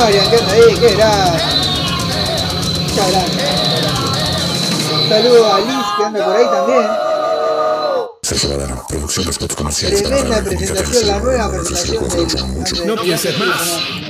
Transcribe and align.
Marian 0.00 0.30
que 0.30 0.36
anda 0.36 0.52
ahí, 0.52 0.74
qué 0.80 0.94
grande. 0.94 1.42
Muchas 2.80 3.10
gracias. 3.12 3.50
Un 4.94 5.08
saludo 5.10 5.52
a 5.52 5.60
Liz 5.60 5.86
que 5.96 6.04
anda 6.04 6.24
por 6.24 6.36
ahí 6.36 6.46
también. 6.46 6.86
Sergio 8.22 8.50
Badano, 8.50 8.86
producción 8.88 9.26
de 9.26 9.32
spots 9.32 9.54
comerciales 9.56 10.02
Tremenda 10.02 10.42
presentación, 10.42 11.06
la 11.06 11.18
nueva 11.18 11.50
presentación. 11.50 12.86
No 12.86 12.96
pienses 12.96 13.38
más. 13.38 14.09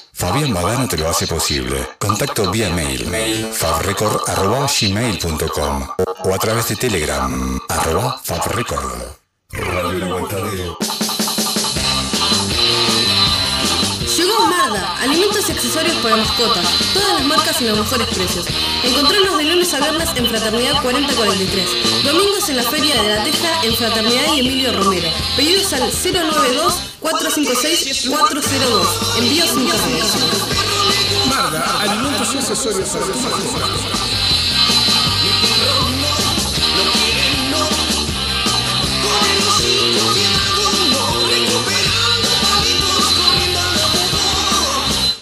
Fabián 0.21 0.53
Badano 0.53 0.87
te 0.87 0.95
lo 0.97 1.09
hace 1.09 1.25
posible. 1.25 1.75
Contacto 1.97 2.51
vía 2.51 2.69
mail, 2.69 3.07
mail 3.07 3.47
fabrecord.gmail.com 3.51 5.87
o 6.25 6.35
a 6.35 6.37
través 6.37 6.67
de 6.67 6.75
Telegram, 6.75 7.59
arroba 7.67 8.21
fabrecord. 8.23 9.15
Radio 9.51 9.89
El 9.89 10.03
Aguantadero. 10.03 10.77
Llegó 14.15 14.45
Marda, 14.45 14.95
alimentos 15.01 15.49
y 15.49 15.53
accesorios 15.53 15.95
para 16.03 16.17
mascotas, 16.17 16.67
todas 16.93 17.13
las 17.15 17.23
marcas 17.23 17.59
y 17.59 17.65
los 17.65 17.79
mejores 17.79 18.07
precios. 18.09 18.45
Encontrarnos 18.83 19.39
de 19.39 19.45
lunes 19.45 19.73
a 19.73 19.79
viernes 19.79 20.09
en 20.15 20.27
Fraternidad 20.27 20.83
4043, 20.83 22.03
domingos 22.03 22.47
en 22.47 22.57
la 22.57 22.63
Feria 22.69 23.01
de 23.01 23.15
la 23.15 23.23
Teja 23.23 23.63
en 23.63 23.75
Fraternidad 23.75 24.35
y 24.35 24.41
Emilio 24.41 24.71
Romero. 24.83 25.09
Pedidos 25.35 25.73
al 25.73 25.91
092-456-402. 27.01 29.17
Envíos 29.17 29.49
sin. 29.49 29.65
Marda, 31.29 31.81
alimentos 31.81 32.33
y 32.33 32.37
accesorios. 32.37 32.89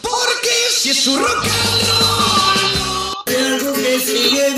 Porque 0.01 0.50
si 0.78 0.89
es 0.89 1.03
su 1.03 1.16
rock 1.18 1.45
and 1.45 1.88
roll, 1.88 3.35
algo 3.35 3.73
que 3.73 4.00
sigue 4.00 4.53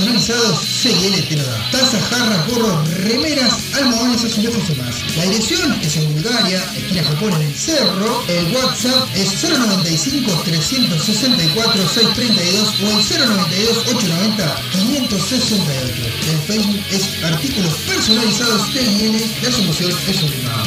personalizados, 0.00 0.58
CL 0.82 1.28
te 1.28 1.36
lo 1.36 1.44
da. 1.44 1.70
Tazas, 1.70 2.02
jarras, 2.08 2.46
gorros, 2.48 2.88
remeras, 3.04 3.52
almohadones, 3.74 4.24
azulejos 4.24 4.70
y 4.70 4.74
más. 4.76 5.16
La 5.16 5.24
dirección 5.24 5.72
es 5.82 5.96
en 5.96 6.12
Bulgaria, 6.14 6.64
esquina 6.76 7.04
Japón 7.04 7.32
en 7.34 7.42
el 7.42 7.54
Cerro. 7.54 8.24
El 8.28 8.56
WhatsApp 8.56 9.08
es 9.14 9.42
095 9.42 10.42
364 10.44 11.88
632 11.88 12.80
o 12.80 12.88
el 12.88 13.28
092 13.28 13.78
890 13.88 14.56
568. 14.72 16.02
El 16.30 16.38
Facebook 16.46 16.84
es 16.90 17.24
artículos 17.24 17.74
personalizados 17.86 18.72
TIN, 18.72 19.20
la 19.42 19.52
solución 19.52 19.92
es 20.08 20.16
sublimado. 20.16 20.64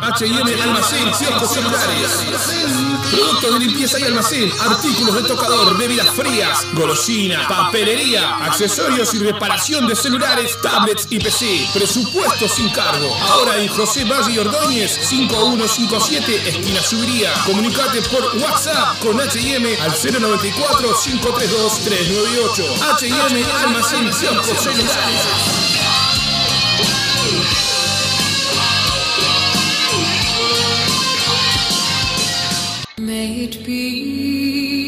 H&M 0.00 0.62
Almacén, 0.62 1.10
kioscos 1.18 1.52
celulares. 1.52 2.87
Productos 3.10 3.54
de 3.54 3.60
limpieza 3.60 3.98
y 3.98 4.04
almacén, 4.04 4.52
artículos 4.60 5.14
de 5.14 5.22
tocador, 5.22 5.76
bebidas 5.78 6.10
frías, 6.10 6.66
golosina, 6.74 7.48
papelería, 7.48 8.36
accesorios 8.44 9.14
y 9.14 9.18
reparación 9.18 9.86
de 9.86 9.96
celulares, 9.96 10.58
tablets 10.62 11.06
y 11.10 11.18
PC. 11.18 11.68
Presupuesto 11.72 12.48
sin 12.48 12.68
cargo. 12.70 13.08
Ahora 13.30 13.58
en 13.58 13.68
José 13.68 14.04
Valle 14.04 14.32
y 14.32 14.38
Ordóñez, 14.38 14.92
5157, 15.08 16.48
esquina 16.48 16.82
Subiría. 16.82 17.32
Comunicate 17.46 18.02
por 18.02 18.36
WhatsApp 18.36 18.98
con 19.00 19.20
H&M 19.20 19.76
al 19.80 19.90
094 19.90 20.94
532 21.02 21.78
398. 21.84 22.64
H&M 22.92 23.44
Almacén, 23.64 24.10
kioscos 24.10 24.58
celulares. 24.58 25.57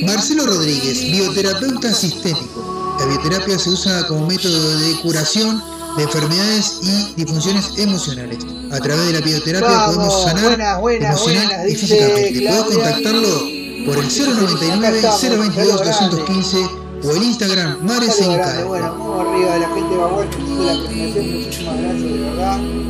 Marcelo 0.07 0.47
Rodríguez, 0.47 1.01
bioterapeuta 1.13 1.93
sistémico. 1.95 2.97
La 2.99 3.07
bioterapia 3.07 3.59
se 3.59 3.71
usa 3.71 4.07
como 4.07 4.27
método 4.27 4.79
de 4.79 4.95
curación 5.01 5.63
de 5.97 6.03
enfermedades 6.03 6.81
y 6.83 7.15
disfunciones 7.15 7.79
emocionales. 7.79 8.39
A 8.71 8.79
través 8.79 9.07
de 9.07 9.13
la 9.15 9.21
bioterapia 9.21 9.69
Vamos, 9.69 9.95
podemos 9.97 10.23
sanar 10.25 10.45
buenas, 10.45 10.81
buenas, 10.81 11.11
emocional 11.11 11.47
buenas, 11.47 11.71
y 11.71 11.77
físicamente. 11.77 12.49
Podés 12.49 12.63
contactarlo 12.65 13.39
por 13.87 13.99
el 13.99 14.09
099 14.09 15.01
022 15.03 15.85
215 15.85 16.59
o 17.03 17.11
el 17.13 17.23
Instagram 17.23 17.79
Mares 17.83 18.21
en 18.21 18.67
bueno, 18.67 18.93
vamos 18.93 19.27
arriba 19.27 19.55
de 19.55 19.61
la 19.61 19.69
gente 19.69 19.89
que 19.89 20.53
hizo 20.53 20.65
la 20.65 20.85
presentación, 20.85 21.33
muchísimas 21.33 21.81
gracias 21.81 22.03
de 22.03 22.19
verdad. 22.19 22.90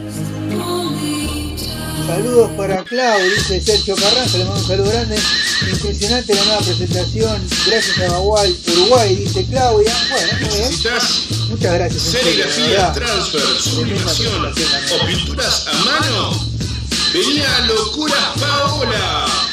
Saludos 2.07 2.51
para 2.57 2.83
Clau, 2.83 3.19
dice 3.21 3.61
Sergio 3.61 3.95
Carranza, 3.95 4.37
le 4.37 4.45
mando 4.45 4.59
un 4.61 4.67
saludo 4.67 4.91
grande. 4.91 5.19
Impresionante 5.69 6.33
la 6.33 6.43
nueva 6.45 6.61
presentación, 6.61 7.49
gracias 7.67 7.99
a 7.99 8.11
Bagual, 8.11 8.55
Uruguay, 8.73 9.15
dice 9.15 9.45
Claudia. 9.45 9.93
Bueno, 10.09 10.27
muy 10.39 10.49
bien. 10.49 10.61
¿Necesitas 10.61 11.21
Muchas 11.49 11.73
gracias. 11.73 12.01
serigrafía, 12.01 12.91
transfer, 12.93 13.41
sublimación 13.61 14.45
o 14.45 15.05
pinturas 15.05 15.67
a 15.67 15.73
mano? 15.85 16.51
Venía 17.13 17.57
a 17.57 17.61
Locuras 17.61 18.39
Paola. 18.39 19.50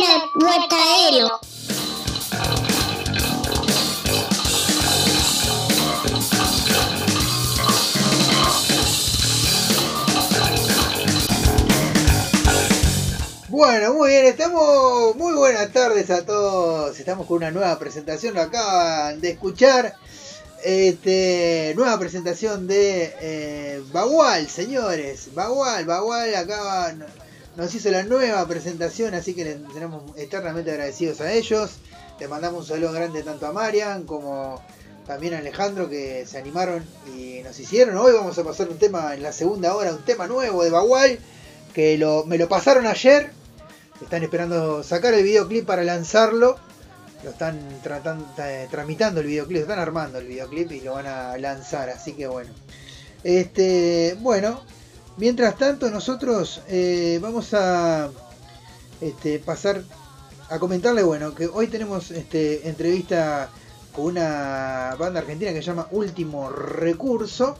Bueno, 13.52 13.92
muy 13.92 14.08
bien, 14.08 14.24
estamos. 14.24 15.14
Muy 15.16 15.34
buenas 15.34 15.70
tardes 15.72 16.08
a 16.08 16.24
todos. 16.24 16.98
Estamos 16.98 17.26
con 17.26 17.36
una 17.36 17.50
nueva 17.50 17.78
presentación. 17.78 18.32
Lo 18.32 18.40
acaban 18.40 19.20
de 19.20 19.32
escuchar. 19.32 19.94
Este, 20.64 21.74
nueva 21.76 21.98
presentación 21.98 22.66
de 22.66 23.14
eh, 23.20 23.82
Bagual, 23.92 24.48
señores. 24.48 25.34
Bagual, 25.34 25.84
Bagual 25.84 26.34
acaba, 26.34 26.94
nos 27.54 27.74
hizo 27.74 27.90
la 27.90 28.04
nueva 28.04 28.48
presentación, 28.48 29.12
así 29.12 29.34
que 29.34 29.44
les 29.44 29.58
tenemos 29.74 30.02
eternamente 30.16 30.70
agradecidos 30.70 31.20
a 31.20 31.30
ellos. 31.30 31.72
Les 32.18 32.30
mandamos 32.30 32.62
un 32.62 32.66
saludo 32.68 32.92
grande 32.92 33.22
tanto 33.22 33.46
a 33.46 33.52
Marian 33.52 34.04
como 34.04 34.64
también 35.06 35.34
a 35.34 35.38
Alejandro 35.40 35.90
que 35.90 36.24
se 36.24 36.38
animaron 36.38 36.82
y 37.14 37.42
nos 37.42 37.60
hicieron. 37.60 37.98
Hoy 37.98 38.14
vamos 38.14 38.38
a 38.38 38.44
pasar 38.44 38.70
un 38.70 38.78
tema 38.78 39.12
en 39.12 39.22
la 39.22 39.34
segunda 39.34 39.76
hora, 39.76 39.92
un 39.92 40.06
tema 40.06 40.26
nuevo 40.26 40.64
de 40.64 40.70
Bagual 40.70 41.18
que 41.74 41.98
lo, 41.98 42.24
me 42.24 42.38
lo 42.38 42.48
pasaron 42.48 42.86
ayer. 42.86 43.41
Están 44.02 44.22
esperando 44.24 44.82
sacar 44.82 45.14
el 45.14 45.22
videoclip 45.22 45.64
para 45.64 45.84
lanzarlo. 45.84 46.56
Lo 47.24 47.30
están 47.30 47.58
tratando, 47.82 48.26
eh, 48.38 48.66
tramitando 48.70 49.20
el 49.20 49.28
videoclip, 49.28 49.62
están 49.62 49.78
armando 49.78 50.18
el 50.18 50.26
videoclip 50.26 50.72
y 50.72 50.80
lo 50.80 50.94
van 50.94 51.06
a 51.06 51.38
lanzar. 51.38 51.88
Así 51.88 52.12
que 52.14 52.26
bueno. 52.26 52.52
Este, 53.22 54.16
bueno, 54.20 54.60
mientras 55.16 55.56
tanto 55.56 55.88
nosotros 55.90 56.62
eh, 56.68 57.20
vamos 57.22 57.54
a 57.54 58.10
este, 59.00 59.38
pasar 59.38 59.82
a 60.48 60.58
comentarle, 60.58 61.02
bueno, 61.02 61.34
que 61.34 61.46
hoy 61.46 61.68
tenemos 61.68 62.10
este, 62.10 62.68
entrevista 62.68 63.48
con 63.92 64.06
una 64.06 64.96
banda 64.98 65.20
argentina 65.20 65.52
que 65.52 65.58
se 65.58 65.66
llama 65.68 65.86
Último 65.92 66.50
Recurso. 66.50 67.56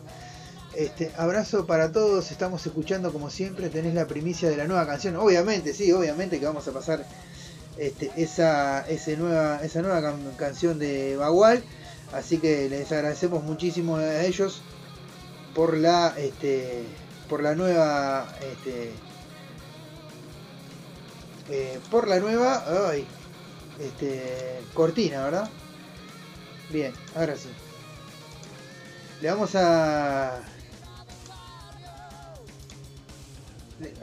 Este, 0.75 1.13
abrazo 1.19 1.67
para 1.67 1.93
todos, 1.93 2.31
estamos 2.31 2.65
escuchando 2.67 3.13
como 3.13 3.29
siempre, 3.29 3.69
tenés 3.69 3.95
la 3.95 4.07
primicia 4.07 4.49
de 4.49 4.57
la 4.57 4.67
nueva 4.67 4.87
canción. 4.87 5.17
Obviamente, 5.17 5.75
sí, 5.75 5.93
obviamente 5.93 6.41
que 6.41 6.47
vamos 6.47 6.67
a 6.67 6.73
pasar 6.73 7.05
este, 7.77 8.11
esa, 8.17 8.81
ese 8.89 9.17
nueva, 9.17 9.61
esa 9.63 9.83
nueva 9.83 10.01
can- 10.01 10.33
canción 10.37 10.79
de 10.79 11.17
Bagual. 11.17 11.63
Así 12.13 12.39
que 12.39 12.69
les 12.71 12.91
agradecemos 12.93 13.43
muchísimo 13.45 13.97
a 13.97 14.23
ellos 14.25 14.63
por 15.55 15.77
la 15.77 16.15
este, 16.19 16.85
por 17.29 17.43
la 17.43 17.55
nueva 17.55 18.27
este, 18.41 18.93
eh, 21.51 21.79
por 21.91 22.09
la 22.09 22.21
nueva 22.21 22.65
este, 23.79 24.61
cortina, 24.75 25.25
¿verdad? 25.25 25.51
Bien, 26.71 26.93
ahora 27.15 27.37
sí. 27.37 27.49
Le 29.21 29.31
vamos 29.31 29.55
a 29.55 30.41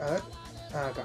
a 0.00 0.10
ver, 0.10 0.22
ah, 0.74 0.86
acá. 0.88 1.04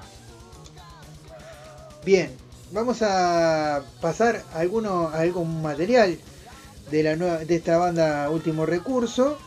Bien, 2.03 2.37
vamos 2.71 3.01
a 3.01 3.83
pasar 4.01 4.43
alguno, 4.53 5.09
algún 5.09 5.61
material 5.61 6.19
de 6.91 7.03
la 7.03 7.15
nueva, 7.15 7.37
de 7.39 7.55
esta 7.55 7.77
banda 7.77 8.29
Último 8.29 8.65
Recurso. 8.65 9.37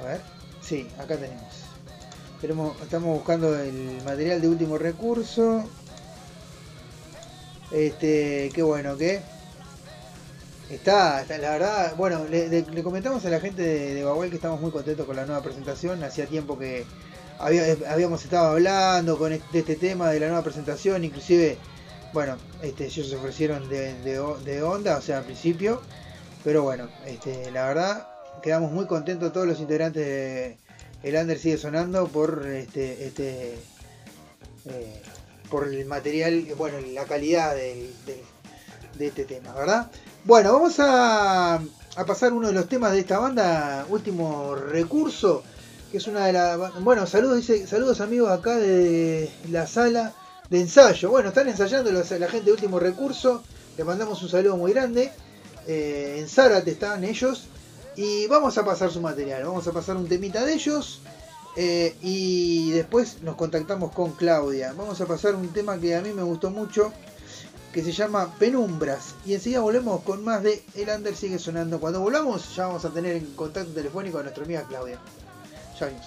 A 0.00 0.06
ver, 0.06 0.20
sí, 0.62 0.88
acá 0.98 1.16
tenemos. 1.16 1.44
Tenemos- 2.40 2.80
estamos 2.82 3.14
buscando 3.16 3.58
el 3.58 4.00
material 4.04 4.40
de 4.40 4.48
Último 4.48 4.78
Recurso. 4.78 5.64
Este, 7.70 8.50
qué 8.54 8.62
bueno 8.62 8.96
que 8.96 9.20
está, 10.70 11.24
la 11.38 11.50
verdad, 11.50 11.94
bueno, 11.96 12.24
le, 12.28 12.64
comentamos 12.82 13.24
a 13.24 13.30
la 13.30 13.40
gente 13.40 13.62
de, 13.62 13.94
de 13.94 14.30
que 14.30 14.36
estamos 14.36 14.60
muy 14.60 14.70
contentos 14.70 15.06
con 15.06 15.16
la 15.16 15.24
nueva 15.26 15.42
presentación. 15.42 16.02
Hacía 16.04 16.26
tiempo 16.26 16.58
que 16.58 16.84
había- 17.38 17.76
habíamos 17.88 18.24
estado 18.24 18.48
hablando 18.50 19.18
con 19.18 19.32
este, 19.32 19.46
de 19.52 19.58
este 19.60 19.76
tema 19.76 20.10
de 20.10 20.20
la 20.20 20.26
nueva 20.28 20.42
presentación, 20.42 21.04
inclusive, 21.04 21.56
bueno, 22.12 22.36
este, 22.62 22.86
ellos 22.86 23.08
se 23.08 23.16
ofrecieron 23.16 23.68
de, 23.68 24.62
onda, 24.62 24.98
o 24.98 25.02
sea, 25.02 25.18
al 25.18 25.24
principio, 25.24 25.80
pero 26.44 26.62
bueno, 26.62 26.88
este, 27.06 27.50
la 27.50 27.66
verdad, 27.66 28.08
quedamos 28.42 28.72
muy 28.72 28.86
contentos 28.86 29.32
todos 29.32 29.46
los 29.46 29.60
integrantes 29.60 30.04
de 30.04 30.58
El 31.02 31.16
Under 31.16 31.38
sigue 31.38 31.56
sonando 31.58 32.08
por 32.08 32.46
este, 32.46 33.06
este, 33.06 33.54
eh, 34.66 35.02
por 35.50 35.68
el 35.68 35.86
material, 35.86 36.44
bueno, 36.56 36.78
la 36.92 37.04
calidad 37.04 37.54
de 37.54 37.90
este 38.98 39.24
tema, 39.24 39.54
¿verdad? 39.54 39.90
Bueno, 40.28 40.52
vamos 40.52 40.78
a, 40.78 41.54
a 41.54 42.04
pasar 42.06 42.34
uno 42.34 42.48
de 42.48 42.52
los 42.52 42.68
temas 42.68 42.92
de 42.92 42.98
esta 43.00 43.18
banda, 43.18 43.86
último 43.88 44.54
recurso, 44.54 45.42
que 45.90 45.96
es 45.96 46.06
una 46.06 46.26
de 46.26 46.34
las... 46.34 46.82
Bueno, 46.84 47.06
saludos, 47.06 47.38
dice, 47.38 47.66
saludos 47.66 48.02
amigos 48.02 48.30
acá 48.30 48.56
de 48.58 49.30
la 49.50 49.66
sala 49.66 50.12
de 50.50 50.60
ensayo. 50.60 51.08
Bueno, 51.08 51.30
están 51.30 51.48
ensayando 51.48 51.90
la 51.90 52.04
gente 52.04 52.42
de 52.44 52.52
último 52.52 52.78
recurso, 52.78 53.42
le 53.78 53.84
mandamos 53.84 54.22
un 54.22 54.28
saludo 54.28 54.58
muy 54.58 54.74
grande. 54.74 55.10
Eh, 55.66 56.18
en 56.20 56.28
Zárate 56.28 56.72
están 56.72 57.04
ellos. 57.04 57.44
Y 57.96 58.26
vamos 58.26 58.58
a 58.58 58.66
pasar 58.66 58.90
su 58.90 59.00
material, 59.00 59.44
vamos 59.44 59.66
a 59.66 59.72
pasar 59.72 59.96
un 59.96 60.08
temita 60.08 60.44
de 60.44 60.52
ellos. 60.52 61.00
eh, 61.56 61.96
y 62.02 62.70
después 62.72 63.22
nos 63.22 63.36
contactamos 63.36 63.92
con 63.92 64.12
Claudia. 64.12 64.74
Vamos 64.76 65.00
a 65.00 65.06
pasar 65.06 65.34
un 65.34 65.48
tema 65.54 65.78
que 65.78 65.96
a 65.96 66.02
mí 66.02 66.12
me 66.12 66.22
gustó 66.22 66.50
mucho, 66.50 66.92
que 67.72 67.82
se 67.82 67.92
llama 67.92 68.34
Penumbras. 68.38 69.14
Y 69.24 69.34
enseguida 69.34 69.60
volvemos 69.60 70.02
con 70.02 70.24
más 70.24 70.42
de 70.42 70.64
El 70.74 70.88
Under 70.88 71.14
sigue 71.14 71.38
sonando. 71.38 71.80
Cuando 71.80 72.00
volvamos 72.00 72.54
ya 72.54 72.66
vamos 72.66 72.84
a 72.84 72.90
tener 72.90 73.16
en 73.16 73.34
contacto 73.34 73.72
telefónico 73.72 74.18
a 74.18 74.22
nuestra 74.22 74.44
amiga 74.44 74.62
Claudia. 74.68 74.98
Ya 75.78 75.86
venimos. 75.86 76.06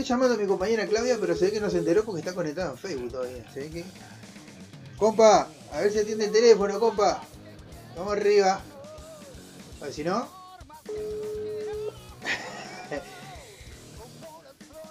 Estoy 0.00 0.14
llamando 0.14 0.34
a 0.34 0.38
mi 0.38 0.46
compañera 0.46 0.86
Claudia, 0.86 1.16
pero 1.18 1.34
se 1.34 1.46
ve 1.46 1.52
que 1.52 1.60
no 1.60 1.70
se 1.70 1.78
enteró 1.78 2.04
porque 2.04 2.20
está 2.20 2.34
conectada 2.34 2.72
en 2.72 2.76
Facebook 2.76 3.12
todavía. 3.12 3.50
Se 3.54 3.60
ve 3.60 3.70
que... 3.70 3.82
Compa, 4.98 5.48
a 5.72 5.80
ver 5.80 5.90
si 5.90 6.00
atiende 6.00 6.26
el 6.26 6.32
teléfono, 6.32 6.78
compa. 6.78 7.22
Vamos 7.96 8.12
arriba. 8.12 8.60
A 9.80 9.84
ver 9.84 9.94
si 9.94 10.04
no. 10.04 10.20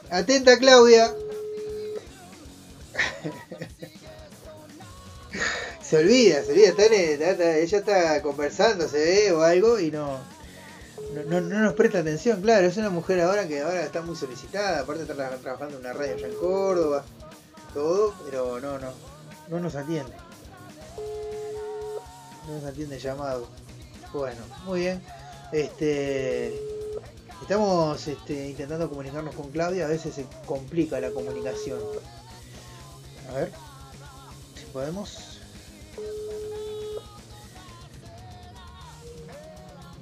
Atenta, 0.09 0.57
Claudia. 0.57 1.13
se 5.83 5.97
olvida, 5.97 6.43
se 6.43 6.51
olvida. 6.51 6.69
está 6.69 6.85
ella 7.57 7.77
está 7.77 8.23
conversando, 8.23 8.89
se 8.89 8.97
ve 8.97 9.31
o 9.33 9.43
algo 9.43 9.79
y 9.79 9.91
no, 9.91 10.17
no, 11.13 11.23
no- 11.23 11.41
no 11.41 11.59
nos 11.61 11.73
presta 11.73 11.99
atención. 11.99 12.41
Claro, 12.41 12.67
es 12.67 12.77
una 12.77 12.89
mujer 12.89 13.21
ahora 13.21 13.47
que 13.47 13.61
ahora 13.61 13.83
está 13.83 14.01
muy 14.01 14.15
solicitada. 14.15 14.81
Aparte 14.81 15.03
está 15.03 15.15
tra- 15.15 15.37
trabajando 15.39 15.75
en 15.75 15.81
una 15.81 15.93
radio 15.93 16.15
allá 16.15 16.27
en 16.27 16.35
Córdoba. 16.35 17.03
Todo, 17.73 18.13
pero 18.25 18.59
no, 18.59 18.79
no. 18.79 18.89
No 19.49 19.59
nos 19.59 19.75
atiende. 19.75 20.13
No 22.47 22.53
nos 22.55 22.63
atiende 22.65 22.95
el 22.95 23.01
llamado. 23.01 23.47
Bueno, 24.13 24.41
muy 24.65 24.81
bien. 24.81 25.01
Este. 25.51 26.59
Estamos 27.41 28.07
este, 28.07 28.49
intentando 28.49 28.89
comunicarnos 28.89 29.35
con 29.35 29.51
Claudia, 29.51 29.85
a 29.85 29.89
veces 29.89 30.15
se 30.15 30.25
complica 30.47 30.99
la 30.99 31.11
comunicación. 31.11 31.79
A 33.29 33.33
ver 33.35 33.51
si 34.57 34.65
podemos. 34.71 35.34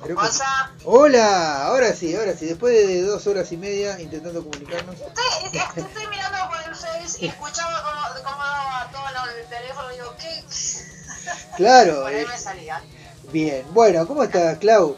Creo 0.03 0.15
que- 0.17 0.21
WhatsApp. 0.23 0.69
Hola, 0.85 1.65
ahora 1.65 1.93
sí, 1.93 2.15
ahora 2.15 2.33
sí. 2.35 2.45
Después 2.45 2.73
de 2.87 3.01
dos 3.03 3.25
horas 3.27 3.51
y 3.51 3.57
media 3.57 3.99
intentando 3.99 4.43
comunicarnos. 4.43 4.95
Estoy, 4.95 6.07
mirando 6.09 6.37
por 6.49 6.61
el 6.67 6.75
Face 6.75 7.17
y 7.19 7.27
escuchaba 7.27 7.81
cómo, 7.83 8.23
cómo 8.29 8.43
daba 8.43 8.89
todo 8.91 9.29
el 9.37 9.45
teléfono. 9.47 9.89
Digo, 9.89 10.15
¿qué? 10.19 10.43
Claro, 11.57 12.01
Por 12.01 12.07
ahí 12.07 12.15
eh, 12.21 12.25
me 12.27 12.37
salía. 12.37 12.83
bien. 13.31 13.65
Bueno, 13.73 14.05
¿cómo 14.07 14.23
estás, 14.23 14.57
Clau? 14.57 14.97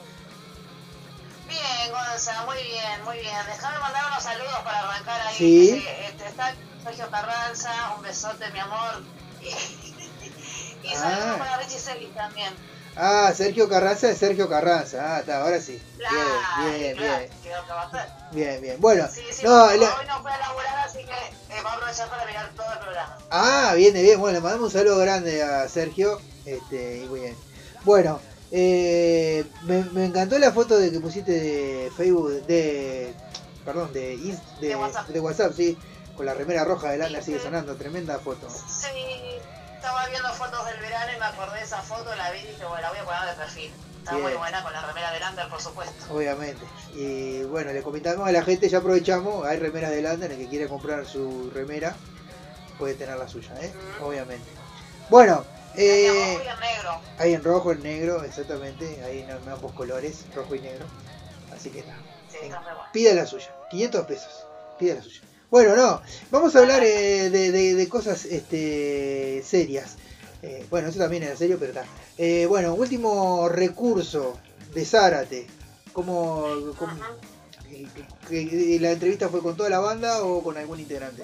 Bien, 1.47 1.91
Gonza, 1.91 2.43
muy 2.45 2.57
bien, 2.63 3.03
muy 3.05 3.19
bien. 3.19 3.35
Déjame 3.47 3.77
mandar 3.79 4.05
unos 4.07 4.23
saludos 4.23 4.59
para 4.63 4.79
arrancar 4.89 5.21
ahí. 5.21 5.35
Sí. 5.37 5.69
Este, 5.77 6.05
este, 6.07 6.25
está 6.27 6.55
Sergio 6.83 7.11
Carranza, 7.11 7.71
un 7.95 8.01
besote, 8.01 8.49
mi 8.51 8.59
amor. 8.59 9.03
Y, 10.83 10.87
y 10.87 10.93
Ah. 10.93 10.99
saludos 10.99 11.37
para 11.39 11.57
Richie 11.57 11.79
Celis 11.79 12.13
también. 12.15 12.53
Ah, 12.97 13.34
Sergio 13.36 13.67
Carranza 13.67 14.10
es 14.10 14.17
Sergio 14.17 14.47
Carranza. 14.49 15.15
Ah, 15.17 15.19
está, 15.19 15.41
ahora 15.41 15.60
sí. 15.60 15.81
Claro, 15.97 16.15
Bien, 16.63 16.79
bien, 16.79 16.95
claro, 16.97 17.17
bien. 17.19 17.29
que 17.43 17.49
va 17.49 17.81
a 17.81 17.88
hacer. 17.88 18.10
Bien, 18.31 18.62
bien. 18.62 18.75
Bueno, 18.79 19.08
Sí, 19.13 19.21
sí, 19.31 19.43
no, 19.45 19.65
hoy 19.65 19.79
la- 19.79 20.03
no 20.08 20.21
fue 20.21 20.31
a 20.31 20.38
laburar, 20.38 20.77
así 20.86 20.99
que 20.99 21.12
eh, 21.55 21.62
va 21.63 21.71
a 21.71 21.73
aprovechar 21.75 22.10
para 22.10 22.25
mirar 22.25 22.49
todo 22.55 22.71
el 22.71 22.79
programa. 22.79 23.17
Ah, 23.31 23.73
viene 23.75 24.01
bien. 24.01 24.19
Bueno, 24.19 24.36
le 24.36 24.41
mandamos 24.41 24.73
un 24.73 24.79
saludo 24.79 24.97
grande 24.99 25.43
a 25.43 25.67
Sergio. 25.67 26.19
Este, 26.45 26.99
y 27.03 27.08
muy 27.08 27.19
bien. 27.21 27.36
Bueno, 27.84 28.19
eh, 28.51 29.43
me, 29.63 29.84
me 29.91 30.05
encantó 30.05 30.39
la 30.39 30.51
foto 30.53 30.77
de 30.77 30.91
que 30.91 30.99
pusiste 30.99 31.31
de 31.34 31.91
Facebook, 31.97 32.45
de. 32.47 33.13
Perdón, 33.65 33.91
de, 33.93 34.15
de, 34.62 34.67
De 34.67 34.75
WhatsApp. 34.75 35.08
de 35.08 35.19
WhatsApp, 35.19 35.53
sí. 35.55 35.77
Con 36.15 36.25
la 36.27 36.34
remera 36.34 36.63
roja 36.63 36.91
del 36.91 37.01
Ander 37.01 37.21
sigue 37.23 37.39
sonando. 37.39 37.75
Tremenda 37.75 38.19
foto. 38.19 38.47
Sí, 38.49 38.88
estaba 39.86 40.08
viendo 40.08 40.34
fotos 40.34 40.65
del 40.65 40.80
verano 40.80 41.12
y 41.15 41.19
me 41.19 41.26
acordé 41.26 41.60
de 41.60 41.63
esa 41.63 41.82
foto, 41.82 42.15
la 42.15 42.32
vi 42.32 42.39
y 42.39 42.48
dije, 42.48 42.65
bueno, 42.65 42.82
la 42.82 42.89
voy 42.89 42.98
a 43.00 43.04
poner 43.06 43.21
de 43.30 43.34
perfil. 43.34 43.71
Está 44.00 44.12
Bien. 44.12 44.24
muy 44.24 44.34
buena 44.34 44.63
con 44.63 44.74
la 44.74 44.82
remera 44.82 45.12
del 45.12 45.24
Under, 45.30 45.48
por 45.48 45.62
supuesto. 45.62 46.13
Obviamente. 46.13 46.65
Y 46.95 47.43
bueno, 47.43 47.71
le 47.71 47.82
comentamos 47.84 48.28
a 48.28 48.32
la 48.32 48.41
gente, 48.43 48.67
ya 48.67 48.80
aprovechamos, 48.80 49.45
hay 49.45 49.60
remeras 49.60 49.91
de 49.91 50.02
Lander, 50.02 50.32
el 50.32 50.38
que 50.39 50.48
quiere 50.48 50.67
comprar 50.67 51.06
su 51.06 51.52
remera 51.54 51.95
puede 52.80 52.95
tener 52.95 53.15
la 53.17 53.28
suya, 53.28 53.52
¿eh? 53.62 53.71
Obviamente. 54.02 54.50
Bueno, 55.10 55.45
Eh, 55.78 56.08
rojo 56.38 56.43
y 56.43 56.48
en 56.48 56.60
negro. 56.60 57.02
hay 57.19 57.34
en 57.34 57.43
rojo, 57.43 57.71
en 57.74 57.84
negro, 57.84 58.24
exactamente, 58.24 59.04
hay 59.04 59.19
en 59.21 59.30
en 59.30 59.50
ambos 59.50 59.71
colores, 59.74 60.26
rojo 60.34 60.56
y 60.56 60.62
negro. 60.62 60.86
Así 61.56 61.69
que 61.69 61.84
nada, 61.84 62.00
Sí, 62.32 62.38
está 62.43 62.62
pida 62.91 63.13
la 63.13 63.26
suya, 63.26 63.54
500 63.69 64.06
pesos, 64.08 64.45
pida 64.80 64.95
la 64.95 65.02
suya. 65.04 65.21
Bueno, 65.55 65.73
no, 65.77 66.01
vamos 66.31 66.53
a 66.53 66.59
hablar 66.59 66.83
eh, 66.83 67.29
de, 67.29 67.49
de- 67.53 67.75
de 67.75 67.87
cosas 67.87 68.25
este, 68.25 69.41
serias. 69.47 69.95
Eh, 70.41 70.67
bueno, 70.69 70.89
eso 70.89 70.99
también 70.99 71.23
era 71.23 71.37
serio, 71.37 71.55
pero 71.57 71.71
está. 71.71 71.85
Eh, 72.17 72.45
bueno, 72.45 72.73
último 72.73 73.47
recurso 73.47 74.37
de 74.73 74.83
Zárate. 74.83 75.47
¿Cómo, 75.93 76.43
que- 77.69 78.49
que- 78.49 78.77
¿La 78.81 78.91
entrevista 78.91 79.29
fue 79.29 79.41
con 79.41 79.55
toda 79.55 79.69
la 79.69 79.79
banda 79.79 80.25
o 80.25 80.43
con 80.43 80.57
algún 80.57 80.81
integrante? 80.81 81.23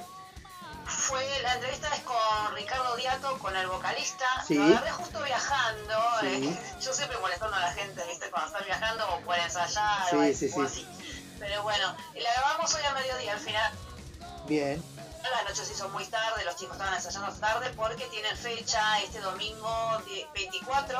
Fue, 0.86 1.22
la 1.44 1.56
entrevista 1.56 1.90
es 1.94 2.02
con 2.04 2.56
Ricardo 2.56 2.96
Diato, 2.96 3.38
con 3.40 3.54
el 3.58 3.68
vocalista. 3.68 4.24
Sí. 4.48 4.54
Lo 4.54 4.64
agarré 4.64 4.92
justo 4.92 5.22
viajando. 5.26 5.94
Sí. 6.22 6.28
eh, 6.48 6.60
yo 6.82 6.94
siempre 6.94 7.18
molestando 7.20 7.58
a 7.58 7.60
la 7.60 7.74
gente, 7.74 8.02
¿viste? 8.08 8.30
Cuando 8.32 8.48
están 8.48 8.64
viajando 8.66 9.04
o 9.14 9.20
por 9.26 9.38
ensayar 9.38 10.10
Sí, 10.10 10.16
o, 10.16 10.24
sí, 10.34 10.46
o 10.46 10.56
sí. 10.56 10.62
así. 10.66 10.88
Pero 11.38 11.64
bueno, 11.64 11.94
y 12.16 12.22
la 12.22 12.32
grabamos 12.34 12.74
hoy 12.76 12.82
a 12.90 12.94
mediodía. 12.94 13.34
Al 13.34 13.40
final, 13.40 13.72
Bien, 14.48 14.82
la 15.24 15.44
noche 15.50 15.64
se 15.66 15.74
hizo 15.74 15.88
muy 15.90 16.04
tarde, 16.06 16.44
los 16.46 16.56
chicos 16.56 16.74
estaban 16.74 16.94
ensayando 16.96 17.32
tarde 17.40 17.68
porque 17.76 18.06
tienen 18.12 18.36
fecha 18.36 18.82
este 19.04 19.20
domingo 19.20 19.70
die- 20.06 20.26
24 20.34 21.00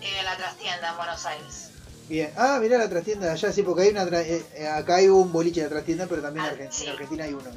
en 0.00 0.24
la 0.24 0.36
trastienda 0.36 0.90
en 0.90 0.96
Buenos 0.96 1.24
Aires. 1.26 1.68
bien. 2.08 2.32
Ah, 2.36 2.58
mirá 2.60 2.76
la 2.78 2.88
trastienda 2.90 3.26
de 3.26 3.32
allá, 3.32 3.52
sí, 3.52 3.62
porque 3.62 3.82
hay 3.82 3.88
una 3.90 4.04
tra- 4.04 4.20
eh, 4.26 4.44
eh, 4.54 4.68
acá 4.68 4.96
hay 4.96 5.08
un 5.08 5.32
boliche 5.32 5.62
de 5.62 5.68
trastienda, 5.68 6.06
pero 6.08 6.20
también 6.20 6.44
en 6.44 6.50
Ah, 6.50 6.54
Argen- 6.54 6.72
sí. 6.72 6.84
en 6.84 6.90
Argentina 6.92 7.24
hay 7.24 7.32
uno. 7.32 7.50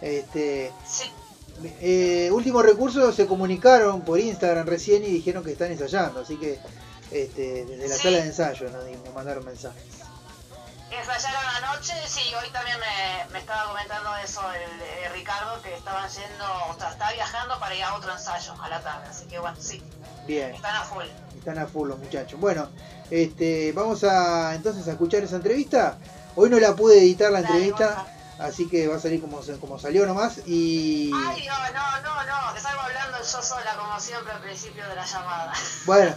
Este, 0.00 0.72
Sí, 0.88 1.10
eh, 1.80 2.30
último 2.32 2.62
recurso, 2.62 3.12
se 3.12 3.26
comunicaron 3.26 4.00
por 4.02 4.18
Instagram 4.18 4.66
recién 4.66 5.04
y 5.04 5.08
dijeron 5.08 5.44
que 5.44 5.52
están 5.52 5.70
ensayando, 5.70 6.20
así 6.20 6.36
que 6.36 6.58
este, 7.12 7.64
desde 7.66 7.88
la 7.88 7.96
Sí. 7.96 8.02
sala 8.02 8.18
de 8.18 8.24
ensayo 8.24 8.70
¿no? 8.70 8.88
Y 8.88 8.96
me 8.96 9.10
mandaron 9.10 9.44
mensajes. 9.44 9.82
Ensayaron 10.96 11.44
anoche, 11.62 11.92
sí, 12.06 12.22
hoy 12.34 12.48
también 12.50 12.76
me, 12.80 13.32
me 13.32 13.38
estaba 13.40 13.68
comentando 13.68 14.10
eso 14.16 14.40
el, 14.52 14.80
eh, 14.80 15.08
Ricardo, 15.12 15.60
que 15.62 15.74
estaban 15.74 16.08
yendo, 16.08 16.44
o 16.70 16.78
sea, 16.78 16.90
está 16.90 17.12
viajando 17.12 17.58
para 17.58 17.74
ir 17.74 17.82
a 17.82 17.94
otro 17.94 18.12
ensayo 18.12 18.54
a 18.60 18.68
la 18.68 18.80
tarde, 18.80 19.08
así 19.08 19.26
que 19.26 19.38
bueno, 19.38 19.56
sí, 19.60 19.82
Bien. 20.26 20.54
están 20.54 20.76
a 20.76 20.84
full. 20.84 21.04
Están 21.36 21.58
a 21.58 21.66
full 21.66 21.88
los 21.88 21.98
muchachos. 21.98 22.38
Bueno, 22.40 22.68
este, 23.10 23.72
vamos 23.72 24.04
a 24.04 24.54
entonces 24.54 24.86
a 24.88 24.92
escuchar 24.92 25.22
esa 25.22 25.36
entrevista. 25.36 25.98
Hoy 26.36 26.50
no 26.50 26.58
la 26.58 26.74
pude 26.74 26.98
editar 26.98 27.32
la 27.32 27.40
entrevista, 27.40 28.06
así 28.38 28.68
que 28.68 28.86
va 28.86 28.96
a 28.96 29.00
salir 29.00 29.20
como, 29.20 29.40
como 29.60 29.78
salió 29.78 30.06
nomás. 30.06 30.38
Y 30.46 31.10
Ay, 31.14 31.46
no, 31.46 31.58
no, 31.72 32.00
no, 32.02 32.24
no, 32.24 32.54
que 32.54 32.60
salgo 32.60 32.80
hablando 32.80 33.18
yo 33.18 33.42
sola 33.42 33.76
como 33.76 33.98
siempre 34.00 34.32
al 34.32 34.40
principio 34.40 34.86
de 34.88 34.94
la 34.94 35.04
llamada. 35.04 35.52
bueno, 35.86 36.14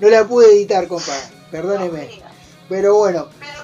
no 0.00 0.08
la 0.08 0.24
pude 0.24 0.52
editar, 0.52 0.86
compa. 0.86 1.14
Perdóneme. 1.50 2.22
Pero 2.68 2.94
bueno, 2.94 3.28
Pero 3.38 3.63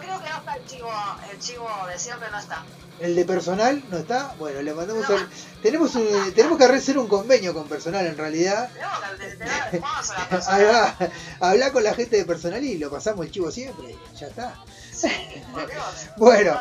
chivo, 0.70 0.90
el 1.33 1.38
chivo 1.38 1.68
de 1.90 1.98
siempre 1.98 2.30
no 2.30 2.38
está. 2.38 2.64
el 3.00 3.16
de 3.16 3.24
personal 3.24 3.83
no 3.90 3.96
está. 3.98 4.35
Bueno, 4.38 4.61
le 4.61 4.74
mandamos 4.74 5.09
No. 5.09 5.16
al- 5.16 5.28
tenemos 5.62 5.94
un- 5.94 6.33
tenemos 6.35 6.59
que 6.59 6.64
hacer 6.64 6.98
un 6.98 7.09
convenio 7.09 7.54
con 7.54 7.66
personal 7.66 8.04
en 8.06 8.16
realidad. 8.16 8.68
No, 8.80 9.16
que 9.18 9.24
te- 9.24 9.37
te 9.37 9.44
da- 9.44 9.70
vamos 9.80 10.11
a 10.11 10.14
la 10.14 10.20
Ahí 10.22 10.28
persona. 10.28 10.96
va, 11.40 11.48
hablar 11.48 11.72
con 11.72 11.83
la 11.83 11.94
gente 11.94 12.16
de 12.18 12.24
personal 12.26 12.62
y 12.62 12.76
lo 12.78 12.90
pasamos 12.90 13.24
el 13.24 13.33
chivo 13.33 13.50
siempre. 13.50 13.96
Ya 14.18 14.26
está. 14.26 14.54
Sí, 14.92 15.09
por 15.52 15.66
Dios. 15.66 15.85
Bueno. 16.18 16.61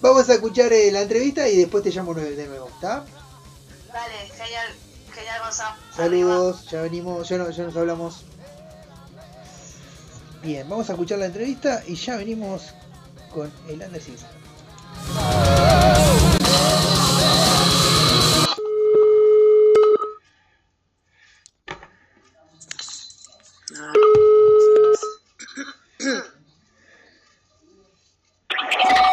Vamos 0.00 0.28
a 0.28 0.34
escuchar 0.34 0.72
eh, 0.72 0.90
la 0.90 1.02
entrevista 1.02 1.46
y 1.48 1.56
después 1.58 1.84
te 1.84 1.90
llamo 1.90 2.12
de 2.12 2.46
nuevo, 2.48 2.68
¿está? 2.68 3.04
Dale, 3.92 4.14
genial, 4.36 4.66
genial 5.14 5.40
Gonzalo. 5.44 5.76
Saludos, 5.94 6.68
ya 6.70 6.82
venimos, 6.82 7.28
ya, 7.28 7.38
no- 7.38 7.50
ya 7.50 7.62
nos 7.64 7.76
hablamos. 7.76 8.24
Bien, 10.42 10.68
vamos 10.68 10.88
a 10.88 10.92
escuchar 10.92 11.18
la 11.18 11.26
entrevista 11.26 11.82
y 11.86 11.94
ya 11.96 12.16
venimos 12.16 12.62
con 13.32 13.52
el 13.68 13.82
Ander 13.82 14.00
Silva. 14.00 14.28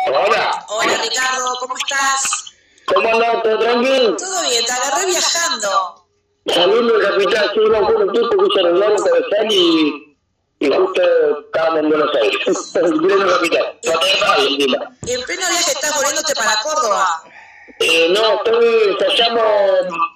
Hola, 0.07 0.65
Hola 0.69 0.97
Ricardo, 1.01 1.55
¿cómo 1.59 1.75
estás? 1.77 2.45
¿cómo 2.85 3.09
andás? 3.09 3.43
¿Todo 3.43 3.59
tranquilo? 3.59 4.15
Todo 4.15 4.41
bien, 4.49 4.65
te 4.65 4.71
agarré 4.71 5.05
viajando. 5.07 6.05
Saliendo 6.47 6.93
del 6.93 7.07
capital, 7.09 7.51
un 7.57 8.11
tiempo 8.13 8.37
que 8.37 8.53
se 8.53 8.59
arreglaron 8.59 9.03
para 9.03 9.17
estar 9.19 9.51
y, 9.51 10.04
y 10.59 10.67
justo 10.71 11.01
estábamos 11.45 11.79
en 11.79 11.89
Buenos 11.89 12.15
Aires, 12.15 12.73
viendo 12.73 13.25
la 13.25 13.33
capital, 13.35 13.79
tenés 13.81 14.21
nadie 14.21 14.47
encima. 14.55 14.77
En 15.07 15.23
pleno 15.23 15.49
viaje 15.49 15.71
estás 15.71 15.95
volviéndote 15.95 16.35
para 16.35 16.55
Córdoba. 16.63 17.23
Eh, 17.79 18.07
no, 18.09 18.35
estoy, 18.37 18.97
ensayamos 18.99 19.43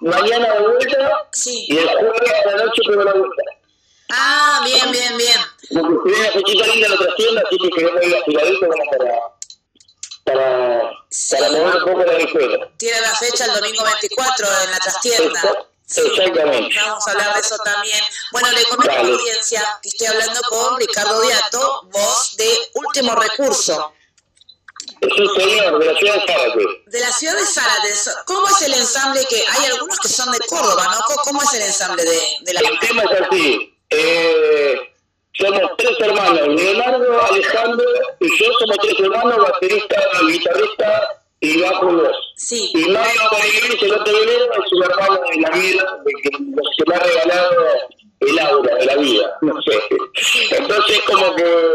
mañana 0.02 0.54
de 0.54 0.60
vuelta 0.62 1.28
Sí. 1.32 1.66
y 1.70 1.78
el 1.78 1.90
jueves 1.90 2.32
a 2.46 2.52
la 2.52 2.64
noche 2.64 2.82
tengo 2.88 3.04
la 3.04 3.14
vuelta. 3.14 3.44
Ah, 4.12 4.62
bien, 4.66 4.92
bien, 4.92 5.18
bien. 5.18 5.40
Porque 5.72 6.14
una 6.20 6.32
fechita 6.32 6.68
linda 6.68 6.88
en 6.88 6.94
otra 6.94 7.16
tienda, 7.16 7.42
así 7.46 7.58
que 7.58 7.70
queremos 7.70 8.06
ir 8.06 8.16
a 8.16 8.24
Filadelfia 8.24 8.68
como 8.68 8.92
para, 8.92 9.14
para, 10.24 10.92
para 11.32 11.52
mover 11.52 11.76
un 11.76 11.84
poco 11.84 12.04
la 12.06 12.18
escuela. 12.18 12.70
Tiene 12.78 13.02
la 13.02 13.16
fecha 13.16 13.46
el 13.46 13.54
domingo 13.54 13.84
24 13.84 14.48
en 14.64 14.72
la 14.72 14.78
trastienda. 14.80 15.42
Sí, 15.90 16.02
Exactamente. 16.06 16.76
Vamos 16.80 17.08
a 17.08 17.12
hablar 17.12 17.34
de 17.34 17.40
eso 17.42 17.58
también. 17.64 18.00
Bueno, 18.32 18.52
le 18.52 18.64
comento 18.66 18.92
a 18.94 19.04
la 19.04 19.10
audiencia 19.10 19.80
que 19.82 19.90
estoy 19.90 20.08
hablando 20.08 20.40
con 20.50 20.78
Ricardo 20.80 21.20
Diato, 21.22 21.82
voz 21.92 22.36
de 22.38 22.48
Último 22.76 23.16
Recurso, 23.16 23.94
un 25.02 25.36
señor 25.36 25.80
de 25.80 25.86
la 25.92 25.98
ciudad 25.98 26.14
de 26.16 26.28
Zárate. 26.34 26.66
de 26.86 27.00
la 27.00 27.12
ciudad 27.12 27.36
de 27.36 27.46
Zárate. 27.46 27.94
¿Cómo 28.26 28.48
es 28.50 28.62
el 28.62 28.74
ensamble 28.74 29.26
que 29.28 29.44
hay 29.50 29.66
algunos 29.72 30.00
que 30.00 30.10
son 30.10 30.32
de 30.32 30.40
Córdoba, 30.48 30.88
¿no? 30.92 31.00
¿Cómo- 31.08 31.22
¿Cómo 31.24 31.42
es 31.44 31.54
el 31.56 31.62
ensamble 31.64 32.04
de, 32.04 32.22
de 32.42 32.54
la 32.54 32.60
El 32.62 32.80
tema 32.80 33.04
es 33.04 33.22
así. 33.22 33.76
Eh, 33.90 34.76
somos 35.34 35.62
tres 35.78 36.00
hermanos, 36.02 36.48
Leonardo, 36.50 37.22
Alejandro 37.24 37.86
y 38.20 38.28
yo 38.40 38.46
somos 38.60 38.78
tres 38.82 39.00
hermanos, 39.00 39.38
baterista, 39.40 39.96
guitarrista 40.28 41.19
y 41.42 41.62
bajo 41.62 41.90
y 41.92 41.96
voz. 41.96 42.16
Sí, 42.36 42.72
Y 42.76 42.86
Mario 42.90 43.22
Peregrini, 43.32 43.78
el 43.86 43.94
otro 43.94 44.20
dinero, 44.20 44.46
es 44.54 44.72
un 44.74 44.84
hermano 44.84 45.20
de 45.30 45.42
la 45.42 45.50
vida, 45.52 45.98
de 46.06 46.12
que, 46.22 46.30
los 46.32 46.68
que 46.78 46.84
me 46.88 46.96
ha 46.96 47.00
regalado 47.00 47.52
el 48.22 48.40
aura 48.40 48.76
de 48.76 48.86
la 48.86 48.96
vida, 48.96 49.38
no 49.42 49.54
sé. 49.62 49.80
Entonces 50.58 51.00
como 51.08 51.36
que 51.36 51.68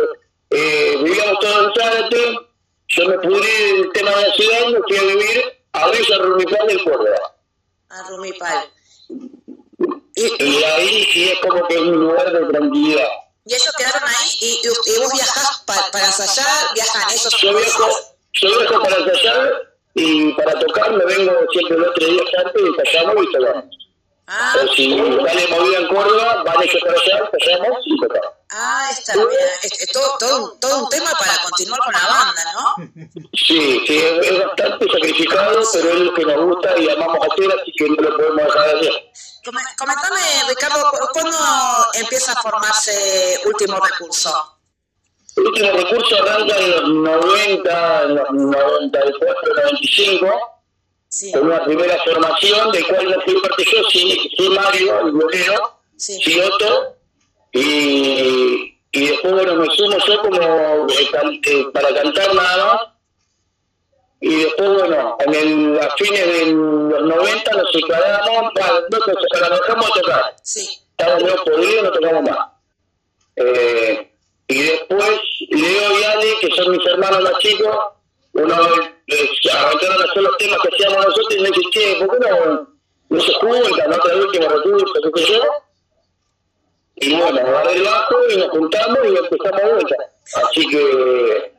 eh, 0.50 0.96
vivíamos 1.02 1.38
todos 1.40 1.66
en 1.76 1.82
Zárate, 1.82 2.38
yo 2.88 3.08
me 3.08 3.18
pudrí 3.18 3.50
el 3.80 3.92
tema 3.92 4.10
de 4.10 4.28
la 4.28 4.34
ciudad 4.34 4.58
y 4.68 4.72
me 4.74 4.80
fui 4.82 4.96
a 4.96 5.02
vivir 5.02 5.44
a 5.72 5.88
Villa 5.90 6.18
Rumipal 6.18 6.66
del 6.66 6.84
Córdoba. 6.84 7.34
a 7.88 8.08
Rumipal. 8.10 8.68
Y 10.16 10.62
ahí 10.64 11.04
sí 11.12 11.30
es 11.30 11.38
como 11.40 11.66
que 11.66 11.74
es 11.74 11.80
un 11.80 12.00
lugar 12.00 12.32
de 12.32 12.46
tranquilidad. 12.46 13.08
Y 13.46 13.54
ellos 13.54 13.74
quedaron 13.76 14.02
ahí 14.08 14.28
y, 14.40 14.46
y, 14.62 14.94
y 14.94 14.98
vos 15.00 15.12
viajás 15.12 15.62
pa- 15.66 15.88
para 15.92 16.06
ensayar, 16.06 16.46
viajan 16.74 17.10
esos 17.10 17.34
Yo 17.42 17.54
viajo, 17.56 17.88
yo 18.34 18.58
viajo 18.58 18.82
para 18.82 18.96
ensayar 18.96 19.50
y 19.94 20.32
para 20.34 20.58
tocar 20.58 20.92
me 20.92 21.04
vengo 21.04 21.32
siempre 21.52 21.78
los 21.78 21.94
tres 21.94 22.08
días 22.10 22.26
antes 22.44 22.62
y 22.62 22.66
ensayamos 22.66 23.14
y 23.24 23.32
tocamos. 23.32 23.64
Ah, 24.26 24.54
O 24.64 24.72
si 24.74 24.96
sale 24.96 25.48
movida 25.48 25.78
en 25.80 25.88
Córdoba, 25.88 26.42
van 26.46 26.62
ellos 26.62 26.82
para 26.82 26.98
allá, 26.98 27.30
ensayamos 27.30 27.78
y 27.84 28.00
tocamos. 28.00 28.32
ah, 28.52 28.88
está 28.90 29.14
bien. 29.16 29.28
Es, 29.62 29.80
es 29.82 29.92
todo, 29.92 30.16
todo, 30.18 30.44
un- 30.44 30.60
todo 30.60 30.78
un 30.84 30.88
tema 30.88 31.10
para 31.18 31.32
continuar 31.42 31.78
con 31.84 31.92
la 31.92 32.06
banda, 32.08 32.42
¿no? 32.54 32.74
Sí, 33.34 33.84
sí, 33.86 33.98
es, 33.98 34.30
es 34.30 34.38
bastante 34.46 34.86
sacrificado, 34.90 35.60
pero 35.74 35.90
es 35.90 36.00
lo 36.00 36.14
que 36.14 36.24
nos 36.24 36.40
gusta 36.42 36.78
y 36.78 36.88
amamos 36.88 37.18
hacer, 37.30 37.60
así 37.60 37.72
que 37.76 37.84
no 37.90 37.96
lo 37.96 38.16
podemos 38.16 38.44
dejar 38.46 38.64
de 38.66 38.80
hacer. 38.80 38.92
Come- 39.44 39.60
Comentame, 39.76 40.20
Ricardo, 40.48 40.90
¿cu- 40.90 41.08
¿cuándo 41.12 41.38
empieza 42.00 42.32
a 42.32 42.40
formarse 42.42 43.40
Último 43.44 43.78
Recurso? 43.78 44.53
El 45.36 45.46
último 45.48 45.70
recurso 45.72 46.16
arranca 46.22 46.56
en 46.58 46.70
los 46.70 46.88
90, 46.90 48.02
en 48.04 48.14
los 48.14 48.30
94, 48.30 49.54
95, 49.64 50.60
con 51.32 51.46
una 51.46 51.64
primera 51.64 51.96
formación, 52.04 52.70
de 52.72 52.84
cual 52.84 53.10
no 53.10 53.20
fui 53.22 53.40
parte 53.40 53.64
yo, 53.72 53.82
sí, 53.90 54.30
sí 54.36 54.48
Mario, 54.50 55.00
el 55.06 55.12
violero, 55.12 55.78
sí. 55.96 56.40
Otto, 56.40 56.96
y, 57.52 58.78
y 58.92 59.06
después, 59.08 59.32
bueno, 59.32 59.54
me 59.56 59.66
sumo 59.76 59.96
yo 60.06 60.22
como 60.22 60.86
eh, 60.88 61.08
can- 61.12 61.40
eh, 61.44 61.66
para 61.72 61.94
cantar 61.94 62.34
nada 62.34 62.64
más, 62.66 62.80
y 64.20 64.36
después, 64.36 64.68
bueno, 64.72 65.16
en 65.20 65.34
el, 65.34 65.78
a 65.80 65.90
fines 65.96 66.26
de 66.26 66.46
los 66.46 67.02
90 67.02 67.52
nos 67.52 67.72
separamos, 67.72 68.52
no 68.54 68.98
nos 68.98 69.22
separamos, 69.22 69.60
dejamos 69.60 69.86
de 69.94 70.00
tocar. 70.00 70.36
Estábamos 70.90 71.22
medio 71.24 71.44
podridos, 71.44 71.82
no 71.84 71.90
tocamos 71.92 72.22
más. 72.30 72.48
Eh, 73.36 74.13
y 74.48 74.62
después 74.62 75.20
Leo 75.50 76.00
y 76.00 76.04
Ale, 76.04 76.34
que 76.40 76.54
son 76.54 76.70
mis 76.72 76.86
hermanos 76.86 77.22
más 77.22 77.38
chicos, 77.38 77.76
uno 78.32 78.54
eh, 79.06 79.30
arrancaron 79.52 80.02
a 80.02 80.04
hacer 80.04 80.22
los 80.22 80.36
temas 80.38 80.58
que 80.62 80.68
hacíamos 80.74 81.06
nosotros 81.06 81.36
y 81.36 81.40
me 81.40 81.48
dice, 81.48 81.60
che, 81.70 81.96
¿por 82.04 82.18
qué 82.18 82.30
no, 82.30 82.68
no 83.08 83.20
se 83.20 83.32
juntan, 83.34 83.90
no 83.90 83.98
trae 83.98 84.20
último 84.20 84.48
recurso, 84.48 85.12
qué 85.14 85.24
sé 85.24 85.32
yo? 85.32 85.42
Y 86.96 87.14
bueno, 87.14 87.38
agarré 87.40 87.72
el 87.74 87.82
bajo 87.82 88.16
y 88.30 88.36
nos 88.36 88.50
juntamos 88.50 88.98
y 89.04 89.16
empezamos 89.16 89.62
de 89.62 89.72
vuelta. 89.72 89.96
Así 90.42 90.66
que 90.68 91.52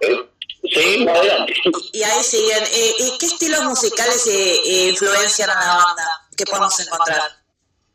eh, 0.00 0.28
seguimos 0.72 1.18
adelante. 1.18 1.54
Y 1.92 2.02
ahí 2.02 2.22
siguen. 2.22 2.62
Eh, 2.64 2.94
¿Y 2.98 3.18
qué 3.18 3.26
estilos 3.26 3.62
musicales 3.64 4.26
eh, 4.26 4.60
eh, 4.64 4.88
influencian 4.90 5.50
a 5.50 5.54
la 5.54 5.84
banda 5.84 6.26
que 6.36 6.44
podemos 6.44 6.78
encontrar? 6.80 7.43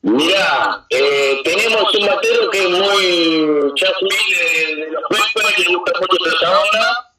Mirá, 0.01 0.85
eh, 0.89 1.41
tenemos 1.43 1.93
un 1.93 2.07
batero 2.07 2.49
que 2.49 2.59
es 2.59 2.69
muy 2.69 3.73
jazzmil 3.75 4.09
de, 4.29 4.75
de 4.75 4.91
los 4.91 5.03
Peppers, 5.09 5.55
que 5.55 5.63
le 5.63 5.75
gusta 5.75 5.91
mucho 5.99 6.35
esa 6.35 6.61
onda. 6.61 7.09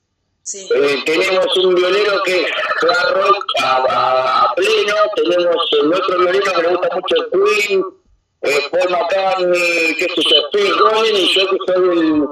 Eh, 0.53 1.03
tenemos 1.05 1.57
un 1.59 1.75
violero 1.75 2.23
que 2.25 2.41
es 2.41 2.51
rock 3.13 3.45
a, 3.63 4.53
pleno. 4.57 4.95
Tenemos 5.15 5.69
el 5.73 5.93
otro 5.93 6.19
violero 6.19 6.53
que 6.53 6.63
le 6.63 6.69
gusta 6.69 6.89
mucho 6.95 7.15
el 7.17 7.31
Queen, 7.31 7.85
eh, 8.43 8.61
Paul 8.71 8.91
McCartney, 8.91 9.95
qué 9.97 10.09
sé 10.15 10.23
yo, 10.29 10.51
Phil 10.51 10.77
Collins, 10.79 11.19
y 11.19 11.35
yo 11.35 11.51
que 11.51 11.57
soy 11.67 11.99
el, 11.99 12.29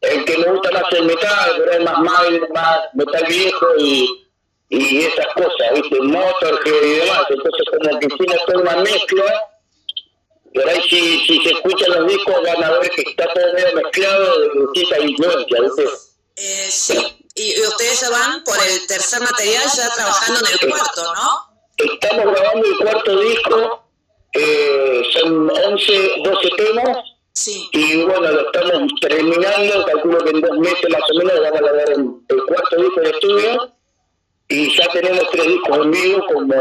el 0.00 0.24
que 0.24 0.38
me 0.38 0.50
gusta 0.50 0.70
más 0.72 0.92
el 0.92 1.04
metal, 1.04 1.54
pero 1.58 1.72
es 1.72 1.84
más 1.84 1.98
mal, 1.98 2.48
más 2.54 2.80
metal 2.94 3.24
viejo 3.28 3.66
y, 3.78 4.26
y 4.70 5.02
esas 5.02 5.26
cosas, 5.34 5.74
¿viste? 5.74 6.00
Motorhead 6.00 6.82
y 6.82 6.90
demás. 6.94 7.26
Entonces, 7.28 7.66
como 7.70 7.98
que 8.00 8.06
hicimos 8.06 8.44
toda 8.46 8.60
una 8.60 8.76
mezcla. 8.78 9.50
Por 10.54 10.68
ahí, 10.68 10.80
si, 10.88 11.18
si 11.26 11.42
se 11.42 11.50
escuchan 11.50 11.90
los 11.90 12.06
discos, 12.06 12.34
van 12.46 12.62
a 12.62 12.78
ver 12.78 12.88
que 12.90 13.02
está 13.02 13.26
todo 13.34 13.52
medio 13.54 13.74
mezclado 13.74 14.40
de 14.40 14.48
distintas 14.72 14.98
influencias, 15.02 15.60
¿viste? 15.60 15.84
Eh, 16.36 16.68
sí. 16.70 17.26
Y, 17.34 17.58
y 17.58 17.62
ustedes 17.62 18.00
ya 18.00 18.10
van 18.10 18.44
por 18.44 18.56
el 18.62 18.86
tercer 18.86 19.20
material 19.20 19.64
ya 19.76 19.92
trabajando 19.92 20.40
en 20.46 20.52
el 20.52 20.70
cuarto, 20.70 21.14
¿no? 21.14 21.64
Estamos 21.76 22.32
grabando 22.32 22.68
el 22.68 22.76
cuarto 22.78 23.20
disco, 23.20 23.84
eh, 24.32 25.02
son 25.12 25.50
11, 25.50 26.12
12 26.22 26.48
temas. 26.56 26.98
Y 27.72 28.04
bueno, 28.04 28.30
lo 28.30 28.46
estamos 28.46 28.92
terminando, 29.00 29.84
calculo 29.86 30.18
que 30.18 30.30
en 30.30 30.40
dos 30.40 30.56
meses 30.58 30.88
más 30.88 31.02
o 31.10 31.18
menos 31.18 31.40
vamos 31.40 31.58
a 31.58 31.62
grabar 31.62 31.90
el, 31.90 32.10
el 32.28 32.42
cuarto 32.44 32.76
disco 32.76 33.00
de 33.00 33.10
estudio. 33.10 33.72
Y 34.48 34.76
ya 34.76 34.86
tenemos 34.92 35.28
tres 35.32 35.46
discos 35.48 35.78
en 35.78 35.90
vivo, 35.90 36.26
como 36.32 36.54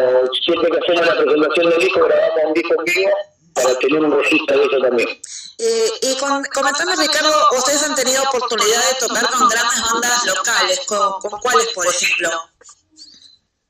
siempre 0.43 0.71
que 0.71 0.79
hacemos 0.79 1.05
la 1.05 1.15
presentación 1.15 1.69
del 1.69 1.79
disco, 1.79 1.99
grabamos 2.05 2.43
un 2.47 2.53
disco 2.55 2.73
en 2.79 2.85
vivo 2.85 3.11
para 3.53 3.77
tener 3.79 3.99
un 3.99 4.11
registro 4.11 4.57
de 4.57 4.65
eso 4.65 4.77
también. 4.79 5.09
Eh, 5.59 5.91
y 6.01 6.17
con, 6.17 6.43
comentame, 6.45 6.95
Ricardo, 6.95 7.31
ustedes 7.57 7.83
han 7.83 7.95
tenido 7.95 8.23
oportunidad 8.23 8.81
de 8.89 9.07
tocar 9.07 9.29
con 9.31 9.47
grandes 9.49 9.81
bandas 9.91 10.25
locales, 10.25 10.81
¿con, 10.87 11.19
con 11.21 11.39
cuáles, 11.39 11.67
por 11.69 11.85
ejemplo? 11.87 12.29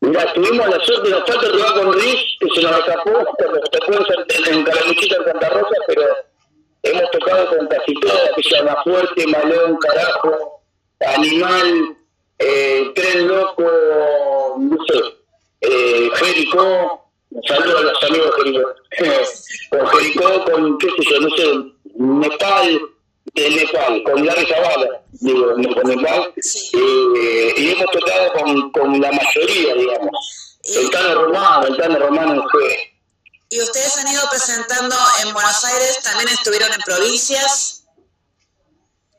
Mira, 0.01 0.33
tuvimos 0.33 0.69
la 0.69 0.85
suerte, 0.85 1.09
nos 1.09 1.25
falta 1.25 1.51
tocar 1.51 1.73
con 1.75 1.93
Riz, 1.93 2.19
que 2.39 2.49
se 2.55 2.61
nos 2.61 2.77
escapó 2.79 3.11
cuando 3.37 3.61
tocó 3.61 3.93
en, 3.93 4.53
en 4.53 4.63
Calamuchita, 4.65 5.15
en 5.15 5.25
Santa 5.25 5.49
Rosa, 5.49 5.75
pero 5.87 6.03
hemos 6.83 7.11
tocado 7.11 7.49
con 7.49 7.67
casi 7.67 7.93
todas, 8.01 8.29
que 8.35 8.43
se 8.43 8.49
llama 8.49 8.83
Fuerte, 8.83 9.27
Malón, 9.27 9.77
Carajo, 9.77 10.61
Animal, 10.99 11.97
eh, 12.37 12.91
Tren 12.95 13.27
Loco, 13.29 14.55
no 14.59 14.77
sé, 14.87 14.99
eh, 15.61 16.09
Jericó, 16.15 17.02
saludos 17.47 17.79
a 17.79 17.83
los 17.83 18.03
amigos 18.03 18.31
Jericó, 18.37 18.75
con 19.69 19.87
Jericó, 19.87 20.45
con 20.45 20.77
qué 20.77 20.87
sé 20.87 21.09
yo, 21.09 21.19
no 21.19 21.29
sé, 21.35 21.73
Nepal, 21.95 22.81
de 23.33 23.49
Nepal, 23.49 24.03
con 24.03 24.25
Larry 24.25 24.45
Zavala, 24.45 25.01
digo, 25.11 25.53
con 25.53 25.87
Nepal, 25.87 26.33
eh, 26.35 27.53
y 27.57 27.71
hemos 27.71 27.91
tocado 27.91 28.33
con, 28.33 28.71
con 28.71 29.01
la 29.01 29.11
mayoría, 29.11 29.73
digamos. 29.75 30.59
El 30.63 30.89
Tano 30.91 31.25
Romano, 31.25 31.67
el 31.67 31.77
Tano 31.77 31.99
Romano 31.99 32.45
fue. 32.51 32.93
Y 33.49 33.61
ustedes 33.61 33.97
han 33.97 34.07
ido 34.07 34.21
presentando 34.29 34.95
en 35.23 35.33
Buenos 35.33 35.65
Aires, 35.65 35.99
también 36.03 36.29
estuvieron 36.29 36.71
en 36.73 36.81
provincias. 36.81 37.83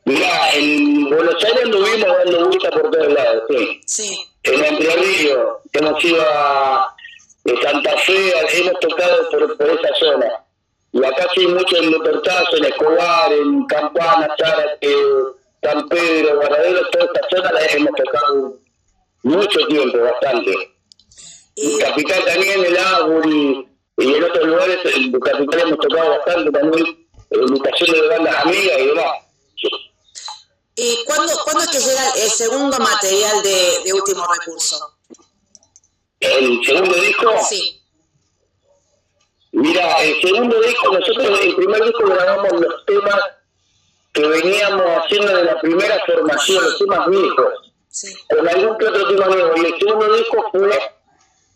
Mirá, 0.06 0.52
en 0.52 1.08
Buenos 1.08 1.42
Aires 1.44 1.64
anduvimos 1.64 2.08
dando 2.24 2.46
vueltas 2.48 2.70
por 2.72 2.90
todos 2.90 3.12
lados, 3.12 3.42
sí. 3.48 3.80
Sí. 3.86 4.30
En 4.44 4.64
Entre 4.64 4.96
Ríos, 4.96 5.48
hemos 5.72 6.04
ido 6.04 6.22
a 6.22 6.93
de 7.44 7.60
Santa 7.62 7.96
Fe, 7.98 8.32
hemos 8.52 8.80
tocado 8.80 9.30
por, 9.30 9.56
por 9.56 9.70
esa 9.70 9.94
zona. 9.96 10.44
Y 10.92 11.04
acá 11.04 11.26
sí, 11.34 11.46
mucho 11.46 11.76
en 11.76 11.90
Lupertazo, 11.90 12.56
en 12.56 12.64
Escobar, 12.64 13.32
en 13.32 13.66
Campana, 13.66 14.34
Zárate, 14.38 14.96
San 15.62 15.88
Pedro, 15.88 16.36
Guardadero, 16.36 16.88
toda 16.90 17.04
esta 17.04 17.28
zona 17.30 17.52
la 17.52 17.66
hemos 17.66 17.90
tocado 17.96 18.54
mucho 19.24 19.66
tiempo, 19.66 19.98
bastante. 19.98 20.52
Y 21.56 21.78
Capital 21.78 22.24
también, 22.24 22.64
el 22.64 22.76
Árbol 22.76 23.32
y, 23.32 23.68
en 23.98 24.24
otros 24.24 24.46
lugares, 24.46 24.78
en 24.84 25.20
Capital 25.20 25.60
hemos 25.60 25.78
tocado 25.78 26.10
bastante 26.10 26.50
también, 26.52 27.08
en 27.30 27.40
invitaciones 27.40 28.00
de 28.00 28.08
bandas 28.08 28.44
amigas 28.44 28.78
y 28.78 28.86
demás. 28.86 29.12
¿Y 30.76 31.04
cuándo, 31.06 31.32
cuándo 31.44 31.62
es 31.62 31.70
que 31.70 31.78
llega 31.78 32.10
el 32.16 32.30
segundo 32.30 32.78
material 32.78 33.42
de, 33.42 33.82
de 33.84 33.92
Último 33.92 34.26
Recurso? 34.26 34.93
¿El 36.24 36.64
segundo 36.64 36.94
disco? 36.94 37.32
Sí. 37.48 37.80
Mira, 39.52 40.02
el 40.02 40.20
segundo 40.20 40.60
disco, 40.60 40.98
nosotros 40.98 41.40
el 41.42 41.54
primer 41.54 41.84
disco 41.84 42.04
grabamos 42.06 42.52
los 42.60 42.84
temas 42.86 43.20
que 44.12 44.26
veníamos 44.26 44.82
haciendo 44.98 45.36
de 45.36 45.44
la 45.44 45.60
primera 45.60 46.00
formación, 46.06 46.64
los 46.64 46.78
temas 46.78 47.08
viejos, 47.08 47.72
con 48.30 48.48
algún 48.48 48.78
que 48.78 48.86
otro 48.86 49.08
tema 49.08 49.26
nuevo. 49.26 49.52
Y 49.56 49.66
el 49.66 49.78
segundo 49.78 50.16
disco 50.16 50.50
fue, 50.52 50.78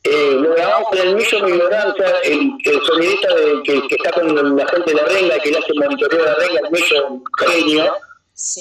eh, 0.04 0.30
lo 0.32 0.54
grabamos 0.54 0.88
con 0.90 0.98
el 0.98 1.16
Millo 1.16 1.48
Ignorancia, 1.48 2.20
el, 2.22 2.52
el 2.64 2.82
sonidista 2.84 3.34
de, 3.34 3.62
que, 3.64 3.88
que 3.88 3.94
está 3.96 4.12
con 4.12 4.56
la 4.56 4.66
gente 4.68 4.90
de 4.90 4.96
la 4.96 5.04
renga, 5.04 5.38
que 5.40 5.50
le 5.50 5.58
hace 5.58 5.72
el 5.72 5.78
monitoreo 5.80 6.18
de 6.18 6.24
la 6.24 6.34
renga, 6.34 6.60
el 6.64 6.70
Millo 6.70 7.22
genio, 7.38 7.94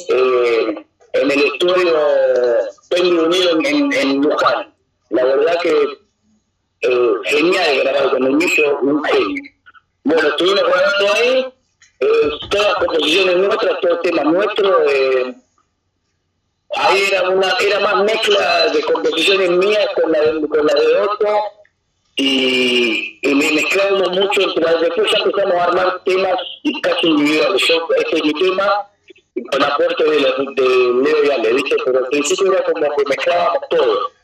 eh, 0.09 0.85
en 1.13 1.31
el 1.31 1.43
estudio 1.43 1.95
Penny 2.89 3.11
Unido 3.11 3.51
en, 3.51 3.65
en, 3.65 3.93
en 3.93 4.21
Luján. 4.21 4.76
La 5.09 5.23
verdad 5.23 5.57
que 5.61 5.99
eh, 6.81 7.13
genial 7.25 7.79
grabar 7.83 8.11
con 8.11 8.23
el 8.23 8.33
Millo, 8.33 8.79
un 8.81 9.03
genio. 9.03 9.43
Bueno, 10.03 10.27
estuvimos 10.29 10.61
grabando 10.61 11.13
ahí, 11.13 11.45
eh, 11.99 12.29
todas 12.49 12.75
composiciones 12.75 13.37
nuestras, 13.37 13.79
todos 13.81 14.01
temas 14.01 14.25
nuestros. 14.25 14.91
Eh, 14.91 15.33
ahí 16.75 17.03
era 17.11 17.29
una 17.29 17.53
era 17.59 17.79
más 17.79 18.03
mezcla 18.03 18.67
de 18.67 18.81
composiciones 18.83 19.49
mías 19.51 19.87
con 19.99 20.11
la 20.11 20.19
de, 20.19 20.47
con 20.47 20.65
la 20.65 20.73
de 20.73 21.01
Otto 21.01 21.27
y, 22.15 23.19
y 23.21 23.35
me 23.35 23.51
mezclamos 23.53 24.09
mucho 24.09 24.41
entre 24.41 24.63
las 24.63 24.81
después 24.81 25.11
ya 25.11 25.17
empezamos 25.17 25.55
a 25.55 25.63
armar 25.65 26.03
temas 26.03 26.35
casi 26.83 27.07
individuales. 27.07 27.61
Yo, 27.67 27.87
este 27.97 28.17
es 28.17 28.23
mi 28.23 28.33
tema, 28.33 28.87
con 29.51 29.63
aporte 29.63 30.03
de, 30.03 30.19
la, 30.21 30.29
de 30.55 30.67
Leo 31.03 31.23
y 31.25 31.31
Ale, 31.31 31.53
¿viste? 31.53 31.75
Pero 31.85 31.99
al 31.99 32.07
principio 32.07 32.53
era 32.53 32.63
como 32.63 32.95
que 32.95 33.03
mezclábamos 33.07 33.59
todo. 33.69 34.16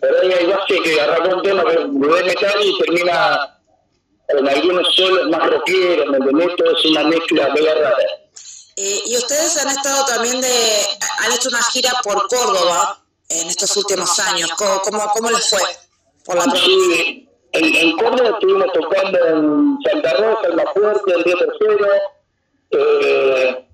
Pero 0.00 0.20
hay 0.20 0.46
base 0.46 0.80
que 0.82 1.00
arrancó 1.00 1.36
un 1.36 1.42
tema 1.42 1.64
que 1.64 1.78
de 1.78 2.24
metal 2.24 2.64
y 2.64 2.78
termina 2.78 3.58
con 4.28 4.48
algunos 4.48 4.94
solos 4.94 5.28
más 5.28 5.50
rockeros, 5.50 6.06
¿me 6.08 6.16
entendés? 6.16 6.56
Todo 6.56 6.76
es 6.76 6.84
una 6.86 7.04
mezcla 7.04 7.48
mega 7.50 7.74
rara. 7.74 7.96
Eh, 8.76 9.00
y 9.06 9.16
ustedes 9.16 9.56
han 9.56 9.70
estado 9.70 10.04
también 10.06 10.40
de, 10.40 10.82
han 11.24 11.32
hecho 11.32 11.48
una 11.48 11.62
gira 11.62 11.92
por 12.02 12.28
Córdoba 12.28 13.02
en 13.28 13.48
estos 13.48 13.74
últimos 13.76 14.18
años. 14.18 14.50
¿Cómo, 14.58 14.80
cómo, 14.82 15.10
cómo 15.14 15.30
les 15.30 15.48
fue 15.48 15.60
por 16.24 16.36
la? 16.36 16.42
Sí, 16.56 17.28
en, 17.52 17.74
en 17.74 17.96
Córdoba 17.96 18.30
estuvimos 18.30 18.72
tocando 18.72 19.18
en 19.26 19.78
Santa 19.82 20.12
Rosa, 20.14 20.48
en 20.50 20.56
La 20.56 20.72
Fuerte, 20.72 21.12
en 21.14 21.24
Río 21.24 21.36
Tercero, 21.38 21.88
eh, 22.70 23.66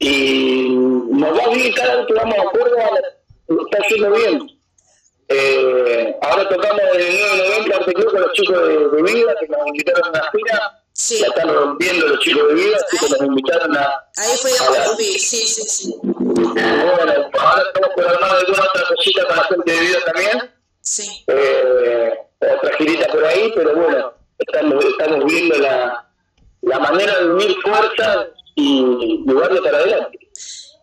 y 0.00 0.68
nos 0.68 1.38
va 1.38 1.48
bien 1.48 1.72
cada 1.72 1.96
vez 1.96 2.06
que 2.06 2.14
vamos 2.14 2.34
a 2.38 2.50
Córdoba, 2.50 2.90
está 3.48 3.88
yendo 3.88 4.10
bien. 4.10 4.53
Eh, 5.36 6.16
ahora 6.22 6.48
tocamos 6.48 6.80
en 6.94 7.00
el 7.00 7.18
990 7.18 7.76
Arte 7.76 7.92
Club 7.94 8.10
con 8.12 8.20
los 8.20 8.32
chicos 8.32 8.68
de, 8.68 8.88
de 8.88 9.02
Vida, 9.02 9.34
que 9.40 9.48
nos 9.48 9.66
invitaron 9.66 10.04
a 10.04 10.08
una 10.10 10.30
gira, 10.30 10.80
la 11.20 11.26
están 11.26 11.54
rompiendo 11.54 12.06
los 12.06 12.20
chicos 12.20 12.48
de 12.48 12.54
Vida, 12.54 12.76
así 12.76 12.98
que 12.98 13.10
nos 13.10 13.20
invitaron 13.22 13.76
a... 13.76 14.04
Ahí 14.16 14.36
fue 14.40 14.50
a 14.52 14.70
la- 14.70 14.96
sí, 14.96 15.18
sí, 15.18 15.46
sí. 15.46 15.94
Bueno, 16.02 17.30
ahora 17.40 17.62
estamos 17.66 17.90
armar 18.14 18.30
alguna 18.36 18.62
otra 18.62 18.82
cosita 18.88 19.26
para 19.26 19.42
la 19.42 19.48
gente 19.48 19.72
de 19.72 19.80
Vida 19.80 19.98
también. 20.04 20.50
Sí. 20.80 21.24
Eh, 21.26 22.14
otra 22.40 22.76
girita 22.76 23.06
por 23.08 23.24
ahí, 23.24 23.52
pero 23.56 23.74
bueno, 23.74 24.12
estamos, 24.38 24.84
estamos 24.84 25.24
viendo 25.24 25.56
la, 25.58 26.06
la 26.62 26.78
manera 26.78 27.18
de 27.20 27.30
unir 27.30 27.56
fuerzas 27.62 28.28
y, 28.54 29.24
darle 29.26 29.60
para 29.62 29.78
adelante. 29.78 30.18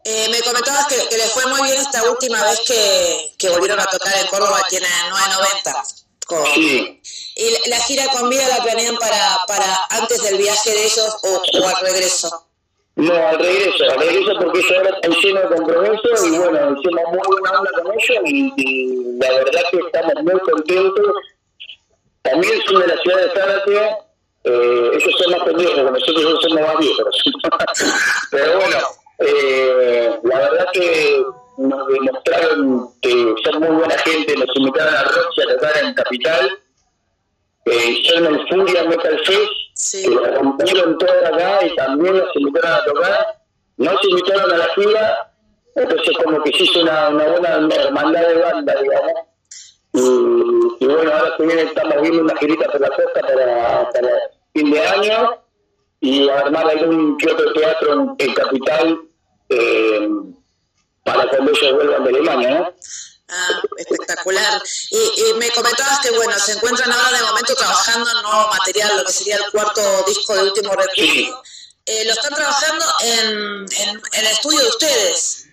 Eh, 0.03 0.27
me 0.31 0.41
comentabas 0.41 0.87
que, 0.87 0.95
que 1.09 1.17
les 1.17 1.31
fue 1.31 1.45
muy 1.47 1.61
bien 1.63 1.77
esta 1.79 2.03
última 2.09 2.43
vez 2.43 2.59
que, 2.67 3.33
que 3.37 3.49
volvieron 3.49 3.79
a 3.79 3.85
tocar 3.85 4.13
en 4.17 4.27
Córdoba, 4.27 4.59
el 4.71 4.79
990. 5.09 5.83
Con- 6.25 6.45
Sí, 6.53 7.01
¿Y 7.35 7.69
la, 7.69 7.77
gira 7.81 8.05
con 8.07 8.29
vida 8.29 8.47
la 8.47 8.63
planean 8.63 8.95
para, 8.97 9.37
para 9.47 9.79
antes 9.89 10.21
del 10.23 10.37
viaje 10.37 10.69
de 10.71 10.85
ellos 10.85 11.15
o, 11.23 11.41
o 11.59 11.67
al 11.67 11.75
regreso? 11.81 12.47
no, 12.95 13.13
al 13.13 13.39
regreso, 13.39 13.83
al 13.85 13.99
regreso 13.99 14.31
porque 14.39 14.59
ellos 14.59 14.71
ahora 14.77 14.89
están 14.95 15.11
llenos 15.11 15.49
de 15.49 15.55
compromiso 15.55 16.25
y 16.25 16.29
bueno, 16.37 16.77
hicimos 16.79 17.03
muy 17.09 17.39
buena 17.39 17.59
onda 17.59 17.71
con 17.83 17.93
ellos 17.93 18.23
y, 18.25 18.53
y 18.57 19.17
la 19.19 19.31
verdad 19.33 19.61
que 19.71 19.77
estamos 19.77 20.13
muy 20.23 20.39
contentos. 20.41 21.15
También 22.21 22.61
son 22.67 22.79
de 22.81 22.87
la 22.87 23.01
ciudad 23.01 23.17
de 23.17 23.31
Zárate, 23.31 23.77
eh, 24.43 24.91
ellos 24.93 25.15
son 25.17 25.31
más 25.31 25.43
pendejos, 25.43 25.77
nosotros 25.91 26.39
somos 26.41 26.61
más 26.61 26.77
viejos. 26.77 27.23
Pero 28.31 28.57
bueno, 28.59 28.77
eh, 29.21 30.19
la 30.23 30.39
verdad 30.39 30.67
que 30.73 31.23
nos 31.57 31.87
demostraron 31.87 32.89
que 33.01 33.35
son 33.43 33.59
muy 33.59 33.75
buena 33.75 33.97
gente, 33.99 34.35
nos 34.35 34.55
invitaron 34.55 34.95
a 34.95 35.03
Roxy 35.03 35.41
a 35.41 35.53
tocar 35.53 35.77
en 35.83 35.93
Capital, 35.93 36.59
eh, 37.65 38.03
el 38.15 38.47
Furia 38.47 38.83
Metal 38.85 39.19
Fest, 39.25 40.03
que 40.03 40.15
la 40.15 40.27
rompieron 40.31 40.97
toda 40.97 41.27
acá 41.27 41.65
y 41.65 41.75
también 41.75 42.17
nos 42.17 42.35
invitaron 42.35 42.71
a 42.71 42.83
tocar, 42.83 43.41
nos 43.77 44.03
invitaron 44.03 44.51
a 44.51 44.57
la 44.57 44.67
gira, 44.75 45.33
entonces 45.75 46.17
como 46.23 46.43
que 46.43 46.51
se 46.51 46.63
hizo 46.63 46.81
una, 46.81 47.09
una 47.09 47.27
buena 47.27 47.75
hermandad 47.75 48.27
de 48.27 48.35
banda, 48.35 48.75
digamos. 48.81 49.13
Y, 49.93 50.85
y 50.85 50.87
bueno, 50.87 51.11
ahora 51.11 51.37
también 51.37 51.59
estamos 51.59 52.01
viendo 52.01 52.21
una 52.21 52.35
girita 52.37 52.65
por 52.71 52.81
la 52.81 52.89
costa 52.89 53.21
para, 53.21 53.89
para 53.91 54.09
fin 54.53 54.71
de 54.71 54.87
año 54.87 55.37
y 55.99 56.29
armar 56.29 56.69
algún 56.69 57.17
que 57.17 57.29
otro 57.29 57.53
teatro 57.53 57.93
en, 57.93 58.15
en 58.17 58.33
Capital 58.33 59.01
eh, 59.51 60.09
para 61.03 61.29
cuando 61.29 61.51
ellos 61.51 61.73
vuelvan 61.75 62.03
de 62.03 62.09
Alemania, 62.09 62.49
¿no? 62.49 62.73
Ah, 63.33 63.61
espectacular. 63.77 64.61
Y, 64.89 64.97
y 64.97 65.33
me 65.35 65.49
comentabas 65.51 65.99
que, 66.01 66.11
bueno, 66.11 66.37
se 66.37 66.51
encuentran 66.51 66.91
ahora 66.91 67.17
de 67.17 67.23
momento 67.23 67.55
trabajando 67.55 68.09
en 68.11 68.21
nuevo 68.23 68.47
material, 68.49 68.97
lo 68.97 69.05
que 69.05 69.13
sería 69.13 69.37
el 69.37 69.51
cuarto 69.51 70.03
disco 70.05 70.35
de 70.35 70.43
último 70.43 70.73
recurso. 70.73 71.43
Eh, 71.85 72.05
lo 72.05 72.11
están 72.11 72.33
trabajando 72.33 72.85
en, 73.03 73.27
en, 73.71 73.89
en 73.89 74.19
el 74.19 74.27
estudio 74.27 74.59
de 74.59 74.67
ustedes. 74.67 75.47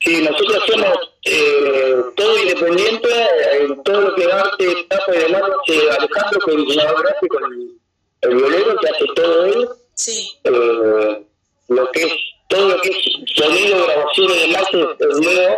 Sí, 0.00 0.22
nosotros 0.22 0.62
hacemos 0.62 0.96
eh, 1.24 1.96
todo 2.16 2.38
independiente, 2.38 3.08
eh, 3.10 3.68
todo 3.84 4.00
lo 4.00 4.14
que 4.14 4.22
es 4.22 4.32
arte, 4.32 4.86
tapa 4.88 5.12
y 5.12 5.18
demás, 5.18 5.42
eh, 5.66 5.90
Alejandro, 5.98 6.40
que 6.40 6.50
es 6.52 6.56
el 6.56 6.64
diseñador 6.66 7.02
gráfico, 7.02 7.38
el, 7.38 7.80
el 8.20 8.36
violero, 8.36 8.76
que 8.78 8.88
hace 8.90 9.04
todo 9.16 9.44
él. 9.44 9.68
Sí. 9.94 10.38
Eh, 10.44 11.26
lo 11.68 11.90
que 11.90 12.02
es, 12.04 12.12
todo 12.48 12.68
lo 12.68 12.80
que 12.80 12.88
es 12.88 12.96
sonido, 13.36 13.86
grabación 13.86 14.30
y 14.30 14.38
demás, 14.38 14.64
es 14.72 14.96
el 15.00 15.20
Leo, 15.20 15.56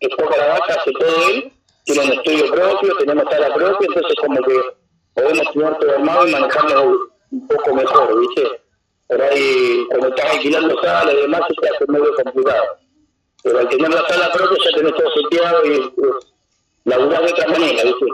que 0.00 0.08
toca 0.08 0.36
la 0.36 0.46
vaca, 0.46 0.74
hace 0.74 0.92
todo 0.92 1.28
él, 1.28 1.52
tiene 1.84 2.04
un 2.04 2.12
estudio 2.12 2.50
propio, 2.50 2.96
tenemos 2.96 3.24
sala 3.30 3.54
propia, 3.54 3.86
entonces 3.86 4.16
como 4.20 4.42
que 4.42 4.60
podemos 5.14 5.52
tener 5.52 5.78
todo 5.78 5.92
armado 5.92 6.28
y 6.28 6.32
manejarlo 6.32 7.10
un 7.30 7.48
poco 7.48 7.74
mejor, 7.74 8.20
¿viste? 8.20 8.60
Por 9.08 9.22
ahí, 9.22 9.86
cuando 9.88 10.08
estás 10.08 10.32
alquilando 10.32 10.82
sala 10.82 11.12
y 11.12 11.16
demás, 11.16 11.40
se 11.60 11.68
hace 11.68 11.84
medio 11.88 12.14
complicado. 12.14 12.64
Pero 13.42 13.58
al 13.58 13.68
tener 13.68 13.90
la 13.90 14.08
sala 14.08 14.32
propia 14.32 14.64
ya 14.64 14.76
tenés 14.76 14.94
todo 14.94 15.10
seteado 15.14 15.64
y 15.66 15.92
laburar 16.84 17.24
de 17.24 17.32
otra 17.32 17.48
manera, 17.48 17.82
¿viste? 17.82 18.06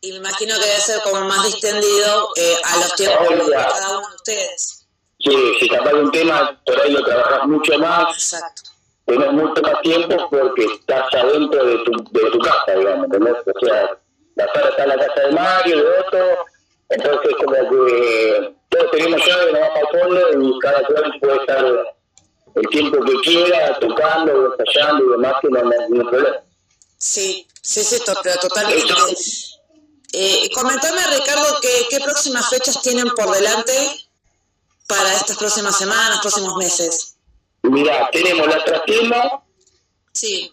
Y 0.00 0.12
me 0.12 0.16
imagino 0.18 0.54
que 0.54 0.66
debe 0.66 0.80
ser 0.80 1.00
como 1.02 1.20
más 1.22 1.44
distendido 1.46 2.28
eh, 2.36 2.56
a 2.62 2.76
los 2.76 2.94
tiempos 2.94 3.28
de 3.28 3.52
cada 3.52 3.98
uno 3.98 4.08
de 4.08 4.14
ustedes. 4.14 4.83
Sí, 5.24 5.54
si 5.60 5.68
capaz 5.68 5.94
un 5.94 6.10
tema, 6.10 6.60
por 6.66 6.80
ahí 6.80 6.92
lo 6.92 7.02
trabajas 7.04 7.46
mucho 7.46 7.78
más, 7.78 8.14
Exacto. 8.14 8.62
tenés 9.06 9.32
mucho 9.32 9.62
más 9.62 9.80
tiempo 9.82 10.28
porque 10.30 10.64
estás 10.64 11.14
adentro 11.14 11.64
de 11.64 11.78
tu, 11.78 11.92
de 12.10 12.30
tu 12.30 12.38
casa, 12.40 12.72
digamos, 12.76 13.04
¿entendés? 13.06 13.34
O 13.46 13.64
sea, 13.66 13.98
la 14.36 14.46
sala 14.52 14.68
está 14.68 14.82
en 14.82 14.88
la 14.90 14.98
casa 15.06 15.20
de 15.22 15.32
Mario, 15.32 15.76
de 15.78 15.98
Otto, 16.00 16.18
entonces 16.90 17.32
como 17.38 17.52
que 17.70 18.54
todos 18.68 18.90
tenemos 18.90 19.26
llave, 19.26 19.52
nos 19.52 19.60
vamos 19.60 19.78
al 19.78 20.00
fondo 20.00 20.42
y 20.42 20.58
cada 20.58 20.86
cual 20.86 21.14
puede 21.20 21.36
estar 21.36 21.64
el 22.56 22.68
tiempo 22.68 23.04
que 23.04 23.14
quiera, 23.22 23.78
tocando, 23.78 24.54
ensayando 24.58 25.04
y 25.04 25.08
demás, 25.10 25.34
que 25.40 25.48
no 25.48 25.58
hay 25.58 25.78
ningún 25.90 26.10
problema. 26.10 26.36
Sí, 26.98 27.46
sí, 27.62 27.82
sí, 27.82 27.98
to- 28.04 28.14
pero 28.22 28.36
totalmente. 28.40 28.92
Eh, 30.12 30.48
comentame, 30.54 31.00
Ricardo, 31.18 31.58
¿qué, 31.60 31.86
qué 31.90 32.00
próximas 32.00 32.48
fechas 32.48 32.80
tienen 32.82 33.08
por 33.10 33.30
delante 33.34 34.03
para 34.86 35.14
estas 35.14 35.36
próximas 35.36 35.76
semanas, 35.76 36.20
próximos 36.20 36.56
meses? 36.56 37.16
Mirá, 37.62 38.08
tenemos 38.10 38.46
la 38.46 38.62
trastienda. 38.64 39.42
Sí, 40.12 40.52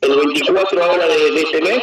el 0.00 0.16
24 0.16 0.84
ahora 0.84 1.06
de, 1.06 1.30
de 1.30 1.42
este 1.42 1.60
mes, 1.60 1.82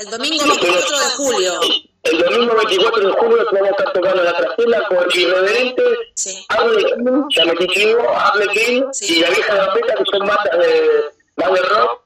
el 0.00 0.08
domingo 0.08 0.44
24 0.46 0.98
de 0.98 1.04
julio. 1.16 1.60
el 2.04 2.18
domingo 2.22 2.54
24 2.56 3.06
de 3.06 3.12
julio 3.12 3.46
vamos 3.52 3.68
a 3.68 3.70
estar 3.70 3.92
tocando 3.92 4.22
la 4.22 4.34
trastienda 4.34 4.88
con 4.88 4.96
Irreverente, 5.12 5.82
Arlequín, 6.48 7.26
ya 7.28 7.44
me 7.44 7.66
chivo, 7.66 8.08
Arlequín 8.16 8.86
y 9.02 9.20
la 9.20 9.28
vieja 9.28 9.54
gambeta 9.54 9.94
que 9.96 10.04
son 10.10 10.20
bandas 10.20 10.58
de, 10.58 11.04
más 11.36 11.52
de 11.52 11.60
rock. 11.60 12.00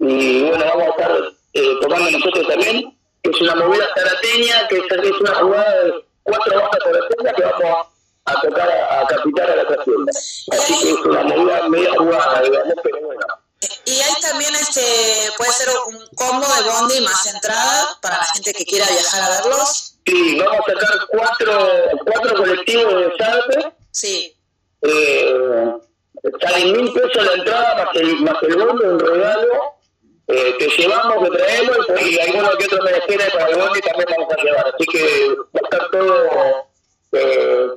Y 0.00 0.42
bueno, 0.42 0.64
vamos 0.64 0.82
a 0.82 0.90
estar 0.90 1.32
eh, 1.52 1.76
tocando 1.80 2.10
nosotros 2.10 2.48
también, 2.48 2.98
que 3.22 3.30
es 3.30 3.40
una 3.40 3.54
movida 3.54 3.86
zarateña, 3.94 4.66
que 4.66 4.78
es, 4.78 4.84
es 4.90 5.20
una 5.20 5.34
jugada 5.36 5.84
de 5.84 6.04
cuatro 6.26 6.70
por 6.70 7.00
la 7.00 7.08
tienda 7.08 7.32
que 7.32 7.42
vamos 7.42 7.86
a 8.26 8.40
tocar 8.40 8.70
a, 8.70 9.00
a 9.00 9.06
capital 9.06 9.50
a 9.50 9.56
la 9.56 9.66
trastienda. 9.66 10.12
Así 10.52 10.80
que 10.82 10.90
es 10.90 10.96
una 11.06 11.22
movida 11.22 11.68
media 11.68 11.92
jugada, 11.96 12.42
digamos, 12.42 12.74
pero 12.82 13.00
bueno. 13.00 13.26
Y 13.84 14.00
hay 14.00 14.14
también 14.20 14.54
este, 14.54 14.82
puede 15.38 15.52
ser 15.52 15.68
un 15.86 15.98
combo 16.14 16.46
de 16.46 16.70
bondi 16.70 17.00
más 17.00 17.26
entrada 17.32 17.96
para 18.02 18.18
la 18.18 18.24
gente 18.34 18.52
que 18.52 18.64
quiera 18.64 18.86
viajar 18.86 19.22
a 19.22 19.42
verlos. 19.42 19.94
Sí, 20.04 20.38
vamos 20.38 20.60
a 20.60 20.72
sacar 20.72 21.06
cuatro, 21.08 21.68
cuatro 22.04 22.36
colectivos 22.36 22.94
de 22.94 23.12
Zarte. 23.16 23.72
Sí. 23.90 24.36
Eh, 24.82 25.72
salen 26.40 26.72
mil 26.72 26.92
pesos 26.92 27.24
la 27.24 27.32
entrada 27.32 27.84
más 27.84 27.96
el, 27.96 28.20
más 28.20 28.42
el 28.42 28.56
bondi, 28.56 28.84
un 28.84 29.00
regalo. 29.00 29.75
Eh, 30.28 30.56
que 30.58 30.66
llevamos, 30.66 31.22
que 31.22 31.36
traemos 31.36 31.76
y 32.00 32.18
alguno 32.18 32.50
que 32.58 32.64
otro 32.64 32.82
me 32.82 32.90
espera 32.90 33.30
para 33.30 33.46
el 33.46 33.58
bondi 33.60 33.80
también 33.80 34.08
vamos 34.10 34.32
a 34.32 34.42
llevar. 34.42 34.74
Así 34.74 34.84
que 34.86 35.28
va 35.54 35.60
a 35.60 35.64
estar 35.64 35.90
todo, 35.92 36.68
eh, 37.12 37.68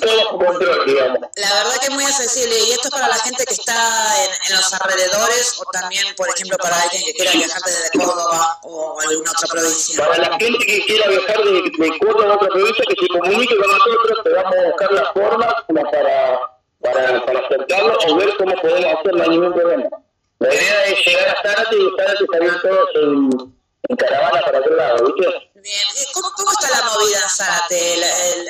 todo 0.00 0.38
control, 0.38 0.86
digamos. 0.86 1.18
La 1.34 1.54
verdad 1.54 1.80
que 1.80 1.86
es 1.86 1.92
muy 1.92 2.04
accesible 2.04 2.56
y 2.56 2.70
esto 2.70 2.86
es 2.86 2.94
para 2.94 3.08
la 3.08 3.16
gente 3.16 3.44
que 3.44 3.54
está 3.54 4.24
en, 4.24 4.30
en 4.48 4.56
los 4.56 4.72
alrededores 4.74 5.58
o 5.58 5.64
también, 5.72 6.04
por 6.16 6.28
ejemplo, 6.28 6.56
para 6.58 6.80
alguien 6.82 7.02
que 7.04 7.14
quiera 7.14 7.32
viajar 7.32 7.62
desde 7.66 7.90
Córdoba 7.98 8.58
o 8.62 9.00
alguna 9.00 9.30
otra 9.32 9.48
provincia. 9.50 10.06
Para 10.06 10.18
la 10.18 10.38
gente 10.38 10.66
que 10.66 10.86
quiera 10.86 11.08
viajar 11.08 11.44
de, 11.44 11.62
de 11.62 11.98
Córdoba 11.98 12.30
a 12.30 12.36
otra 12.36 12.48
provincia, 12.48 12.84
que 12.88 12.94
se 12.94 13.08
comunique 13.08 13.56
con 13.56 13.70
nosotros, 13.72 14.18
que 14.22 14.30
vamos 14.30 14.54
a 14.56 14.66
buscar 14.68 14.92
las 14.92 15.12
formas 15.12 15.54
como 15.66 15.82
para, 15.90 16.40
para, 16.80 17.26
para 17.26 17.40
acercarlo 17.40 17.98
o 18.06 18.16
ver 18.16 18.36
cómo 18.36 18.54
podemos 18.62 19.00
hacer, 19.00 19.14
no 19.16 19.26
ningún 19.26 19.52
problema. 19.52 20.05
La 20.38 20.54
idea 20.54 20.84
es 20.86 21.06
llegar 21.06 21.28
a 21.28 21.42
Zárate 21.42 21.76
y 21.76 21.90
Zárate 21.96 22.26
salir 22.32 22.60
todos 22.62 22.88
en, 22.94 23.54
en 23.88 23.96
caravana 23.96 24.40
para 24.42 24.58
otro 24.58 24.76
lado, 24.76 25.06
¿viste? 25.06 25.50
Bien, 25.54 25.82
¿cómo, 26.12 26.30
cómo 26.36 26.50
está 26.52 26.70
la 26.70 26.90
movida 26.90 27.22
en 27.22 27.28
Zárate, 27.28 27.96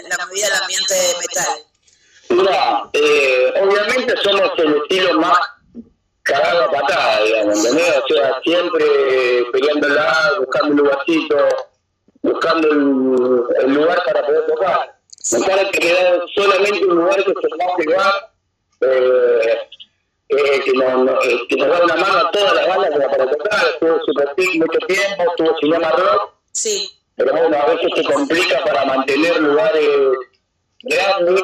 la, 0.08 0.26
movida 0.26 0.46
del 0.46 0.62
ambiente 0.62 0.94
de 0.94 1.14
metal? 1.20 1.58
Mira, 2.28 2.90
eh, 2.92 3.54
obviamente 3.62 4.14
somos 4.22 4.50
el 4.58 4.76
estilo 4.82 5.20
más 5.20 5.38
cagado 6.22 6.64
a 6.64 6.70
patada, 6.72 7.22
digamos, 7.22 7.58
¿entendés? 7.58 7.98
O 7.98 8.14
sea, 8.14 8.40
siempre 8.42 8.84
peleándola, 9.52 10.32
buscando 10.40 10.68
un 10.72 10.76
lugarcito, 10.78 11.48
buscando 12.22 12.68
el, 12.68 13.64
el 13.64 13.74
lugar 13.74 14.02
para 14.04 14.26
poder 14.26 14.44
tocar. 14.46 14.96
Nos 15.32 15.48
han 15.48 15.70
quedado 15.70 16.24
solamente 16.34 16.84
un 16.84 16.96
lugar 16.96 17.16
que 17.16 17.32
se 17.32 17.48
llama 17.48 17.72
lugar, 17.84 18.32
eh, 18.80 19.40
eh, 19.44 19.68
que, 20.28 20.72
nos, 20.74 21.04
no- 21.04 21.22
eh, 21.22 21.38
que 21.48 21.56
nos 21.56 21.68
da 21.68 21.84
una 21.84 21.96
mano 21.96 22.18
a 22.18 22.30
todas 22.30 22.54
las 22.54 22.66
bandas 22.68 22.90
como 22.90 23.10
para 23.10 23.30
tocar. 23.30 23.66
Estuvo 23.72 24.00
Super 24.04 24.28
mucho 24.58 24.78
tiempo, 24.86 25.22
estuvo 25.30 25.58
Cinema 25.60 25.90
Rock, 25.90 26.30
Sí, 26.52 26.90
pero 27.16 27.32
bueno, 27.32 27.56
a 27.56 27.66
veces 27.66 27.90
se 27.94 28.04
complica 28.12 28.64
para 28.64 28.84
mantener 28.86 29.40
lugares 29.40 29.88
grandes 30.82 31.42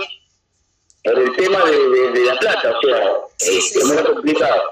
por 1.05 1.19
el 1.19 1.37
tema 1.37 1.65
de, 1.65 1.89
de, 1.91 2.11
de 2.13 2.25
la 2.25 2.39
plata, 2.39 2.75
o 2.77 2.81
sea, 2.87 3.13
es, 3.41 3.77
es 3.77 3.85
muy 3.85 3.97
complicado, 4.05 4.63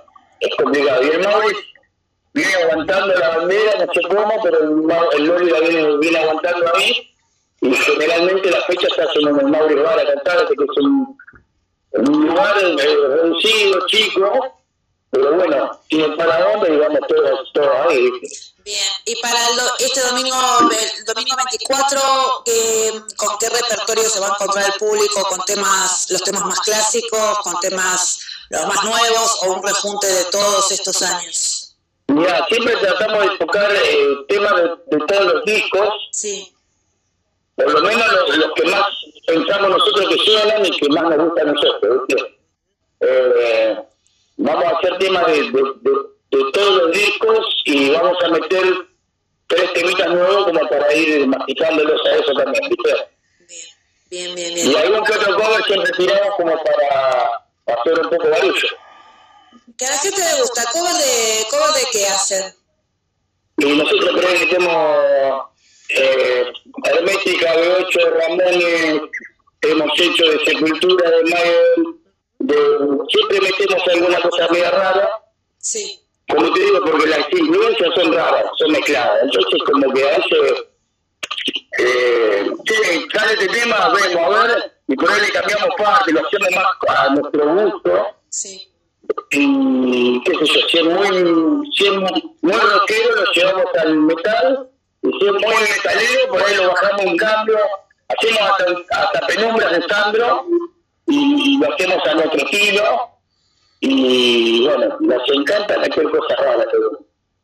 es 0.40 0.54
complicado. 0.56 1.02
Y 1.02 1.08
el 1.08 1.20
Mauri 1.20 1.56
viene 2.32 2.54
aguantando 2.54 3.14
la 3.14 3.36
bandera, 3.36 3.84
no 3.84 3.92
sé 3.92 4.00
cómo, 4.02 4.40
pero 4.42 4.58
el, 4.60 5.18
el 5.18 5.24
Loli 5.26 5.50
la 5.50 5.60
viene, 5.60 5.96
viene 5.98 6.18
aguantando 6.20 6.66
ahí, 6.74 7.10
y 7.62 7.74
generalmente 7.74 8.50
las 8.50 8.64
fechas 8.66 8.90
se 8.94 9.02
hacen 9.02 9.28
en 9.28 9.40
el 9.40 9.46
Mauri 9.48 9.74
Bar 9.74 9.98
a 9.98 10.06
cantar, 10.06 10.46
que 10.46 10.54
es 10.54 10.76
un, 10.78 11.18
un 11.92 12.26
lugar 12.28 12.56
eh, 12.58 12.76
reducido, 13.08 13.86
chico, 13.86 14.56
pero 15.10 15.34
bueno, 15.34 15.80
tiene 15.88 16.16
para 16.16 16.50
dónde 16.52 16.74
y 16.74 16.76
vamos 16.76 17.00
todos, 17.08 17.52
todos 17.52 17.68
ahí, 17.88 18.10
bien. 18.64 18.84
Y 19.06 19.16
para 19.20 19.48
el 19.48 19.56
do- 19.56 19.72
este 19.80 20.00
domingo, 20.02 20.36
el 20.70 21.04
domingo 21.04 21.34
24, 21.36 22.00
eh, 22.46 22.92
¿con 23.16 23.38
qué 23.38 23.48
repertorio 23.48 24.08
se 24.08 24.20
va 24.20 24.28
a 24.28 24.30
encontrar 24.30 24.66
el 24.66 24.72
público? 24.78 25.22
¿Con 25.28 25.40
temas, 25.46 26.06
los 26.10 26.22
temas 26.22 26.44
más 26.44 26.60
clásicos, 26.60 27.38
con 27.40 27.58
temas 27.60 28.20
los 28.50 28.66
más 28.66 28.84
nuevos 28.84 29.38
o 29.42 29.52
un 29.54 29.62
rejunte 29.62 30.06
de 30.06 30.24
todos 30.26 30.70
estos 30.70 31.02
años? 31.02 31.76
Mira, 32.06 32.44
siempre 32.48 32.76
tratamos 32.76 33.22
de 33.30 33.38
tocar 33.38 33.70
eh, 33.72 34.06
temas 34.28 34.52
de, 34.56 34.96
de 34.96 35.06
todos 35.06 35.24
los 35.34 35.44
discos, 35.44 35.88
Sí, 36.12 36.52
por 37.64 37.72
lo 37.74 37.80
menos 37.82 38.12
los, 38.12 38.36
los 38.36 38.52
que 38.54 38.64
más 38.66 38.86
pensamos 39.26 39.70
nosotros 39.70 40.08
que 40.08 40.16
suenan 40.30 40.66
y 40.66 40.70
que 40.70 40.88
más 40.88 41.02
nos 41.04 41.18
gustan 41.28 41.48
a 41.48 41.52
nosotros. 41.52 42.02
Eh, 43.00 43.76
vamos 44.36 44.64
a 44.64 44.68
hacer 44.76 44.98
temas 44.98 45.26
de, 45.26 45.32
de, 45.42 45.62
de- 45.80 46.10
de 46.32 46.52
todos 46.52 46.74
los 46.82 46.92
discos 46.92 47.62
y 47.64 47.90
vamos 47.90 48.16
a 48.22 48.28
meter 48.28 48.62
tres 49.48 49.72
temitas 49.72 50.08
nuevos 50.10 50.44
como 50.44 50.60
para 50.68 50.94
ir 50.94 51.26
masticándolos 51.26 52.00
a 52.06 52.10
eso 52.14 52.32
también. 52.34 52.68
¿viste? 52.68 53.08
bien, 54.10 54.34
bien, 54.36 54.56
Y 54.70 54.76
algún 54.76 55.02
que 55.04 55.12
otro 55.12 55.34
cover 55.36 55.64
siempre 55.64 55.90
tiramos 55.96 56.34
como 56.36 56.52
para 56.62 57.30
hacer 57.66 58.00
un 58.00 58.10
poco 58.10 58.28
barullo. 58.28 58.68
¿Que 59.76 59.86
a 59.86 59.90
la 59.90 59.98
gente 59.98 60.20
le 60.22 60.40
gusta? 60.40 60.62
¿Cover 60.72 60.92
de, 60.92 61.44
cover 61.50 61.72
de 61.74 61.80
qué 61.90 62.06
hacen? 62.06 62.54
Y 63.58 63.76
nosotros 63.76 64.10
creo 64.16 64.38
que 64.38 64.46
tenemos 64.46 65.49
eh, 65.96 66.52
Hermética, 66.84 67.54
B8, 67.54 68.10
Ramones, 68.10 69.00
hemos 69.62 70.00
hecho 70.00 70.24
de 70.30 70.44
Sepultura, 70.44 71.10
de 71.10 71.22
Mayo, 71.24 72.00
de, 72.38 72.56
siempre 73.08 73.40
metemos 73.40 73.88
alguna 73.88 74.20
cosa 74.22 74.48
media 74.50 74.70
rara, 74.70 75.10
Sí, 75.58 76.00
como 76.26 76.52
te 76.54 76.60
digo, 76.60 76.80
porque 76.84 77.06
las 77.06 77.30
influencias 77.30 77.90
son 77.94 78.12
raras, 78.14 78.44
son 78.56 78.72
mezcladas, 78.72 79.24
entonces 79.24 79.60
como 79.66 79.92
que 79.92 80.08
a 80.08 80.16
veces, 80.16 80.64
eh, 81.78 82.50
sí, 82.66 83.06
sale 83.12 83.32
este 83.34 83.48
tema, 83.48 83.92
vemos, 83.94 84.36
a 84.36 84.46
ver, 84.46 84.72
y 84.88 84.96
por 84.96 85.10
ahí 85.10 85.20
le 85.20 85.32
cambiamos 85.32 85.68
parte, 85.76 86.12
lo 86.12 86.26
hacemos 86.26 86.48
más 86.52 86.96
a 86.96 87.10
nuestro 87.10 87.54
gusto, 87.54 88.06
sí. 88.30 88.68
y 89.32 90.22
qué 90.24 90.34
sé 90.34 90.46
yo, 90.46 90.68
si 90.68 90.78
es 90.78 90.84
muy, 90.84 91.70
si 91.76 91.86
es 91.86 91.92
muy, 91.92 92.36
muy 92.40 92.52
rockero 92.58 93.16
lo 93.16 93.32
llevamos 93.32 93.66
al 93.82 93.96
metal, 93.96 94.69
y 95.02 95.08
si 95.18 95.26
es 95.26 95.32
muy 95.32 95.62
metalero, 95.62 96.28
por 96.28 96.42
ahí 96.42 96.54
lo 96.56 96.68
bajamos 96.70 97.04
un 97.06 97.16
cambio, 97.16 97.58
hacemos 98.08 98.40
hasta, 98.50 99.02
hasta 99.02 99.26
penumbras 99.26 99.72
de 99.72 99.88
Sandro, 99.88 100.46
y, 101.06 101.58
lo 101.58 101.72
hacemos 101.74 102.06
a 102.06 102.14
nuestro 102.14 102.38
estilo, 102.38 103.10
y 103.80 104.66
bueno, 104.66 104.96
nos 105.00 105.28
encanta 105.32 105.74
cualquier 105.76 106.10
cosa 106.10 106.36
rara. 106.36 106.64
Pero, 106.70 106.90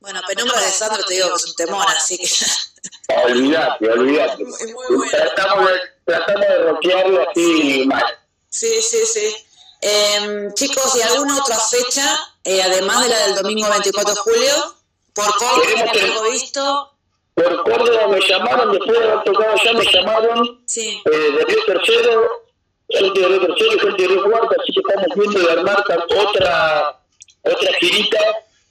Bueno, 0.01 0.21
Penumbra 0.27 0.61
de 0.61 0.71
Sandro 0.71 1.03
te 1.05 1.15
digo 1.15 1.29
que 1.31 1.35
es 1.37 1.47
un 1.47 1.55
temor, 1.55 1.85
así 1.89 2.19
que... 2.19 3.15
olvidate, 3.25 3.91
olvidate. 3.91 4.45
Tratamos 5.11 5.71
de, 5.71 5.81
tratamos 6.05 6.41
de 6.49 6.59
rockearlo 6.59 7.29
así 7.31 7.85
mal. 7.87 8.05
Sí, 8.49 8.81
sí, 8.83 9.05
sí. 9.07 9.37
Eh, 9.81 10.49
chicos, 10.55 10.97
¿y 10.97 11.03
alguna 11.03 11.39
otra 11.39 11.59
fecha, 11.59 12.19
eh, 12.45 12.63
además 12.63 13.03
de 13.03 13.09
la 13.09 13.19
del 13.27 13.37
domingo 13.37 13.69
24 13.69 14.15
de 14.15 14.21
julio? 14.21 14.75
¿Por 15.13 15.25
¿tiene 15.65 15.91
que- 15.93 16.31
visto? 16.31 16.96
Por 17.37 17.63
Córdoba 17.65 18.09
me 18.09 18.21
llamaron, 18.27 18.73
después 18.73 18.99
de 18.99 19.05
haber 19.13 19.25
tocado 19.25 19.55
ya 19.63 19.73
me 19.75 19.85
llamaron 19.85 20.63
Sí. 20.67 21.03
eh, 21.05 21.11
de 21.37 21.45
Río 21.45 21.65
Tercero, 21.67 22.45
gente 22.89 23.21
de 23.21 23.29
Río 23.29 23.41
Tercero 23.47 23.73
y 23.75 23.79
gente 23.79 24.03
de 24.03 24.09
Río 24.09 24.23
Cuarto, 24.25 24.49
así 24.59 24.73
que 24.73 24.81
estamos 24.81 25.07
viendo 25.15 25.39
de 25.47 25.53
armar 25.53 25.85
otra 26.17 27.01
otra 27.43 27.73
girita 27.79 28.19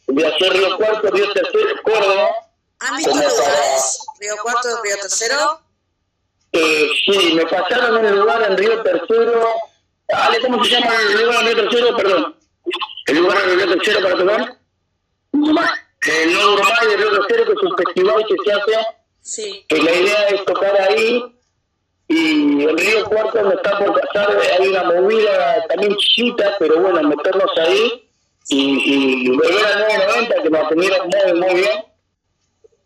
de 0.07 0.25
hacer 0.27 0.51
Río 0.53 0.77
Cuarto, 0.77 1.11
Río 1.11 1.31
Tercero, 1.31 1.81
Córdoba. 1.83 2.29
¿Han 2.79 2.97
visto 2.97 3.11
lugares? 3.13 3.99
¿Río 4.19 4.33
Cuarto, 4.41 4.67
Río 4.83 4.95
Tercero? 4.99 5.59
Eh, 6.51 6.89
sí, 7.05 7.33
me 7.35 7.45
pasaron 7.45 8.03
un 8.03 8.19
lugar 8.19 8.43
en 8.49 8.57
Río 8.57 8.81
Tercero. 8.81 9.47
Ale, 10.09 10.39
¿cómo 10.41 10.63
se 10.63 10.71
llama 10.71 10.93
el 11.07 11.23
lugar 11.23 11.39
en 11.41 11.45
Río 11.45 11.69
Tercero? 11.69 11.95
Perdón. 11.97 12.35
¿El 13.05 13.17
lugar 13.17 13.37
en 13.47 13.59
Río 13.59 13.77
Tercero 13.77 14.01
para 14.01 14.17
tocar? 14.17 14.57
El 16.07 16.33
Nuevo 16.33 16.53
Uruguay 16.53 16.87
de 16.89 16.97
Río 16.97 17.11
Tercero, 17.11 17.45
que 17.45 17.51
es 17.53 17.63
un 17.63 17.77
festival 17.77 18.25
que 18.27 18.35
se 18.43 18.51
hace 18.51 18.87
Sí. 19.21 19.65
que 19.67 19.77
la 19.81 19.91
idea 19.91 20.27
es 20.29 20.45
tocar 20.45 20.79
ahí 20.81 21.25
y 22.07 22.63
el 22.63 22.77
Río 22.77 23.05
Cuarto 23.05 23.41
me 23.43 23.55
está 23.55 23.79
por 23.79 23.99
pasar, 23.99 24.37
hay 24.59 24.67
una 24.67 24.83
movida 24.83 25.65
también 25.67 25.95
chiquita, 25.97 26.55
pero 26.59 26.79
bueno, 26.79 27.09
meternos 27.09 27.49
ahí 27.57 28.07
y, 28.49 29.25
y 29.25 29.29
volver 29.35 29.65
a 29.65 29.79
990 29.79 30.43
que 30.43 30.49
nos 30.51 30.65
atendieron 30.65 31.07
muy, 31.09 31.39
muy 31.41 31.55
bien. 31.55 31.85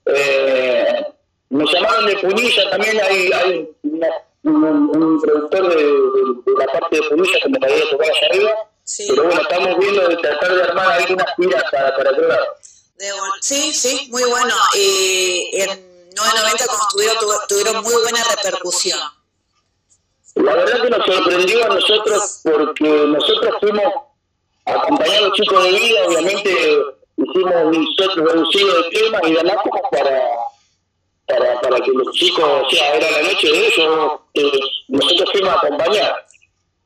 Eh, 0.06 1.06
me 1.50 1.66
llamaron 1.66 2.06
de 2.06 2.16
Punilla 2.18 2.70
también, 2.70 3.00
hay, 3.02 3.32
hay 3.34 3.70
una- 3.84 4.08
un, 4.44 4.64
un 4.64 5.22
productor 5.22 5.68
de, 5.76 5.84
de- 5.84 5.84
de 5.84 6.54
la 6.58 6.66
parte 6.72 6.96
de 6.96 7.02
Punilla 7.10 7.40
que 7.44 7.50
me 7.50 7.60
quería 7.60 7.90
tocar 7.90 8.08
allá 8.10 8.28
arriba, 8.30 8.52
pero 9.10 9.24
bueno, 9.26 9.42
estamos 9.42 9.78
viendo 9.80 10.08
de 10.08 10.16
tratar 10.18 10.54
de 10.56 10.64
armar 10.64 10.92
algunas 10.94 11.36
giras 11.36 11.64
para, 11.72 11.96
para 11.98 12.12
otro 12.12 12.28
lado. 12.28 12.46
De- 13.00 13.12
sí, 13.42 13.74
sí, 13.74 14.08
muy 14.12 14.24
bueno. 14.26 14.54
Y 14.76 15.50
en 15.54 15.70
990 16.16 16.66
como 16.68 17.38
tuvieron 17.48 17.84
muy 17.84 17.96
buena 18.04 18.20
repercusión. 18.36 19.00
La 20.36 20.54
verdad 20.56 20.82
que 20.82 20.90
nos 20.90 21.06
sorprendió 21.06 21.66
a 21.66 21.70
nosotros 21.70 22.42
porque 22.44 22.90
nosotros 23.08 23.56
fuimos 23.60 23.86
a 24.66 24.74
acompañar 24.74 25.18
a 25.18 25.22
los 25.28 25.34
chicos 25.34 25.64
de 25.64 25.72
vida, 25.72 26.00
obviamente 26.08 26.78
hicimos 27.18 27.54
un 27.76 27.88
set 27.98 28.12
reducido 28.16 28.82
de 28.82 28.90
temas 28.90 29.22
y 29.26 29.34
demás 29.34 29.56
como 29.64 29.82
para, 29.90 30.22
para, 31.28 31.62
para 31.62 31.80
que 31.82 31.92
los 31.92 32.14
chicos, 32.16 32.46
o 32.46 32.70
sea, 32.70 32.96
era 32.96 33.12
la 33.12 33.22
noche 33.24 33.48
de 33.48 33.68
ellos, 33.68 34.12
eh, 34.36 34.60
nosotros 34.90 35.30
fuimos 35.32 35.50
a 35.50 35.58
acompañar. 35.58 36.26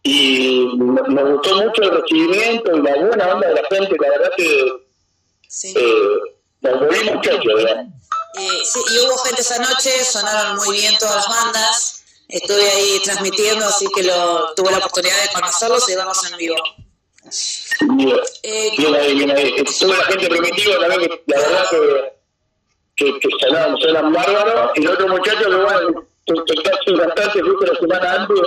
Y 0.04 0.68
nos 0.76 1.32
gustó 1.32 1.56
mucho 1.64 1.82
el 1.84 1.92
recibimiento 2.02 2.76
y 2.76 2.82
la 2.82 2.96
buena 2.96 3.34
onda 3.34 3.48
de 3.48 3.54
la 3.56 3.64
gente, 3.70 3.96
la 4.00 4.10
verdad 4.10 4.32
que 4.36 4.83
eh, 5.64 6.20
nos 6.62 6.80
volvimos 6.80 7.16
muchachos, 7.16 7.54
¿verdad? 7.56 7.86
Y, 8.40 8.66
sí, 8.66 8.80
y 8.92 9.00
hubo 9.06 9.18
gente 9.20 9.42
esa 9.42 9.60
noche, 9.60 10.04
sonaron 10.04 10.58
muy 10.58 10.78
bien 10.78 10.98
todas 10.98 11.16
las 11.16 11.28
bandas. 11.28 12.04
Estuve 12.28 12.68
ahí 12.68 13.00
transmitiendo, 13.04 13.66
así 13.66 13.88
que 13.96 14.04
lo, 14.04 14.54
tuve 14.56 14.72
la 14.72 14.78
oportunidad 14.78 15.22
de 15.22 15.34
conocerlos 15.34 15.88
y 15.90 15.96
verlos 15.96 16.32
en 16.32 16.38
vivo. 16.38 16.56
Bien, 17.96 18.18
Eh, 18.42 18.72
bien 18.78 18.96
ahí, 18.96 19.14
bien 19.14 19.32
ahí. 19.32 19.54
Estuvo 19.58 19.94
la 19.94 20.04
gente 20.06 20.28
primitiva 20.30 20.80
la 20.80 20.88
verdad 20.88 21.70
que, 21.70 22.14
que, 22.96 23.20
que 23.20 23.30
sonaban, 23.40 23.78
sonan 23.78 24.14
bárbaros. 24.14 24.72
Y 24.76 24.82
el 24.82 24.90
otro 24.90 25.08
muchacho 25.10 25.50
que, 25.50 25.56
bueno, 25.56 26.08
casi 26.64 26.92
un 26.92 26.98
cantante, 27.00 27.42
justo 27.42 27.66
la 27.66 27.80
semana 27.80 28.14
antes, 28.14 28.40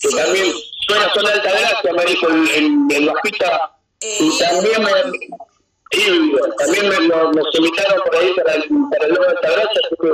que 0.00 0.08
también 0.10 0.54
suena, 0.86 1.12
suena 1.12 1.30
alta 1.32 1.50
gracia, 1.50 1.92
me 1.92 2.04
dijo 2.04 2.28
el, 2.28 2.48
el, 2.50 2.96
el 2.96 3.06
bajista. 3.06 3.78
y 4.02 4.38
también 4.38 4.82
me. 4.82 4.90
Sí, 5.92 6.32
también 6.58 6.88
me, 6.88 7.08
nos, 7.08 7.34
nos 7.34 7.54
invitaron 7.54 8.02
por 8.04 8.16
ahí 8.16 8.34
para 8.34 8.54
el, 8.54 8.68
para 8.90 9.06
el 9.06 9.14
de 9.14 9.26
alta 9.26 9.50
gracia, 9.50 9.80
así 9.84 9.96
que 10.00 10.08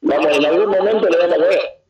vamos, 0.00 0.36
en 0.36 0.44
algún 0.44 0.70
momento 0.70 1.08
le 1.08 1.18
vamos 1.18 1.34
a 1.34 1.48
ver. 1.48 1.82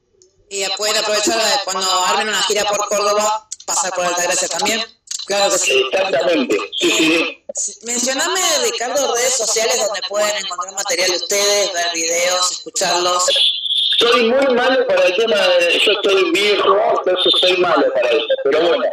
Y 0.51 0.67
pueden 0.77 0.97
aprovechar 0.99 1.39
eh, 1.39 1.61
cuando 1.65 1.89
armen 2.05 2.29
una 2.29 2.43
gira 2.43 2.65
por 2.65 2.87
Córdoba, 2.87 3.49
pasar 3.65 3.93
por 3.95 4.05
Altagracia 4.05 4.49
también. 4.49 4.85
Claro 5.25 5.51
que 5.51 5.59
sí. 5.59 5.83
Exactamente, 5.91 6.57
sí, 6.79 6.91
sí, 6.91 7.45
sí. 7.55 7.79
Mencioname, 7.87 8.41
Ricardo, 8.65 9.15
redes 9.15 9.35
sociales 9.35 9.79
donde 9.87 10.01
pueden 10.09 10.37
encontrar 10.37 10.75
material 10.75 11.11
de 11.11 11.17
ustedes, 11.17 11.73
ver 11.73 11.87
videos, 11.95 12.51
escucharlos. 12.51 13.25
Soy 13.99 14.31
muy 14.31 14.55
malo 14.55 14.87
para 14.87 15.05
el 15.05 15.15
tema 15.15 15.37
de. 15.37 15.79
Yo 15.79 15.93
estoy 15.93 16.31
viejo, 16.33 16.77
entonces 16.99 17.33
soy 17.41 17.57
malo 17.59 17.93
para 17.95 18.11
eso. 18.11 18.27
Pero 18.45 18.69
bueno, 18.69 18.85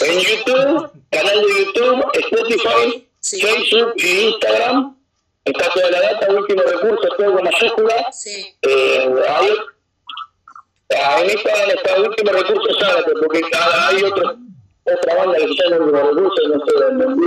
en 0.00 0.20
YouTube, 0.20 0.92
canal 1.10 1.40
de 1.40 1.64
YouTube, 1.64 2.04
Spotify, 2.14 3.09
Facebook 3.22 3.92
y 3.96 4.28
Instagram, 4.28 4.96
está 5.44 5.72
toda 5.72 5.90
la 5.90 6.00
data, 6.00 6.32
último 6.32 6.62
recurso, 6.62 7.08
todo 7.16 7.34
con 7.34 7.44
mayúscula. 7.44 8.12
Sí. 8.12 8.54
Eh, 8.62 9.14
hay, 9.28 9.48
ah, 10.96 11.20
en 11.20 11.30
esta, 11.30 11.64
en 11.64 11.70
esta 11.70 12.00
último 12.00 12.32
recurso 12.32 12.78
Zárate, 12.78 13.12
porque 13.20 13.42
hay 13.52 14.02
otro, 14.04 14.36
otra 14.84 15.14
banda 15.16 15.38
que 15.38 15.48
se 15.48 15.54
llama 15.54 15.84
último 15.84 16.02
recurso, 16.02 16.48
no 16.48 16.66
sé 16.66 16.72
dónde. 16.74 17.26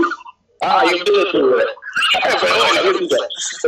Ah, 0.62 0.84
y 0.90 0.96
ustedes 0.96 1.32
suben. 1.32 1.68
Pero 2.42 2.56
bueno, 2.56 3.00
qué 3.00 3.08
yo. 3.08 3.18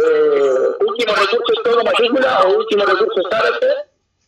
Eh, 0.01 0.69
último 0.79 1.13
recurso 1.13 1.53
es 1.53 1.63
todo 1.63 1.83
mayúscula 1.83 2.41
o 2.41 2.57
último 2.57 2.85
recurso 2.85 3.29
Zárate. 3.29 3.67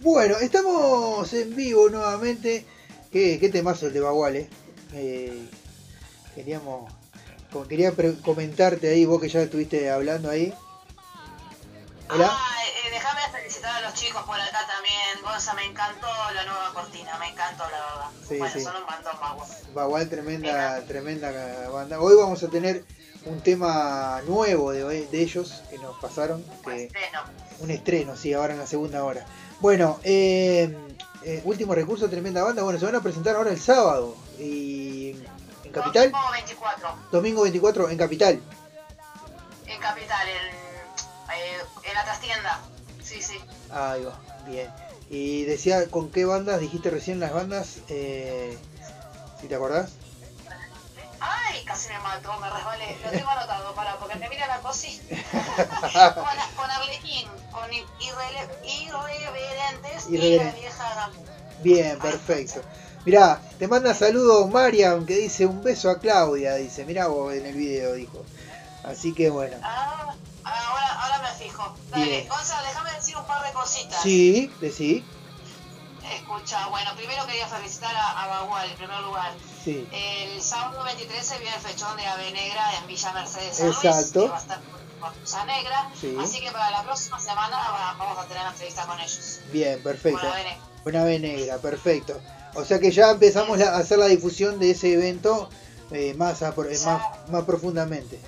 Bueno, 0.00 0.36
estamos 0.38 1.32
en 1.32 1.54
vivo 1.56 1.88
nuevamente. 1.88 2.66
Qué, 3.10 3.38
qué 3.40 3.48
temazo 3.48 3.86
el 3.86 3.92
de 3.92 4.00
Bagual, 4.00 4.36
eh. 4.36 4.48
Eh, 4.92 5.48
queríamos, 6.34 6.92
quería 7.68 7.92
pre- 7.92 8.16
comentarte 8.20 8.88
ahí, 8.90 9.04
vos 9.06 9.20
que 9.20 9.28
ya 9.28 9.42
estuviste 9.42 9.90
hablando 9.90 10.30
ahí. 10.30 10.52
Hola. 12.10 12.28
Ah, 12.30 12.56
eh, 12.86 12.90
déjame 12.92 13.13
felicitar 13.64 13.76
a 13.76 13.80
los 13.80 13.94
chicos 13.94 14.22
por 14.24 14.40
acá 14.40 14.66
también. 14.66 15.22
Gonza, 15.22 15.54
me 15.54 15.64
encantó 15.64 16.06
la 16.34 16.44
nueva 16.44 16.72
cortina, 16.74 17.18
me 17.18 17.28
encantó 17.28 17.64
la 17.64 17.80
verdad. 17.80 18.10
Sí, 18.28 18.38
bueno, 18.38 18.54
sí. 18.54 18.60
son 18.62 18.76
un 18.76 18.86
bandón 18.86 19.14
más. 19.20 19.74
Bagual, 19.74 20.08
tremenda, 20.08 20.80
tremenda 20.86 21.68
banda. 21.70 22.00
Hoy 22.00 22.16
vamos 22.16 22.42
a 22.42 22.48
tener 22.48 22.84
un 23.26 23.40
tema 23.40 24.20
nuevo 24.26 24.72
de, 24.72 25.06
de 25.06 25.22
ellos 25.22 25.62
que 25.70 25.78
nos 25.78 25.96
pasaron. 25.98 26.44
Que, 26.64 26.84
Estreno. 26.84 27.20
un 27.60 27.70
estreno, 27.70 28.16
sí, 28.16 28.32
ahora 28.32 28.54
en 28.54 28.60
la 28.60 28.66
segunda 28.66 29.02
hora. 29.04 29.24
Bueno, 29.60 29.98
eh, 30.04 30.76
eh, 31.22 31.40
último 31.44 31.74
recurso, 31.74 32.08
tremenda 32.08 32.42
banda. 32.42 32.62
Bueno, 32.62 32.78
se 32.78 32.84
van 32.84 32.96
a 32.96 33.02
presentar 33.02 33.36
ahora 33.36 33.50
el 33.50 33.60
sábado. 33.60 34.16
Y 34.38 35.16
en 35.64 35.72
Capital, 35.72 36.10
Domingo 36.10 36.30
24, 36.32 36.88
domingo 37.12 37.42
24 37.42 37.90
en 37.90 37.98
Capital. 37.98 38.40
en 39.66 39.80
Capital, 39.80 40.28
en, 40.28 40.54
eh, 41.34 41.58
en 41.84 41.94
la 41.94 42.04
trastienda. 42.04 42.60
Sí, 43.74 43.74
sí. 43.74 43.78
Ahí 43.78 44.04
va, 44.04 44.18
bien. 44.46 44.70
Y 45.10 45.44
decía, 45.44 45.90
¿con 45.90 46.10
qué 46.10 46.24
bandas? 46.24 46.60
Dijiste 46.60 46.90
recién 46.90 47.20
las 47.20 47.32
bandas, 47.32 47.78
eh, 47.88 48.56
si 49.40 49.48
te 49.48 49.54
acordás. 49.54 49.90
Ay, 51.20 51.64
casi 51.64 51.88
me 51.90 51.98
mató, 52.00 52.38
me 52.40 52.50
resbalé. 52.50 52.96
Lo 53.04 53.10
tengo 53.10 53.30
anotado, 53.30 53.74
para, 53.74 53.96
porque 53.98 54.16
me 54.16 54.28
mira 54.28 54.46
la 54.46 54.58
cosita. 54.60 55.16
con, 56.14 56.24
con 56.56 56.70
Arlequín, 56.70 57.28
con 57.50 57.70
irreverentes 57.72 60.08
y 60.10 60.36
la 60.36 60.52
vieja. 60.52 61.10
Bien, 61.62 61.98
perfecto. 61.98 62.60
Mirá, 63.04 63.40
te 63.58 63.68
manda 63.68 63.94
saludos 63.94 64.50
Mariam 64.50 65.04
que 65.04 65.16
dice 65.16 65.44
un 65.44 65.62
beso 65.62 65.90
a 65.90 66.00
Claudia, 66.00 66.54
dice, 66.54 66.86
mirá 66.86 67.08
vos 67.08 67.34
en 67.34 67.44
el 67.44 67.54
video, 67.54 67.92
dijo. 67.92 68.24
Así 68.82 69.12
que 69.14 69.28
bueno. 69.28 69.56
Ah, 69.62 70.14
ahora, 70.44 71.02
ahora 71.02 71.18
me 71.30 71.38
fijo. 71.44 71.74
Dale, 71.90 72.04
Bien. 72.04 72.28
Gonzalo, 72.28 72.66
déjame 72.68 72.92
decir 72.92 73.16
un 73.16 73.24
par 73.26 73.44
de 73.46 73.52
cositas. 73.52 74.02
Sí, 74.02 74.50
decí. 74.60 75.04
Escucha, 76.16 76.66
bueno, 76.68 76.90
primero 76.96 77.24
quería 77.26 77.46
felicitar 77.48 77.94
a, 77.96 78.22
a 78.24 78.26
Bagual 78.26 78.70
en 78.70 78.76
primer 78.76 79.00
lugar. 79.00 79.32
Sí. 79.64 79.88
El 79.90 80.40
sábado 80.42 80.84
23 80.84 81.24
se 81.24 81.38
viene 81.38 81.56
el 81.56 81.62
fechón 81.62 81.96
de 81.96 82.04
Ave 82.06 82.30
Negra 82.32 82.76
en 82.78 82.86
Villa 82.86 83.12
Mercedes 83.12 83.56
San 83.56 83.66
Luis, 83.68 83.78
Exacto. 83.84 84.22
que 84.24 84.28
va 84.28 84.36
a 84.36 84.40
estar 84.40 84.60
con 85.00 85.12
Cruz 85.14 85.34
Negra. 85.46 85.90
Sí. 85.98 86.16
Así 86.20 86.40
que 86.40 86.50
para 86.52 86.70
la 86.70 86.82
próxima 86.82 87.18
semana 87.18 87.56
va- 87.56 87.94
vamos 87.98 88.18
a 88.18 88.24
tener 88.24 88.42
una 88.42 88.50
entrevista 88.50 88.84
con 88.84 89.00
ellos. 89.00 89.40
Bien, 89.50 89.82
perfecto. 89.82 90.20
Con 90.20 90.28
Ave 90.30 90.44
Negra. 90.44 90.58
Una 90.84 91.00
ave 91.00 91.18
negra, 91.18 91.56
perfecto. 91.58 92.20
O 92.54 92.62
sea 92.66 92.78
que 92.78 92.90
ya 92.90 93.10
empezamos 93.12 93.56
la- 93.58 93.70
a 93.70 93.78
hacer 93.78 93.96
la 93.98 94.04
difusión 94.06 94.58
de 94.58 94.72
ese 94.72 94.92
evento 94.92 95.48
eh, 95.90 96.12
más, 96.14 96.42
a- 96.42 96.48
eh, 96.50 96.78
más, 96.84 97.28
más 97.30 97.44
profundamente. 97.44 98.20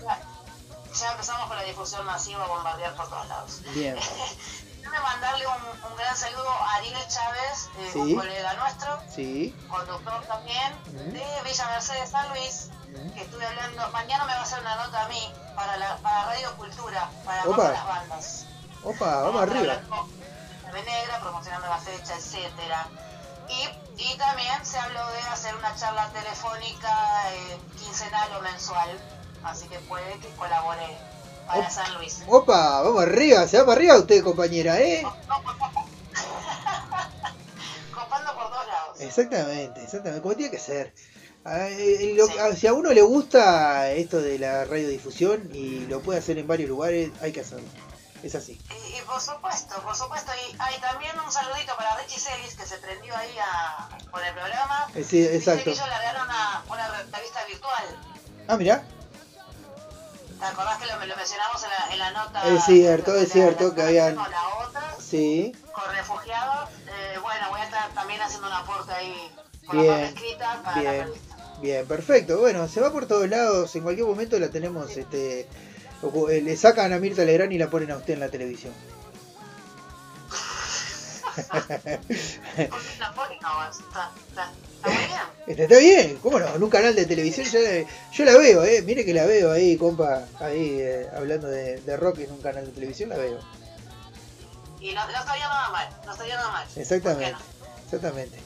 Ya 1.00 1.10
empezamos 1.12 1.46
con 1.48 1.56
la 1.56 1.62
difusión 1.64 2.04
masiva 2.06 2.44
a 2.44 2.46
bombardear 2.48 2.94
por 2.94 3.08
todos 3.08 3.26
lados. 3.28 3.60
Bien. 3.74 3.96
Déjame 4.80 5.00
mandarle 5.00 5.46
un, 5.46 5.90
un 5.90 5.96
gran 5.96 6.16
saludo 6.16 6.48
a 6.48 6.74
Ariel 6.76 7.08
Chávez, 7.08 7.68
eh, 7.78 7.90
Sí. 7.92 7.98
un 7.98 8.14
colega 8.16 8.54
nuestro, 8.54 8.98
Sí. 9.14 9.54
conductor 9.68 10.24
también, 10.26 10.72
de 11.12 11.42
Villa 11.44 11.66
Mercedes 11.68 12.10
San 12.10 12.28
Luis, 12.30 12.68
que 13.14 13.22
estuve 13.22 13.44
hablando, 13.44 13.88
mañana 13.90 14.24
me 14.24 14.32
va 14.32 14.38
a 14.38 14.42
hacer 14.42 14.60
una 14.60 14.76
nota 14.76 15.04
a 15.04 15.08
mí 15.08 15.34
para, 15.56 15.76
la, 15.76 15.96
para 15.98 16.26
Radio 16.26 16.56
Cultura, 16.56 17.10
para 17.24 17.42
a 17.42 17.46
las 17.46 17.86
bandas. 17.86 18.46
Opa, 18.84 19.22
vamos 19.22 19.42
arriba. 19.42 19.80
Negra, 20.72 21.20
promocionando 21.20 21.66
la 21.68 21.78
fecha, 21.78 22.14
etcétera. 22.14 22.86
Y, 23.48 23.68
y 24.02 24.16
también 24.18 24.64
se 24.64 24.78
habló 24.78 25.04
de 25.08 25.20
hacer 25.22 25.54
una 25.56 25.74
charla 25.74 26.08
telefónica 26.10 27.32
eh, 27.32 27.58
quincenal 27.78 28.36
o 28.36 28.40
mensual, 28.42 29.00
así 29.44 29.66
que 29.68 29.78
puede 29.80 30.18
que 30.18 30.28
colabore 30.36 30.96
para 31.46 31.68
San 31.70 31.94
Luis. 31.94 32.22
Opa, 32.26 32.82
vamos 32.82 33.02
arriba, 33.02 33.46
se 33.46 33.58
va 33.58 33.66
para 33.66 33.76
arriba 33.78 33.98
usted, 33.98 34.22
compañera, 34.24 34.80
¿eh? 34.80 35.02
Copando 37.94 38.34
por 38.34 38.50
todos 38.50 38.66
lados. 38.66 39.00
Exactamente, 39.00 39.82
exactamente, 39.82 40.22
como 40.22 40.34
tiene 40.34 40.50
que 40.50 40.58
ser. 40.58 40.92
Ah, 41.44 41.68
eh, 41.68 42.14
lo- 42.16 42.26
ah, 42.40 42.52
si 42.56 42.66
a 42.66 42.72
uno 42.72 42.92
le 42.92 43.02
gusta 43.02 43.92
esto 43.92 44.20
de 44.20 44.38
la 44.38 44.64
radiodifusión 44.64 45.48
y 45.54 45.86
lo 45.86 46.00
puede 46.00 46.18
hacer 46.18 46.38
en 46.38 46.46
varios 46.46 46.68
lugares, 46.68 47.10
hay 47.22 47.32
que 47.32 47.40
hacerlo. 47.40 47.68
Es 48.22 48.34
así. 48.34 48.60
Y, 48.70 48.96
y 48.98 49.00
por 49.02 49.20
supuesto, 49.20 49.80
por 49.82 49.94
supuesto, 49.94 50.32
y 50.34 50.56
hay 50.58 50.80
también 50.80 51.12
un 51.24 51.30
saludito 51.30 51.76
para 51.76 51.96
Richie 51.98 52.18
Celis 52.18 52.54
que 52.56 52.66
se 52.66 52.78
prendió 52.78 53.14
ahí 53.16 53.36
a, 53.38 53.88
por 54.10 54.24
el 54.24 54.32
programa. 54.34 54.88
Eh, 54.96 55.04
sí, 55.04 55.20
Dice 55.20 55.36
exacto. 55.36 55.64
que 55.64 55.70
ellos 55.70 55.86
largaron 55.88 56.22
una, 56.24 56.64
una 56.68 56.88
revista 57.16 57.44
virtual. 57.46 57.84
Ah, 58.48 58.56
mirá. 58.56 58.82
¿Te 60.38 60.44
acordás 60.44 60.78
que 60.78 60.86
lo, 60.86 61.06
lo 61.06 61.16
mencionamos 61.16 61.62
en 61.64 61.70
la, 61.70 61.92
en 61.92 61.98
la 61.98 62.10
nota? 62.24 62.54
Es 62.54 62.64
cierto, 62.64 63.14
es 63.16 63.32
cierto 63.32 63.74
que 63.74 63.82
habían... 63.82 64.16
La 64.16 64.24
otra, 64.24 64.82
Sí, 65.00 65.54
con 65.72 65.94
refugiados. 65.94 66.68
Eh, 66.88 67.18
bueno, 67.22 67.50
voy 67.50 67.60
a 67.60 67.64
estar 67.64 67.88
también 67.94 68.20
haciendo 68.20 68.46
un 68.48 68.52
aporte 68.52 68.92
ahí 68.92 69.30
con 69.66 69.76
la 69.76 69.82
Bien, 69.82 69.94
parte 70.00 70.06
escrita 70.14 70.62
para 70.64 70.76
la 70.76 70.82
bien, 70.82 71.04
revista. 71.06 71.36
bien, 71.60 71.86
perfecto. 71.86 72.38
Bueno, 72.38 72.68
se 72.68 72.80
va 72.80 72.92
por 72.92 73.06
todos 73.06 73.28
lados. 73.28 73.74
En 73.76 73.82
cualquier 73.82 74.06
momento 74.06 74.38
la 74.38 74.48
tenemos, 74.50 74.90
este, 74.96 75.46
o- 76.02 76.28
eh, 76.28 76.40
le 76.42 76.56
sacan 76.56 76.92
a 76.92 76.98
Mirta 76.98 77.24
Legrand 77.24 77.52
y 77.52 77.58
la 77.58 77.70
ponen 77.70 77.90
a 77.92 77.96
usted 77.96 78.14
en 78.14 78.20
la 78.20 78.28
televisión. 78.28 78.74
La 82.98 83.14
pone, 83.14 83.38
no, 83.40 83.70
está, 83.70 84.10
está, 84.28 84.52
está 84.76 84.88
muy 84.88 84.96
bien. 84.96 85.20
Este, 85.46 85.62
Está 85.64 85.78
bien, 85.78 86.18
¿cómo 86.22 86.38
no? 86.40 86.54
En 86.54 86.62
un 86.62 86.70
canal 86.70 86.94
de 86.94 87.06
televisión 87.06 87.46
yo, 87.46 87.58
yo 88.12 88.24
la 88.24 88.36
veo, 88.36 88.64
eh. 88.64 88.82
Mire 88.82 89.04
que 89.04 89.14
la 89.14 89.26
veo 89.26 89.52
ahí, 89.52 89.76
compa, 89.76 90.24
ahí 90.40 90.78
eh, 90.80 91.06
hablando 91.16 91.48
de, 91.48 91.80
de 91.80 91.96
rock 91.96 92.20
en 92.20 92.32
un 92.32 92.40
canal 92.40 92.66
de 92.66 92.72
televisión, 92.72 93.10
la 93.10 93.16
veo. 93.16 93.38
Y 94.80 94.92
no, 94.92 95.06
no 95.06 95.18
estaría 95.18 95.48
nada 95.48 95.70
mal, 95.70 95.88
no 96.04 96.12
estaría 96.12 96.36
nada 96.36 96.52
mal. 96.52 96.66
Exactamente, 96.76 97.36
exactamente. 97.84 98.38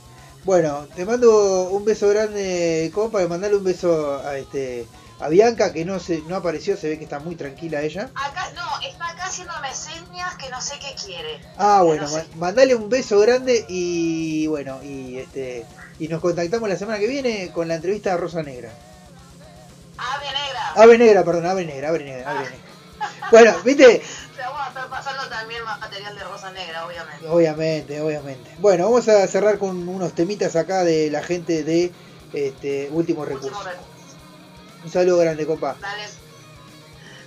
Bueno, 0.45 0.89
te 0.95 1.05
mando 1.05 1.71
un 1.71 1.85
beso 1.85 2.09
grande, 2.09 2.91
compa, 2.95 3.23
y 3.23 3.29
mandarle 3.29 3.57
un 3.59 3.65
beso 3.65 4.19
a 4.21 4.39
este 4.39 4.87
a 5.21 5.29
Bianca 5.29 5.73
que 5.73 5.85
no 5.85 6.01
se 6.01 6.23
no 6.23 6.37
apareció, 6.37 6.77
se 6.77 6.89
ve 6.89 6.99
que 6.99 7.05
está 7.05 7.19
muy 7.19 7.37
tranquila 7.37 7.83
ella. 7.83 8.11
Acá, 8.15 8.51
no, 8.55 8.81
está 8.89 9.09
acá 9.11 9.25
haciéndome 9.27 9.73
señas 9.75 10.35
que 10.37 10.49
no 10.49 10.61
sé 10.61 10.75
qué 10.79 10.95
quiere. 11.05 11.41
Ah, 11.57 11.83
bueno, 11.85 12.03
no 12.03 12.09
sé. 12.09 12.17
ma- 12.35 12.47
mandale 12.47 12.75
un 12.75 12.89
beso 12.89 13.19
grande 13.21 13.65
y 13.69 14.47
bueno, 14.47 14.83
y 14.83 15.19
este 15.19 15.65
y 15.99 16.09
nos 16.09 16.21
contactamos 16.21 16.69
la 16.69 16.77
semana 16.77 16.99
que 16.99 17.07
viene 17.07 17.51
con 17.53 17.69
la 17.69 17.75
entrevista 17.75 18.15
a 18.15 18.17
Rosa 18.17 18.43
Negra. 18.43 18.71
Ave 19.99 20.25
negra. 20.27 20.73
Ave 20.77 20.99
Negra, 20.99 21.25
perdón, 21.25 21.47
Ave 21.47 21.65
Negra, 21.67 21.89
Ave 21.91 21.99
Negra, 22.05 22.31
Ave 22.31 22.41
Negra. 22.41 22.59
Bueno, 23.31 23.55
viste, 23.65 23.99
Te 24.37 24.43
vamos 24.43 24.61
a 24.65 24.69
estar 24.69 24.89
pasando 24.89 25.29
también 25.29 25.63
más 25.65 25.79
material 25.79 26.15
de 26.17 26.25
Rosa 26.25 26.51
Negra, 26.53 26.87
obviamente. 26.87 27.29
obviamente, 27.29 28.01
obviamente. 28.01 28.51
Bueno, 28.59 28.85
vamos 28.85 29.07
a 29.09 29.27
cerrar 29.27 29.59
con 29.59 29.87
unos 29.89 30.15
temitas 30.15 30.57
acá 30.57 30.85
de 30.85 31.11
la 31.11 31.23
gente 31.23 31.63
de 31.65 31.93
este 32.33 32.89
Último 32.91 33.25
Recurso. 33.27 33.49
Último 33.49 33.63
recurso. 33.63 34.00
Un 34.85 34.91
saludo 34.91 35.19
grande, 35.19 35.47
compa. 35.47 35.77
Dale. 35.81 36.05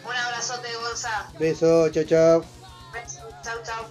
Un 0.05 0.15
abrazote, 0.15 0.67
Gonza. 0.81 1.29
Beso, 1.39 1.89
chao, 1.89 2.03
chao. 2.03 2.43
Besos, 2.93 3.23
Chau, 3.43 3.57
chau. 3.63 3.85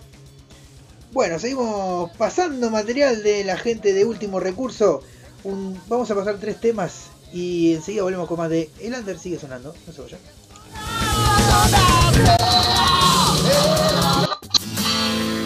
Bueno, 1.12 1.38
seguimos 1.38 2.10
pasando 2.16 2.70
material 2.70 3.22
de 3.22 3.44
la 3.44 3.56
gente 3.56 3.92
de 3.92 4.04
último 4.04 4.40
recurso. 4.40 5.02
Un- 5.44 5.80
vamos 5.88 6.10
a 6.10 6.14
pasar 6.14 6.36
tres 6.38 6.60
temas 6.60 7.06
y 7.32 7.74
enseguida 7.74 8.02
volvemos 8.02 8.28
con 8.28 8.38
más 8.38 8.48
de 8.50 8.70
El 8.80 8.94
Under 8.94 9.18
sigue 9.18 9.38
sonando, 9.38 9.74
no 9.86 9.92
se 9.92 10.00
vayan. 10.02 10.20
con 14.22 15.41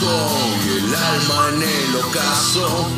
y 0.00 0.68
el 0.78 0.94
alma 0.94 1.48
en 1.52 1.62
el 1.62 1.96
ocaso. 1.96 2.88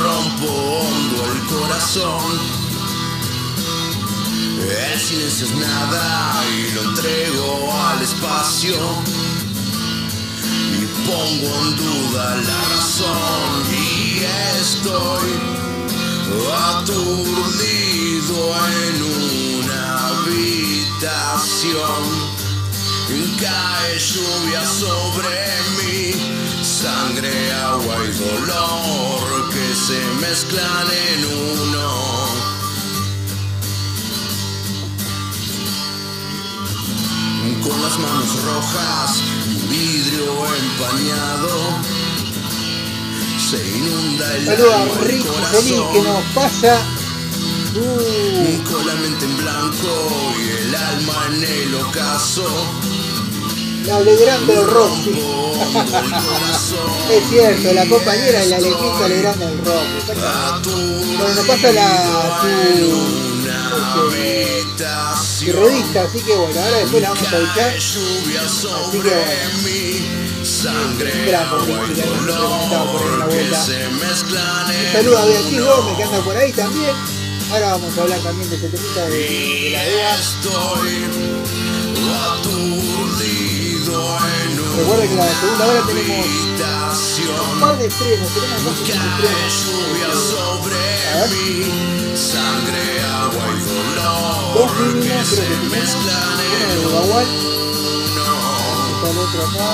Rompo 0.00 0.46
hondo 0.46 1.18
el 1.32 1.40
corazón. 1.46 2.40
El 4.60 5.00
silencio 5.00 5.46
es 5.46 5.54
nada 5.54 6.44
y 6.50 6.72
lo 6.72 6.82
entrego 6.82 7.72
al 7.88 8.02
espacio. 8.02 8.76
Y 10.80 10.86
pongo 11.06 11.50
en 11.62 11.76
duda 11.76 12.36
la 12.36 12.60
razón 12.74 13.48
y 13.72 14.24
estoy 14.60 15.28
aturdido 16.74 18.36
en 18.88 18.96
una 19.60 19.82
habitación. 20.08 21.56
Cae 23.06 23.98
lluvia 24.00 24.66
sobre 24.66 25.28
mí, 25.78 26.12
sangre, 26.64 27.52
agua 27.52 27.96
y 28.04 28.10
dolor 28.18 29.48
que 29.50 29.74
se 29.76 30.00
mezclan 30.20 30.88
en 30.90 31.24
uno. 31.24 31.86
Con 37.62 37.80
las 37.82 37.96
manos 37.96 38.42
rojas 38.42 39.22
vidrio 39.70 40.26
empañado, 40.56 41.78
se 43.50 43.58
inunda 43.68 44.36
el 44.36 44.46
Saludos 44.46 44.74
alma 44.74 44.94
a 44.94 45.32
corazón. 45.32 45.92
Que 45.92 46.02
nos 46.02 46.24
pasa. 46.34 46.82
Uh, 47.76 48.62
Con 48.64 48.86
la 48.86 48.94
mente 48.94 49.26
en 49.26 49.36
blanco 49.36 50.34
y 50.38 50.66
el 50.66 50.74
alma 50.74 51.26
en 51.34 51.44
el 51.44 51.74
ocaso. 51.76 52.95
La 53.86 54.00
Legrand 54.00 54.46
del 54.46 54.66
rock. 54.66 54.92
sí. 55.04 55.12
es 57.12 57.28
cierto, 57.28 57.72
la 57.72 57.86
compañera 57.86 58.40
de 58.40 58.46
la 58.46 58.58
Leticia 58.58 59.08
Legrand 59.08 59.38
del 59.38 59.58
rock. 59.58 59.84
exactamente. 59.98 60.70
Bueno, 61.16 61.34
nos 61.34 61.46
pasa 61.46 61.72
la 61.72 62.40
su, 65.36 65.52
este, 65.68 65.98
así 65.98 66.20
que 66.20 66.34
bueno, 66.34 66.60
ahora 66.60 66.78
después 66.78 67.02
la 67.02 67.10
vamos 67.10 67.32
a 67.32 67.38
escuchar. 67.38 67.72
Así 67.76 69.00
que 69.00 69.14
bueno. 69.14 69.46
Saludo 74.92 75.18
a 75.18 75.26
Beatriz 75.26 75.60
Gómez 75.60 75.96
que 75.96 76.02
anda 76.04 76.20
por 76.20 76.36
ahí 76.36 76.52
también. 76.52 76.96
Ahora 77.50 77.72
vamos 77.72 77.96
a 77.96 78.02
hablar 78.02 78.20
también 78.20 78.50
de 78.50 78.56
este 78.56 78.68
temita 78.68 79.06
de 79.06 79.70
la 79.70 79.84
DEA. 79.84 80.16
Recuerda 83.86 85.06
que 85.06 85.14
la 85.14 85.28
segunda 85.40 85.64
hora 85.66 85.82
tenemos 85.86 86.26
un 87.54 87.60
par 87.60 87.78
de 87.78 87.86
estrenos, 87.86 88.28
tenemos 88.34 88.64
dos 88.64 88.74
o 88.74 88.82
tres 88.84 89.36
estrenos. 89.46 90.32
A 91.14 91.26
ver. 91.30 91.66
Dos 94.54 94.70
mínimos 94.80 95.28
creo 95.30 95.48
que 95.48 95.56
tenemos. 95.68 95.96
Uno 96.66 96.80
de 96.80 96.94
Bagual. 96.94 97.26
Está 98.96 99.10
el 99.10 99.18
otro 99.18 99.40
acá. 99.46 99.70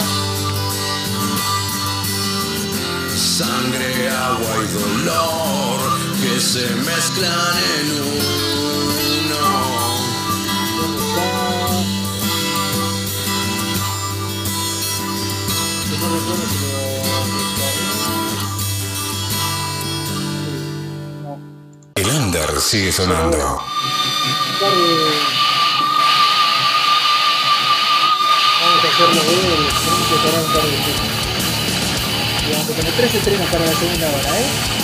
Sangre, 3.16 4.08
agua 4.10 4.54
y 4.62 4.66
dolor 4.72 5.80
que 6.20 6.34
se 6.40 6.66
mezclan 6.76 7.56
en 7.78 7.86
uno. 8.02 8.51
El 21.94 22.10
under 22.10 22.60
sigue 22.60 22.92
sonando. 22.92 23.38
Vamos 23.38 23.62
a 28.84 28.88
hacer 28.88 29.08
los 29.08 29.26
deberes, 29.26 29.74
tenemos 29.80 30.08
que 30.08 30.16
parar 30.16 30.44
un 30.44 30.52
par 30.52 30.62
de 30.62 30.68
a 32.56 32.76
tener 32.76 32.92
tres 32.92 33.14
estrenos 33.14 33.48
para 33.50 33.64
la 33.64 33.72
segunda 33.72 34.08
hora, 34.08 34.38
¿eh? 34.38 34.81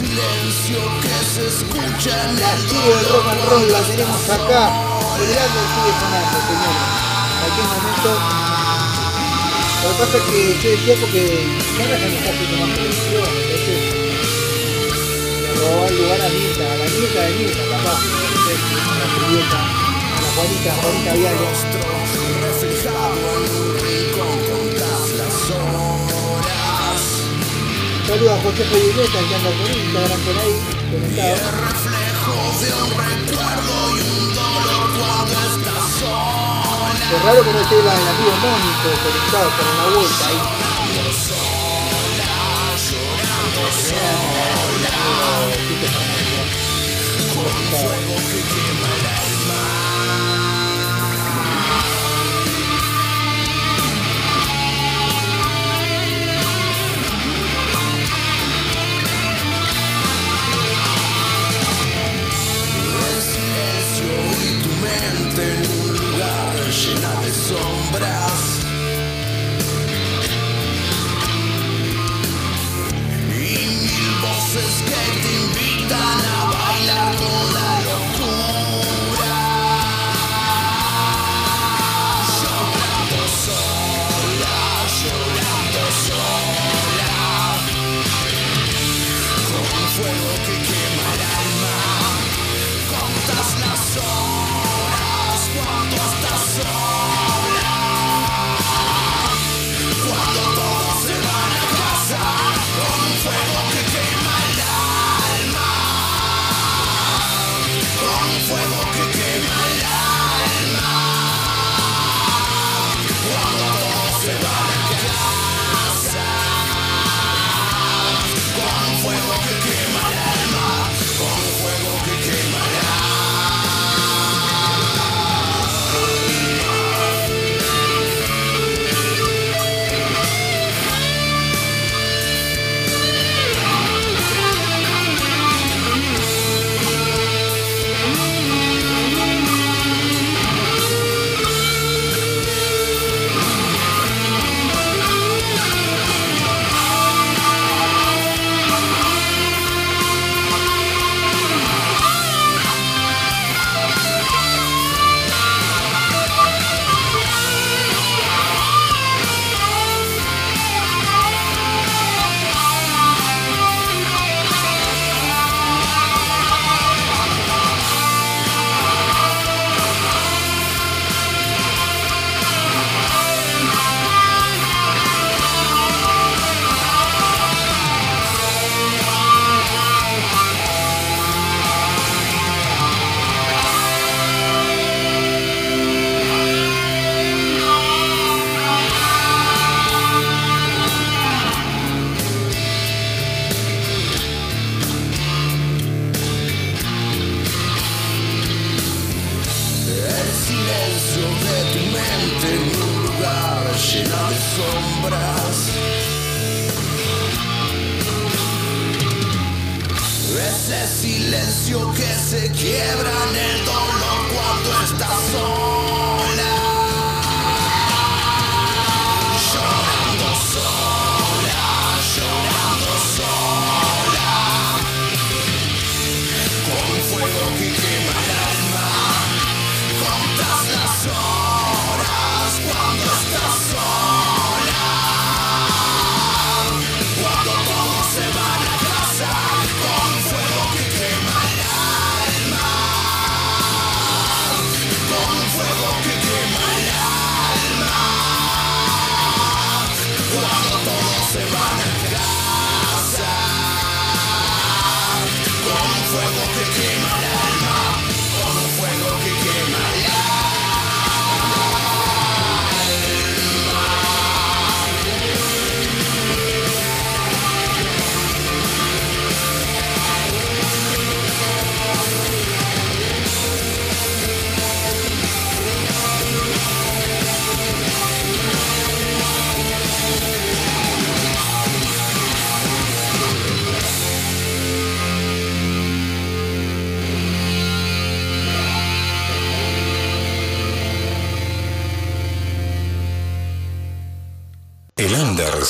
Silencio 0.00 0.80
que 1.02 1.16
se 1.24 1.44
escucha 1.46 2.30
en 2.30 2.40
La 2.40 2.52
el 2.52 3.04
rock 3.12 3.26
and 3.28 3.44
roll, 3.50 3.66
la 3.70 3.80
tenemos 3.82 4.30
acá. 4.30 4.62
El 5.20 5.26
grande 5.28 5.60
sigue 5.72 5.92
sonando, 6.00 6.38
señores. 6.48 6.88
En 7.36 7.42
aquel 7.46 7.66
momento. 7.74 8.10
Lo 9.80 9.88
que 9.90 9.96
pasa 10.00 10.16
es 10.16 10.24
que 10.24 10.40
yo 10.62 10.68
decía 10.70 10.94
porque 11.00 11.22
televisión, 12.74 13.28
entonces 13.42 13.80
le 15.40 15.50
robó 15.54 15.80
el 15.86 15.94
lugar 15.96 16.20
a 16.20 16.28
Mirta, 16.28 16.64
a 16.64 16.76
la 16.76 16.86
nieta 16.86 17.20
de 17.20 17.32
Mirta. 17.36 17.62
Entonces, 17.62 18.58
A 18.80 18.96
la 19.00 19.06
Julieta, 19.14 19.58
a 19.60 20.20
la 20.20 20.28
Juanita, 20.34 20.70
Juanita 20.80 21.12
Viale. 21.14 21.48
reflejado 22.40 23.20
en 23.36 23.52
un 23.56 23.68
rincón 23.80 24.49
Saludos 28.10 28.32
a 28.32 28.42
José 28.42 28.64
Pedineta 28.64 29.20
que 29.22 29.34
anda 29.36 29.50
por 29.50 29.70
Instagram 29.70 30.20
por 30.26 30.36
ahí, 30.36 30.58
conectado. 30.90 31.46
Reflejo 31.62 32.34
de 32.58 32.70
un 32.82 32.90
recuerdo 32.90 33.74
y 33.94 34.02
un 34.02 34.34
dolor 34.34 34.84
cuando 34.98 35.38
estás 35.46 35.86
sola. 35.94 36.90
Es 36.90 37.22
raro 37.22 37.40
que 37.44 37.52
no 37.52 37.60
esté 37.60 37.78
el 37.78 37.86
amigo 37.86 38.34
Mónico 38.42 38.90
conectado 39.06 39.48
por 39.54 39.62
una 39.62 39.86
vuelta 39.94 40.26
ahí. 40.26 40.42
En 49.22 49.39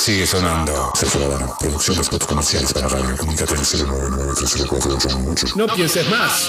sigue 0.01 0.27
sonando. 0.27 0.93
Badano, 1.21 1.55
producción 1.59 1.97
de 1.99 2.05
spots 2.05 2.27
comerciales 2.27 2.73
para 2.73 2.89
radio. 2.89 3.17
Comunicate 3.19 3.55
al 3.55 3.61
099 3.61 4.33
No 5.57 5.67
pienses 5.67 6.09
más. 6.09 6.49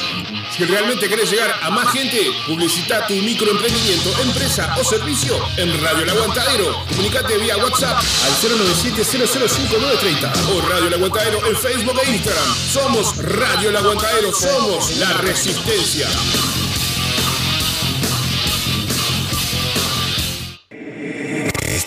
Si 0.56 0.64
realmente 0.64 1.10
querés 1.10 1.30
llegar 1.30 1.54
a 1.62 1.70
más 1.70 1.92
gente, 1.92 2.18
publicita 2.48 3.06
tu 3.08 3.14
microemprendimiento, 3.14 4.10
empresa 4.22 4.74
o 4.80 4.84
servicio 4.86 5.36
en 5.58 5.70
Radio 5.82 6.04
El 6.04 6.10
Aguantadero. 6.12 6.86
Comunicate 6.88 7.38
vía 7.40 7.58
WhatsApp 7.58 7.98
al 7.98 8.34
097-005-930 8.42 10.32
o 10.56 10.70
Radio 10.70 10.88
El 10.88 10.94
Aguantadero 10.94 11.46
en 11.46 11.56
Facebook 11.58 12.00
e 12.06 12.12
Instagram. 12.12 12.56
Somos 12.56 13.18
Radio 13.18 13.70
El 13.70 13.76
Aguantadero, 13.76 14.32
somos 14.32 14.96
la 14.98 15.12
resistencia. 15.18 16.08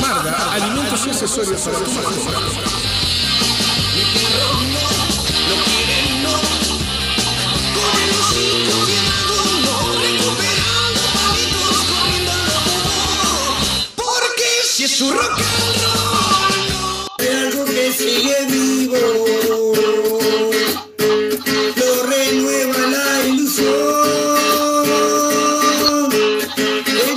Marda, 0.00 0.54
alimentos 0.54 1.06
y 1.06 1.10
accesorios 1.10 1.60
para 1.62 1.78
rock 15.10 15.38
and 15.38 15.76
roll, 15.82 17.28
algo 17.46 17.64
que 17.64 17.92
sigue 17.92 18.36
vivo. 18.48 18.98
Lo 21.76 22.02
renueva 22.04 22.78
la 22.88 23.24
ilusión. 23.26 24.12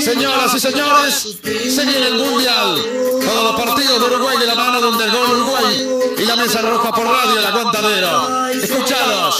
Señoras 0.03 0.53
y 0.55 0.59
señores, 0.59 1.13
se 1.43 1.85
viene 1.85 2.07
el 2.07 2.15
Mundial. 2.15 2.81
Todos 3.25 3.43
los 3.43 3.55
partidos 3.55 3.99
de 3.99 4.15
Uruguay 4.15 4.37
de 4.37 4.45
la 4.45 4.55
mano 4.55 4.81
de 4.81 4.87
Undergol 4.87 5.31
Uruguay 5.31 5.87
y 6.17 6.25
la 6.25 6.35
mesa 6.35 6.61
roja 6.61 6.91
por 6.91 7.05
radio 7.05 7.39
El 7.39 7.45
Aguantadero. 7.45 8.47
Escuchados. 8.49 9.39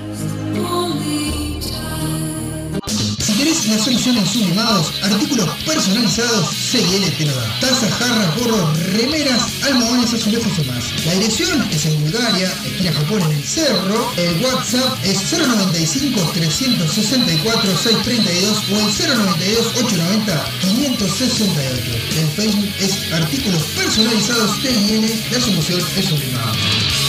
La 3.67 3.77
solución 3.77 4.17
en 4.17 4.25
sublimados, 4.25 4.91
artículos 5.03 5.47
personalizados, 5.65 6.49
CL 6.71 7.11
te 7.17 7.25
lo 7.25 7.35
da. 7.35 7.59
Tazas, 7.59 7.93
jarras, 7.93 8.35
gorros, 8.35 8.79
remeras, 8.93 9.43
almohadones, 9.63 10.13
azulejos 10.13 10.51
y 10.57 10.63
más. 10.63 11.05
La 11.05 11.13
dirección 11.13 11.69
es 11.71 11.85
en 11.85 12.01
Bulgaria, 12.01 12.51
esquina 12.65 12.91
Japón 12.91 13.21
en 13.21 13.31
el 13.31 13.43
Cerro. 13.43 14.11
El 14.17 14.43
WhatsApp 14.43 14.97
es 15.03 15.31
095 15.31 16.31
364 16.33 17.77
632 17.77 18.63
o 18.71 18.77
el 18.77 19.17
092 19.17 19.67
890 19.77 20.45
568. 20.61 21.91
En 22.19 22.31
Facebook 22.31 22.73
es 22.79 23.13
artículos 23.13 23.61
personalizados 23.77 24.61
TIN, 24.61 25.09
la 25.31 25.39
solución 25.39 25.81
es 25.97 26.05
sublimado. 26.05 27.00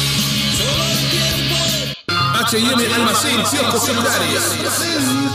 H&M 2.43 2.95
Almacén, 2.95 3.41
kioscos 3.45 3.85
celulares. 3.85 4.43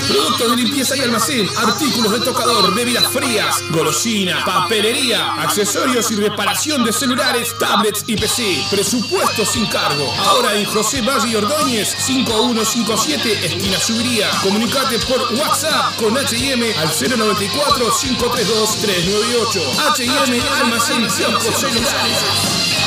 Productos 0.08 0.51
de 0.51 0.58
limpieza 0.58 0.97
y 0.97 0.99
almacén, 1.01 1.47
artículos 1.58 2.12
de 2.12 2.20
tocador, 2.20 2.74
bebidas 2.76 3.08
frías, 3.08 3.64
golosina, 3.70 4.43
papelería, 4.43 5.34
accesorios 5.41 6.12
y 6.12 6.16
reparación 6.16 6.84
de 6.84 6.91
celulares, 6.91 7.55
tablets 7.60 8.03
y 8.08 8.18
PC. 8.18 8.62
Presupuesto 8.70 9.45
sin 9.45 9.66
cargo. 9.68 10.14
Ahora 10.28 10.55
en 10.55 10.66
José 10.66 11.01
Valle 11.01 11.30
y 11.30 11.36
Ordóñez, 11.36 11.95
5157, 11.97 13.45
esquina 13.45 13.80
Subiría. 13.80 14.30
Comunicate 14.43 14.99
por 14.99 15.22
WhatsApp 15.34 15.95
con 15.95 16.18
H&M 16.18 16.74
al 16.76 16.89
094 16.89 17.86
532 18.01 18.76
398. 18.82 19.62
H&M 19.93 20.41
Almacén, 20.62 21.08
kioscos 21.08 21.55
celulares. 21.55 22.87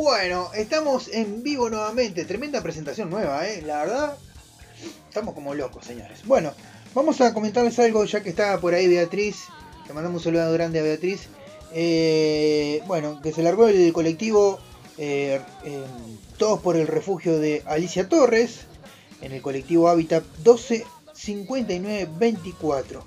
Bueno, 0.00 0.50
estamos 0.54 1.08
en 1.08 1.42
vivo 1.42 1.68
nuevamente. 1.68 2.24
Tremenda 2.24 2.62
presentación 2.62 3.10
nueva, 3.10 3.48
¿eh? 3.48 3.62
La 3.62 3.80
verdad, 3.80 4.16
estamos 5.08 5.34
como 5.34 5.54
locos, 5.54 5.84
señores. 5.84 6.20
Bueno, 6.24 6.52
vamos 6.94 7.20
a 7.20 7.34
comentarles 7.34 7.76
algo 7.80 8.04
ya 8.04 8.22
que 8.22 8.28
está 8.28 8.60
por 8.60 8.74
ahí 8.74 8.86
Beatriz. 8.86 9.46
Le 9.88 9.94
mandamos 9.94 10.24
un 10.24 10.32
saludo 10.32 10.52
grande 10.52 10.78
a 10.78 10.84
Beatriz. 10.84 11.22
Eh, 11.74 12.80
bueno, 12.86 13.20
que 13.20 13.32
se 13.32 13.42
largó 13.42 13.66
el 13.66 13.92
colectivo 13.92 14.60
eh, 14.98 15.40
Todos 16.36 16.60
por 16.60 16.76
el 16.76 16.86
refugio 16.86 17.40
de 17.40 17.64
Alicia 17.66 18.08
Torres 18.08 18.66
en 19.20 19.32
el 19.32 19.42
colectivo 19.42 19.88
Hábitat 19.88 20.22
125924. 20.44 23.04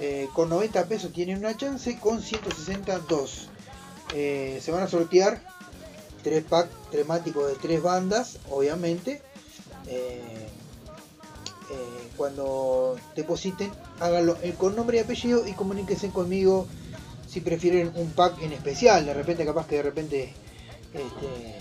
Eh, 0.00 0.28
con 0.34 0.48
90 0.48 0.86
pesos 0.86 1.12
tienen 1.12 1.38
una 1.38 1.56
chance, 1.56 2.00
con 2.00 2.20
162. 2.20 3.48
Eh, 4.12 4.58
se 4.60 4.72
van 4.72 4.82
a 4.82 4.88
sortear 4.88 5.59
tres 6.22 6.44
packs 6.44 6.70
temáticos 6.90 7.48
de 7.48 7.54
tres 7.56 7.82
bandas, 7.82 8.38
obviamente. 8.50 9.20
Eh, 9.86 10.48
eh, 11.70 12.08
cuando 12.16 12.96
depositen, 13.16 13.70
háganlo 14.00 14.36
eh, 14.42 14.54
con 14.58 14.74
nombre 14.76 14.98
y 14.98 15.00
apellido 15.00 15.46
y 15.46 15.52
comuníquense 15.52 16.10
conmigo 16.10 16.66
si 17.28 17.40
prefieren 17.40 17.92
un 17.94 18.10
pack 18.10 18.42
en 18.42 18.52
especial. 18.52 19.06
De 19.06 19.14
repente, 19.14 19.44
capaz 19.44 19.66
que 19.66 19.76
de 19.76 19.82
repente, 19.82 20.32
este, 20.92 21.58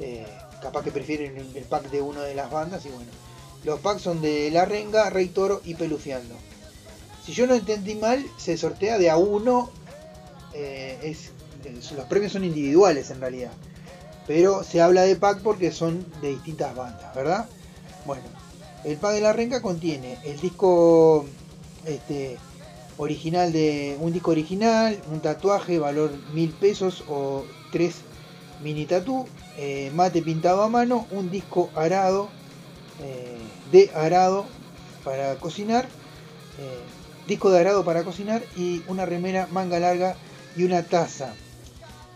eh, 0.00 0.26
capaz 0.62 0.84
que 0.84 0.92
prefieren 0.92 1.36
el 1.54 1.64
pack 1.64 1.90
de 1.90 2.00
una 2.00 2.22
de 2.22 2.34
las 2.34 2.50
bandas. 2.50 2.84
Y 2.86 2.90
bueno, 2.90 3.10
los 3.64 3.80
packs 3.80 4.02
son 4.02 4.22
de 4.22 4.50
La 4.50 4.64
Renga, 4.64 5.10
Rey 5.10 5.26
Toro 5.28 5.60
y 5.64 5.74
Pelufiando. 5.74 6.34
Si 7.24 7.32
yo 7.32 7.46
no 7.46 7.54
entendí 7.54 7.94
mal, 7.96 8.24
se 8.36 8.56
sortea 8.56 8.98
de 8.98 9.10
a 9.10 9.16
uno. 9.16 9.70
eh, 10.54 10.98
es- 11.02 11.31
los 11.96 12.06
premios 12.06 12.32
son 12.32 12.44
individuales 12.44 13.10
en 13.10 13.20
realidad. 13.20 13.52
Pero 14.26 14.62
se 14.62 14.80
habla 14.80 15.02
de 15.02 15.16
pack 15.16 15.40
porque 15.42 15.72
son 15.72 16.06
de 16.20 16.30
distintas 16.30 16.74
bandas, 16.76 17.14
¿verdad? 17.14 17.48
Bueno, 18.04 18.24
el 18.84 18.96
pack 18.96 19.14
de 19.14 19.20
la 19.20 19.32
renga 19.32 19.62
contiene 19.62 20.18
el 20.24 20.40
disco 20.40 21.26
este, 21.84 22.38
original 22.98 23.52
de 23.52 23.96
un 24.00 24.12
disco 24.12 24.30
original, 24.30 24.98
un 25.10 25.20
tatuaje, 25.20 25.78
valor 25.78 26.12
mil 26.32 26.50
pesos 26.50 27.04
o 27.08 27.44
tres 27.72 27.96
mini 28.62 28.86
tatú, 28.86 29.26
eh, 29.58 29.90
mate 29.94 30.22
pintado 30.22 30.62
a 30.62 30.68
mano, 30.68 31.06
un 31.10 31.30
disco 31.30 31.70
arado 31.74 32.28
eh, 33.00 33.38
de 33.72 33.90
arado 33.94 34.46
para 35.04 35.34
cocinar, 35.36 35.84
eh, 36.58 36.80
disco 37.26 37.50
de 37.50 37.60
arado 37.60 37.84
para 37.84 38.04
cocinar 38.04 38.42
y 38.56 38.82
una 38.86 39.04
remera 39.04 39.48
manga 39.50 39.80
larga 39.80 40.16
y 40.56 40.64
una 40.64 40.82
taza. 40.82 41.34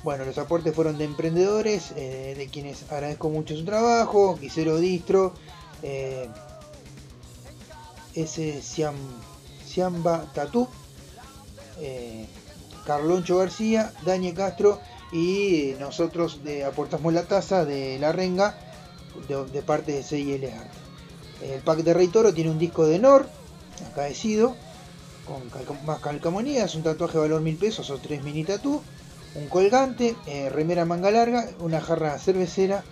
Bueno, 0.07 0.25
los 0.25 0.39
aportes 0.39 0.73
fueron 0.73 0.99
de 0.99 1.05
emprendedores, 1.05 1.91
eh, 1.97 2.37
de 2.39 2.47
quienes 2.47 2.85
agradezco 2.93 3.29
mucho 3.29 3.57
su 3.57 3.65
trabajo, 3.65 4.39
Quisero 4.41 4.77
Distro, 4.79 5.35
eh, 5.83 6.29
ese 8.15 8.63
Siam, 8.63 8.95
Siamba 9.67 10.31
Tatú, 10.33 10.69
eh, 11.81 12.29
Carloncho 12.87 13.39
García, 13.39 13.93
Daniel 14.05 14.37
Castro 14.37 14.81
y 15.11 15.75
nosotros 15.81 16.39
aportamos 16.65 17.13
la 17.13 17.25
taza 17.25 17.65
de 17.65 17.99
La 17.99 18.13
Renga 18.13 18.57
de, 19.27 19.63
parte 19.63 19.91
de 19.91 20.05
CIL. 20.05 20.45
El 21.43 21.63
pack 21.65 21.79
de 21.81 21.95
Rey 21.95 22.07
Toro 22.07 22.33
tiene 22.33 22.53
un 22.53 22.61
disco 22.61 22.87
de 22.87 23.01
Nor, 23.01 23.29
acaecido, 23.91 24.55
con 25.27 25.85
más 25.85 25.99
calcamonías, 25.99 26.77
un 26.77 26.85
tatuaje 26.85 27.15
de 27.15 27.23
valor 27.23 27.41
mil 27.41 27.57
pesos 27.57 27.91
o 27.91 27.99
tres 27.99 28.23
mini 28.23 28.45
tatú, 28.45 28.81
un 29.37 29.49
colgante, 29.49 30.17
eh, 30.27 30.49
remera 30.51 30.85
manga 30.85 31.11
larga, 31.11 31.49
una 31.61 31.81
jarra 31.81 32.19
cervecera 32.19 32.85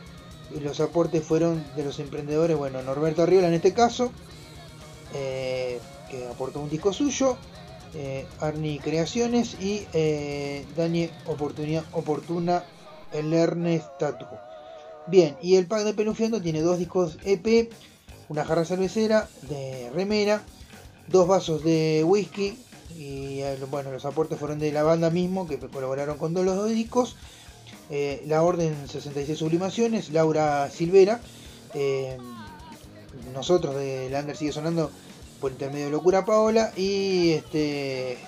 y 0.54 0.60
los 0.60 0.80
aportes 0.80 1.24
fueron 1.24 1.64
de 1.76 1.84
los 1.84 1.98
emprendedores, 1.98 2.56
bueno, 2.56 2.82
Norberto 2.82 3.22
Arriola 3.22 3.48
en 3.48 3.54
este 3.54 3.72
caso, 3.72 4.12
eh, 5.14 5.80
que 6.10 6.26
aportó 6.26 6.60
un 6.60 6.70
disco 6.70 6.92
suyo, 6.92 7.36
eh, 7.94 8.26
Arni 8.40 8.78
Creaciones 8.78 9.56
y 9.60 9.86
eh, 9.92 10.66
Dani 10.76 11.08
Oportunidad 11.26 11.84
Oportuna 11.92 12.64
el 13.12 13.32
Ernest 13.32 13.86
Tatu. 13.98 14.26
Bien, 15.06 15.36
y 15.40 15.56
el 15.56 15.66
pack 15.66 15.84
de 15.84 15.94
Pelufiando 15.94 16.42
tiene 16.42 16.60
dos 16.60 16.78
discos 16.78 17.18
EP, 17.24 17.70
una 18.28 18.44
jarra 18.44 18.64
cervecera 18.64 19.28
de 19.42 19.90
remera, 19.94 20.42
dos 21.06 21.28
vasos 21.28 21.62
de 21.62 22.02
whisky 22.04 22.58
y 22.96 23.40
eh, 23.40 23.58
bueno, 23.70 23.90
los 23.90 24.04
aportes 24.04 24.38
fueron 24.38 24.58
de 24.58 24.72
la 24.72 24.82
banda 24.82 25.10
mismo 25.10 25.46
que 25.46 25.58
colaboraron 25.58 26.18
con 26.18 26.32
todos 26.32 26.46
los 26.46 26.56
dos 26.56 26.70
discos. 26.70 27.16
Eh, 27.90 28.22
la 28.26 28.42
Orden 28.42 28.88
66 28.88 29.38
Sublimaciones, 29.38 30.10
Laura 30.10 30.70
Silvera, 30.70 31.20
eh, 31.74 32.16
nosotros 33.32 33.74
de 33.74 34.08
Lander 34.10 34.36
sigue 34.36 34.52
sonando 34.52 34.90
por 35.40 35.52
intermedio 35.52 35.86
de 35.86 35.90
Locura 35.90 36.24
Paola 36.24 36.72
y 36.76 37.32
este 37.32 38.18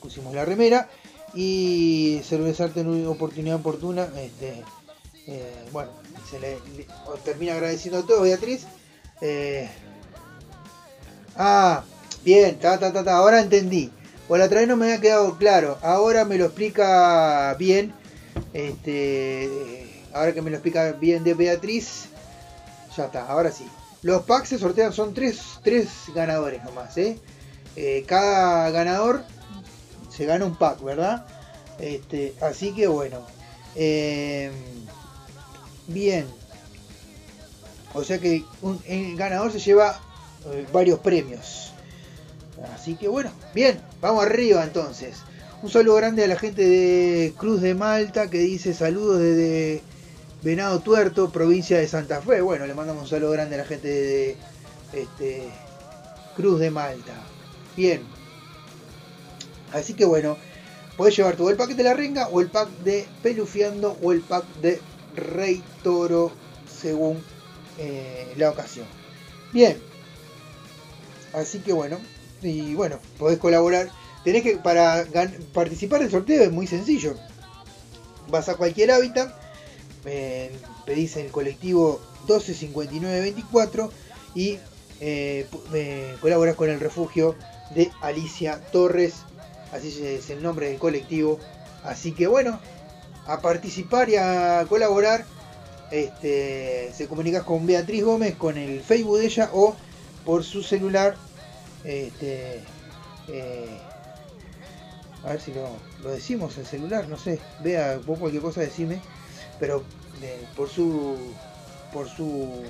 pusimos 0.00 0.34
la 0.34 0.44
remera 0.44 0.88
y 1.34 2.20
Cervezarte 2.24 2.80
en 2.80 3.06
oportunidad 3.06 3.56
oportuna, 3.56 4.08
este, 4.16 4.62
bueno, 5.72 5.90
se 6.30 6.38
le, 6.38 6.58
termina 7.24 7.54
agradeciendo 7.54 8.00
a 8.00 8.06
todos, 8.06 8.22
Beatriz. 8.22 8.66
Ah, 11.36 11.84
bien, 12.28 12.58
ta, 12.58 12.78
ta, 12.78 12.92
ta, 12.92 13.02
ta, 13.04 13.16
ahora 13.16 13.40
entendí. 13.40 13.90
O 14.28 14.36
la 14.36 14.44
otra 14.44 14.58
vez 14.60 14.68
no 14.68 14.76
me 14.76 14.84
había 14.86 15.00
quedado 15.00 15.38
claro, 15.38 15.78
ahora 15.80 16.26
me 16.26 16.36
lo 16.36 16.44
explica 16.46 17.54
bien. 17.58 17.94
Este, 18.52 19.48
ahora 20.12 20.32
que 20.34 20.42
me 20.42 20.50
lo 20.50 20.56
explica 20.56 20.92
bien 20.92 21.24
de 21.24 21.32
Beatriz, 21.32 22.04
ya 22.94 23.06
está, 23.06 23.24
ahora 23.26 23.50
sí. 23.50 23.66
Los 24.02 24.22
packs 24.24 24.50
se 24.50 24.58
sortean, 24.58 24.92
son 24.92 25.14
tres, 25.14 25.40
tres 25.64 25.88
ganadores 26.14 26.62
nomás, 26.64 26.96
¿eh? 26.98 27.18
Eh, 27.76 28.04
cada 28.06 28.70
ganador 28.70 29.22
se 30.14 30.26
gana 30.26 30.44
un 30.44 30.56
pack, 30.56 30.82
¿verdad? 30.82 31.24
Este, 31.78 32.34
así 32.42 32.72
que 32.74 32.86
bueno. 32.88 33.20
eh, 33.74 34.50
bien. 35.86 36.26
O 37.94 38.04
sea 38.04 38.18
que 38.18 38.44
un- 38.60 38.82
el 38.86 39.16
ganador 39.16 39.50
se 39.50 39.58
lleva 39.60 39.98
eh, 40.52 40.66
varios 40.72 40.98
premios. 41.00 41.67
Así 42.74 42.96
que 42.96 43.08
bueno, 43.08 43.30
bien, 43.54 43.80
vamos 44.00 44.24
arriba 44.24 44.64
entonces. 44.64 45.16
Un 45.62 45.70
saludo 45.70 45.96
grande 45.96 46.24
a 46.24 46.28
la 46.28 46.38
gente 46.38 46.62
de 46.62 47.34
Cruz 47.36 47.60
de 47.60 47.74
Malta 47.74 48.30
que 48.30 48.38
dice 48.38 48.74
saludos 48.74 49.20
desde 49.20 49.82
Venado 50.42 50.80
Tuerto, 50.80 51.30
provincia 51.30 51.78
de 51.78 51.88
Santa 51.88 52.20
Fe. 52.22 52.40
Bueno, 52.40 52.66
le 52.66 52.74
mandamos 52.74 53.04
un 53.04 53.08
saludo 53.08 53.32
grande 53.32 53.56
a 53.56 53.58
la 53.58 53.64
gente 53.64 53.88
de 53.88 54.36
este, 54.92 55.48
Cruz 56.36 56.60
de 56.60 56.70
Malta. 56.70 57.14
Bien. 57.76 58.02
Así 59.72 59.94
que 59.94 60.04
bueno, 60.04 60.36
puedes 60.96 61.16
llevar 61.16 61.36
todo 61.36 61.50
el 61.50 61.56
pack 61.56 61.70
de 61.70 61.82
la 61.82 61.94
renga 61.94 62.28
o 62.28 62.40
el 62.40 62.48
pack 62.48 62.68
de 62.84 63.06
Pelufiando 63.22 63.98
o 64.02 64.12
el 64.12 64.20
pack 64.20 64.44
de 64.62 64.80
Rey 65.16 65.62
Toro 65.82 66.30
según 66.80 67.22
eh, 67.78 68.32
la 68.36 68.50
ocasión. 68.50 68.86
Bien. 69.52 69.76
Así 71.32 71.58
que 71.58 71.72
bueno, 71.72 71.98
y 72.42 72.74
bueno, 72.74 72.98
podés 73.18 73.38
colaborar. 73.38 73.90
Tenés 74.24 74.42
que, 74.42 74.56
para 74.56 75.06
participar 75.52 76.00
del 76.00 76.10
sorteo 76.10 76.42
es 76.42 76.52
muy 76.52 76.66
sencillo. 76.66 77.14
vas 78.30 78.48
a 78.48 78.56
cualquier 78.56 78.90
hábitat, 78.90 79.34
eh, 80.04 80.52
pedís 80.84 81.16
el 81.16 81.30
colectivo 81.30 82.00
125924 82.26 83.90
y 84.34 84.58
eh, 85.00 85.46
eh, 85.72 86.16
colaboras 86.20 86.56
con 86.56 86.68
el 86.68 86.80
refugio 86.80 87.36
de 87.74 87.90
Alicia 88.00 88.60
Torres, 88.72 89.14
así 89.72 89.88
es 90.04 90.30
el 90.30 90.42
nombre 90.42 90.68
del 90.68 90.78
colectivo. 90.78 91.38
Así 91.84 92.12
que 92.12 92.26
bueno, 92.26 92.58
a 93.26 93.40
participar 93.40 94.08
y 94.08 94.16
a 94.16 94.64
colaborar, 94.68 95.24
este, 95.90 96.92
se 96.94 97.06
comunicas 97.06 97.44
con 97.44 97.66
Beatriz 97.66 98.04
Gómez 98.04 98.34
con 98.36 98.58
el 98.58 98.80
Facebook 98.80 99.18
de 99.18 99.26
ella 99.26 99.50
o 99.52 99.76
por 100.24 100.44
su 100.44 100.62
celular. 100.62 101.16
Este, 101.84 102.62
eh, 103.28 103.78
a 105.24 105.30
ver 105.30 105.40
si 105.40 105.52
lo, 105.52 105.68
lo 106.02 106.10
decimos 106.10 106.56
el 106.58 106.66
celular, 106.66 107.08
no 107.08 107.16
sé, 107.16 107.40
vea 107.60 107.98
vos 108.04 108.18
cualquier 108.18 108.42
cosa 108.42 108.60
decime, 108.60 109.00
pero 109.58 109.84
eh, 110.22 110.44
por 110.56 110.68
su 110.68 111.16
por 111.92 112.08
su 112.08 112.64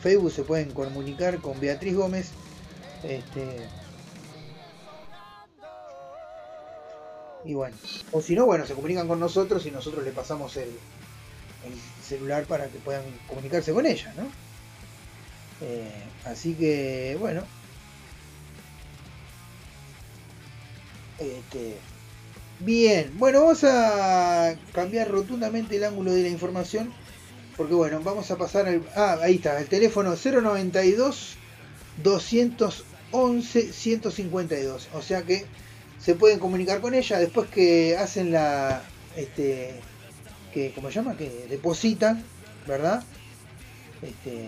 Facebook 0.00 0.32
se 0.32 0.42
pueden 0.44 0.72
comunicar 0.72 1.40
con 1.40 1.58
Beatriz 1.60 1.94
Gómez. 1.96 2.30
Este, 3.02 3.68
y 7.44 7.54
bueno, 7.54 7.76
o 8.12 8.20
si 8.20 8.34
no, 8.34 8.46
bueno, 8.46 8.66
se 8.66 8.74
comunican 8.74 9.08
con 9.08 9.20
nosotros 9.20 9.66
y 9.66 9.70
nosotros 9.70 10.04
le 10.04 10.12
pasamos 10.12 10.56
el, 10.56 10.68
el 11.64 11.74
celular 12.02 12.46
para 12.46 12.68
que 12.68 12.78
puedan 12.78 13.04
comunicarse 13.26 13.72
con 13.72 13.86
ella, 13.86 14.12
¿no? 14.16 14.24
Eh, 15.60 16.12
así 16.24 16.54
que, 16.54 17.16
bueno. 17.18 17.42
Este, 21.18 21.76
bien, 22.60 23.12
bueno, 23.18 23.40
vamos 23.42 23.64
a 23.64 24.56
cambiar 24.72 25.10
rotundamente 25.10 25.76
el 25.76 25.84
ángulo 25.84 26.12
de 26.12 26.22
la 26.22 26.28
información. 26.28 26.92
Porque 27.56 27.74
bueno, 27.74 28.00
vamos 28.02 28.30
a 28.30 28.36
pasar 28.38 28.66
al... 28.66 28.82
Ah, 28.96 29.18
ahí 29.22 29.36
está, 29.36 29.60
el 29.60 29.68
teléfono 29.68 30.16
092 30.16 31.36
211 32.02 33.72
152. 33.72 34.88
O 34.94 35.02
sea 35.02 35.22
que 35.22 35.46
se 36.00 36.14
pueden 36.16 36.38
comunicar 36.40 36.80
con 36.80 36.94
ella 36.94 37.18
después 37.18 37.48
que 37.50 37.96
hacen 37.96 38.32
la... 38.32 38.82
Este, 39.16 39.80
que, 40.52 40.72
¿Cómo 40.74 40.88
se 40.88 40.94
llama? 40.96 41.16
Que 41.16 41.46
depositan, 41.48 42.24
¿verdad? 42.66 43.04
Este, 44.02 44.46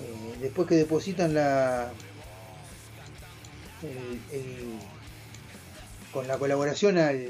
eh, 0.00 0.36
después 0.40 0.66
que 0.68 0.76
depositan 0.76 1.34
la... 1.34 1.92
el- 3.82 4.78
con 6.14 6.26
la 6.26 6.38
colaboración 6.38 6.96
al, 6.96 7.28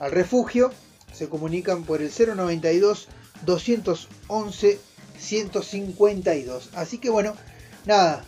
al 0.00 0.10
refugio, 0.10 0.72
se 1.12 1.28
comunican 1.28 1.84
por 1.84 2.02
el 2.02 2.10
092 2.10 3.06
211 3.44 4.80
152. 5.20 6.70
Así 6.74 6.98
que 6.98 7.10
bueno, 7.10 7.34
nada, 7.84 8.24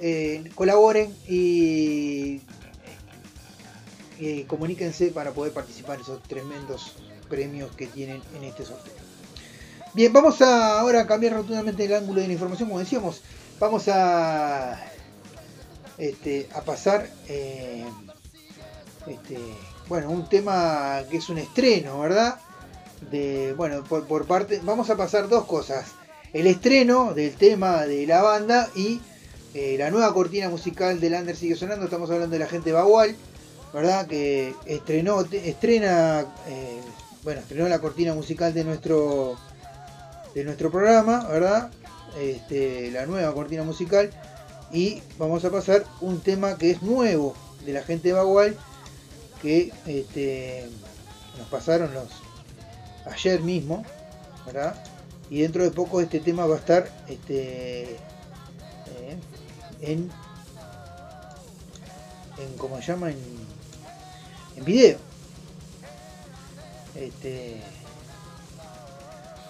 eh, 0.00 0.50
colaboren 0.54 1.14
y, 1.28 2.42
comuníquense 4.48 5.08
para 5.08 5.32
poder 5.32 5.52
participar 5.52 5.96
en 5.96 6.02
esos 6.02 6.22
tremendos 6.22 6.96
premios 7.28 7.74
que 7.76 7.86
tienen 7.86 8.22
en 8.36 8.44
este 8.44 8.64
sorteo. 8.64 8.94
Bien, 9.92 10.12
vamos 10.12 10.40
a 10.42 10.80
ahora 10.80 11.06
cambiar 11.06 11.34
rotundamente 11.34 11.84
el 11.84 11.94
ángulo 11.94 12.20
de 12.20 12.26
la 12.26 12.32
información, 12.32 12.68
como 12.68 12.80
decíamos, 12.80 13.22
vamos 13.60 13.86
a 13.88 14.80
este, 15.98 16.48
a 16.54 16.62
pasar 16.62 17.08
eh, 17.28 17.84
este, 19.06 19.38
bueno, 19.88 20.10
un 20.10 20.28
tema 20.28 21.02
que 21.10 21.18
es 21.18 21.28
un 21.28 21.38
estreno, 21.38 22.00
¿verdad? 22.00 22.38
De, 23.10 23.52
bueno, 23.54 23.84
por, 23.84 24.26
parte, 24.26 24.60
vamos 24.62 24.88
a 24.90 24.96
pasar 24.96 25.28
dos 25.28 25.44
cosas. 25.44 25.92
El 26.32 26.46
estreno 26.46 27.14
del 27.14 27.34
tema 27.34 27.86
de 27.86 28.06
la 28.06 28.22
banda 28.22 28.68
y 28.74 29.00
eh, 29.52 29.76
la 29.78 29.90
nueva 29.90 30.12
cortina 30.14 30.48
musical 30.48 31.00
del 31.00 31.14
Under 31.14 31.36
sigue 31.36 31.54
sonando. 31.54 31.84
Estamos 31.84 32.10
hablando 32.10 32.32
de 32.32 32.38
la 32.38 32.48
gente 32.48 32.72
Bagual, 32.72 33.14
¿verdad? 33.72 34.06
Que 34.06 34.54
estrenó, 34.66 35.20
estrena, 35.20 36.26
eh, 36.48 36.80
bueno, 37.22 37.40
estrenó 37.40 37.68
la 37.68 37.78
cortina 37.78 38.14
musical 38.14 38.54
de 38.54 38.64
nuestro, 38.64 39.36
de 40.34 40.44
nuestro 40.44 40.70
programa, 40.70 41.26
¿verdad? 41.28 41.70
Este, 42.18 42.90
la 42.90 43.06
nueva 43.06 43.32
cortina 43.34 43.62
musical. 43.62 44.10
Y 44.72 45.02
vamos 45.18 45.44
a 45.44 45.50
pasar 45.50 45.84
un 46.00 46.20
tema 46.20 46.56
que 46.56 46.70
es 46.70 46.82
nuevo 46.82 47.36
de 47.64 47.74
la 47.74 47.82
gente 47.82 48.12
Bagual 48.12 48.56
que 49.44 49.70
este, 49.86 50.66
nos 51.36 51.46
pasaron 51.48 51.92
los 51.92 52.08
ayer 53.12 53.42
mismo, 53.42 53.84
¿verdad? 54.46 54.82
Y 55.28 55.42
dentro 55.42 55.62
de 55.62 55.70
poco 55.70 56.00
este 56.00 56.18
tema 56.18 56.46
va 56.46 56.54
a 56.54 56.58
estar 56.58 56.90
este, 57.08 57.82
eh, 57.82 59.18
en, 59.82 60.10
en 62.38 62.56
¿cómo 62.56 62.78
se 62.78 62.86
llama? 62.86 63.10
En, 63.10 63.18
en 64.56 64.64
video. 64.64 64.98
Este, 66.94 67.60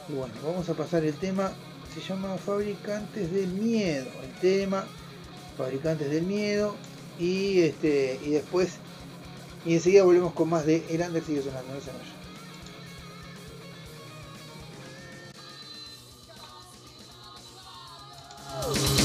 y 0.09 0.13
bueno, 0.13 0.35
vamos 0.43 0.69
a 0.69 0.75
pasar 0.75 1.05
el 1.05 1.15
tema, 1.15 1.53
se 1.95 2.01
llama 2.01 2.37
Fabricantes 2.37 3.31
del 3.33 3.49
Miedo, 3.49 4.11
el 4.25 4.33
tema 4.41 4.87
Fabricantes 5.57 6.11
del 6.11 6.25
Miedo 6.25 6.75
y 7.21 7.61
este 7.61 8.19
y 8.25 8.31
después 8.31 8.79
y 9.65 9.75
enseguida 9.75 10.05
volvemos 10.05 10.33
con 10.33 10.51
más 10.51 10.67
de 10.67 10.85
El 10.91 11.01
Under 11.01 11.25
sigue 11.25 11.43
sonando, 11.43 11.75
no 11.75 11.81
se. 11.81 11.91
Despierta 18.65 19.04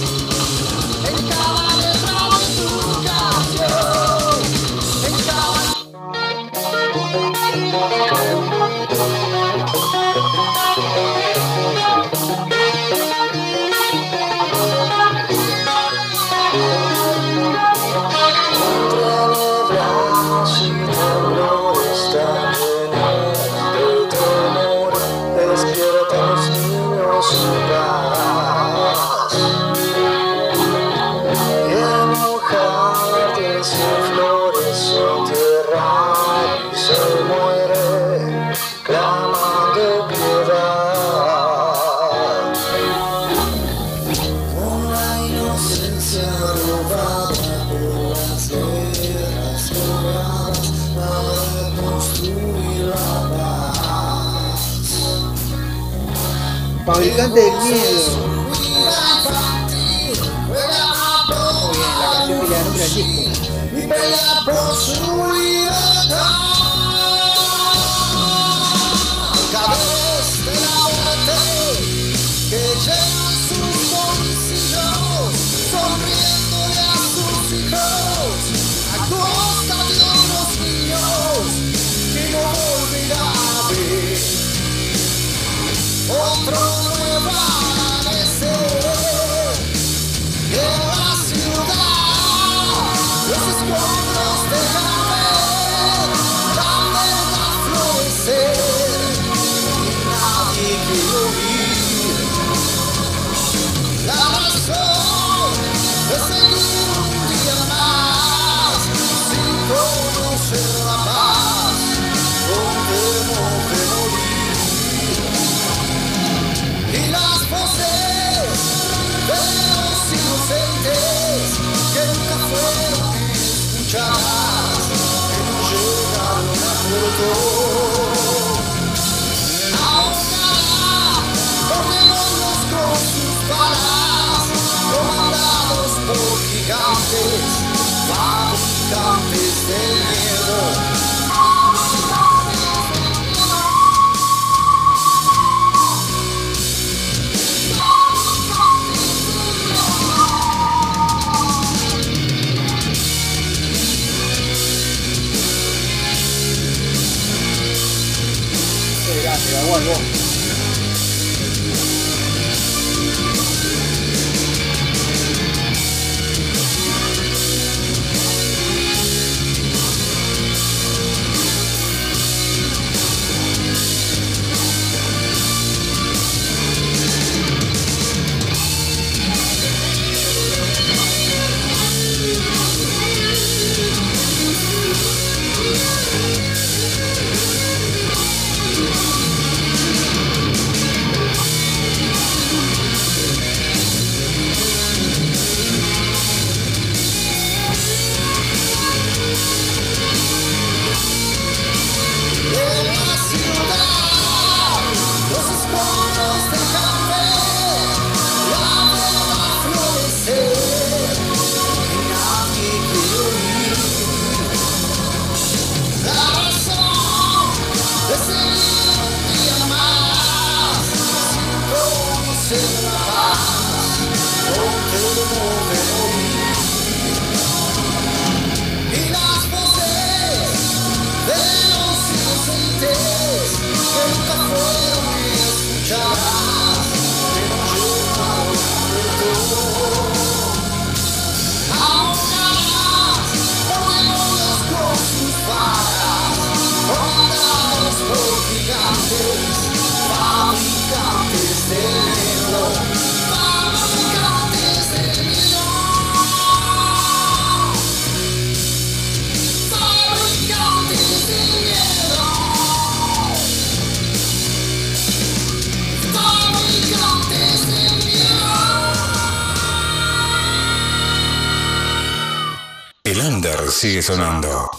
Sigue 273.69 274.01
sonando. 274.01 274.69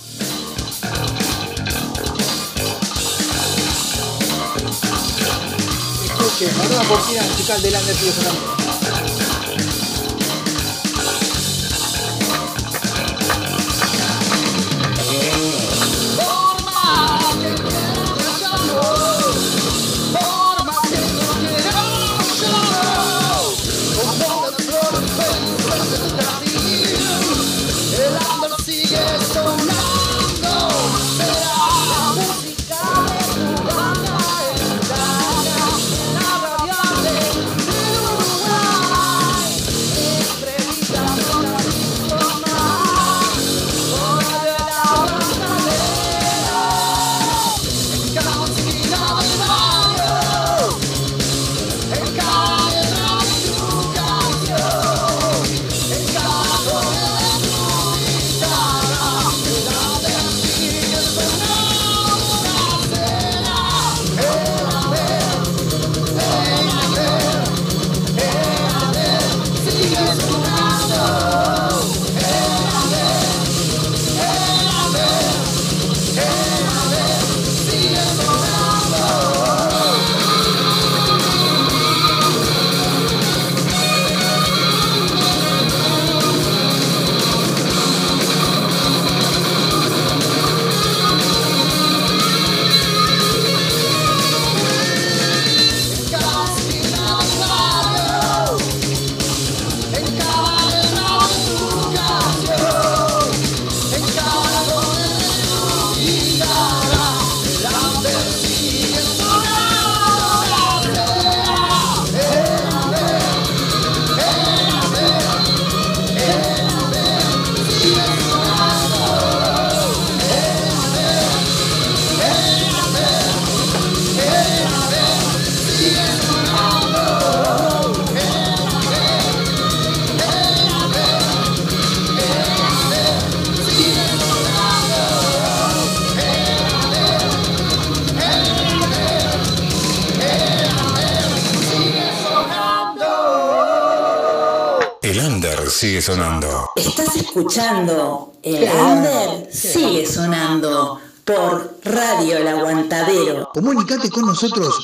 Escuche, 6.04 6.50
una 6.68 6.88
cortina 6.88 7.22
musical 7.22 7.62
de 7.62 7.70
Lander 7.70 7.96
sigue 7.96 8.12
sonando. 8.12 8.60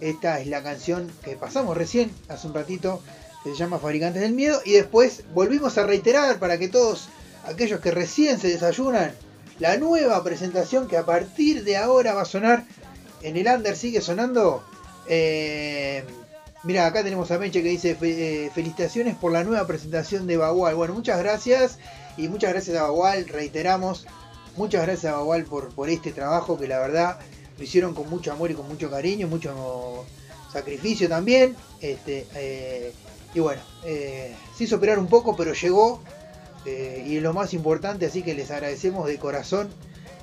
esta 0.00 0.40
es 0.40 0.46
la 0.46 0.62
canción 0.62 1.10
que 1.22 1.36
pasamos 1.36 1.76
recién, 1.76 2.10
hace 2.28 2.46
un 2.46 2.54
ratito, 2.54 3.02
que 3.44 3.50
se 3.50 3.56
llama 3.56 3.78
Fabricantes 3.78 4.22
del 4.22 4.32
Miedo. 4.32 4.60
Y 4.64 4.72
después 4.72 5.24
volvimos 5.34 5.76
a 5.78 5.86
reiterar 5.86 6.38
para 6.38 6.58
que 6.58 6.68
todos 6.68 7.08
aquellos 7.44 7.80
que 7.80 7.90
recién 7.90 8.40
se 8.40 8.48
desayunan, 8.48 9.12
la 9.58 9.76
nueva 9.76 10.22
presentación 10.24 10.88
que 10.88 10.96
a 10.96 11.04
partir 11.04 11.62
de 11.62 11.76
ahora 11.76 12.14
va 12.14 12.22
a 12.22 12.26
sonar 12.26 12.64
en 13.22 13.36
el 13.36 13.46
under, 13.46 13.76
sigue 13.76 14.00
sonando. 14.00 14.64
Eh, 15.06 16.04
mira, 16.64 16.86
acá 16.86 17.02
tenemos 17.02 17.30
a 17.30 17.38
Meche 17.38 17.62
que 17.62 17.68
dice 17.68 17.94
"Fe- 17.94 18.46
eh, 18.46 18.50
felicitaciones 18.54 19.16
por 19.16 19.32
la 19.32 19.44
nueva 19.44 19.66
presentación 19.66 20.26
de 20.26 20.36
Bagual. 20.36 20.74
Bueno, 20.74 20.94
muchas 20.94 21.18
gracias 21.18 21.78
y 22.16 22.28
muchas 22.28 22.52
gracias 22.52 22.76
a 22.76 22.82
Bagual, 22.82 23.26
reiteramos, 23.28 24.06
muchas 24.56 24.82
gracias 24.82 25.12
a 25.12 25.16
Bagual 25.16 25.44
por, 25.44 25.70
por 25.74 25.88
este 25.88 26.12
trabajo 26.12 26.58
que 26.58 26.68
la 26.68 26.78
verdad 26.78 27.18
lo 27.58 27.64
hicieron 27.64 27.94
con 27.94 28.08
mucho 28.08 28.32
amor 28.32 28.50
y 28.50 28.54
con 28.54 28.68
mucho 28.68 28.90
cariño, 28.90 29.28
mucho 29.28 30.04
sacrificio 30.52 31.08
también. 31.08 31.56
Este, 31.80 32.26
eh, 32.34 32.92
y 33.34 33.40
bueno, 33.40 33.62
eh, 33.84 34.34
se 34.56 34.64
hizo 34.64 34.76
operar 34.76 34.98
un 34.98 35.06
poco, 35.08 35.34
pero 35.36 35.52
llegó 35.54 36.02
y 36.64 37.16
es 37.16 37.22
lo 37.22 37.32
más 37.32 37.54
importante, 37.54 38.06
así 38.06 38.22
que 38.22 38.34
les 38.34 38.50
agradecemos 38.52 39.08
de 39.08 39.18
corazón 39.18 39.68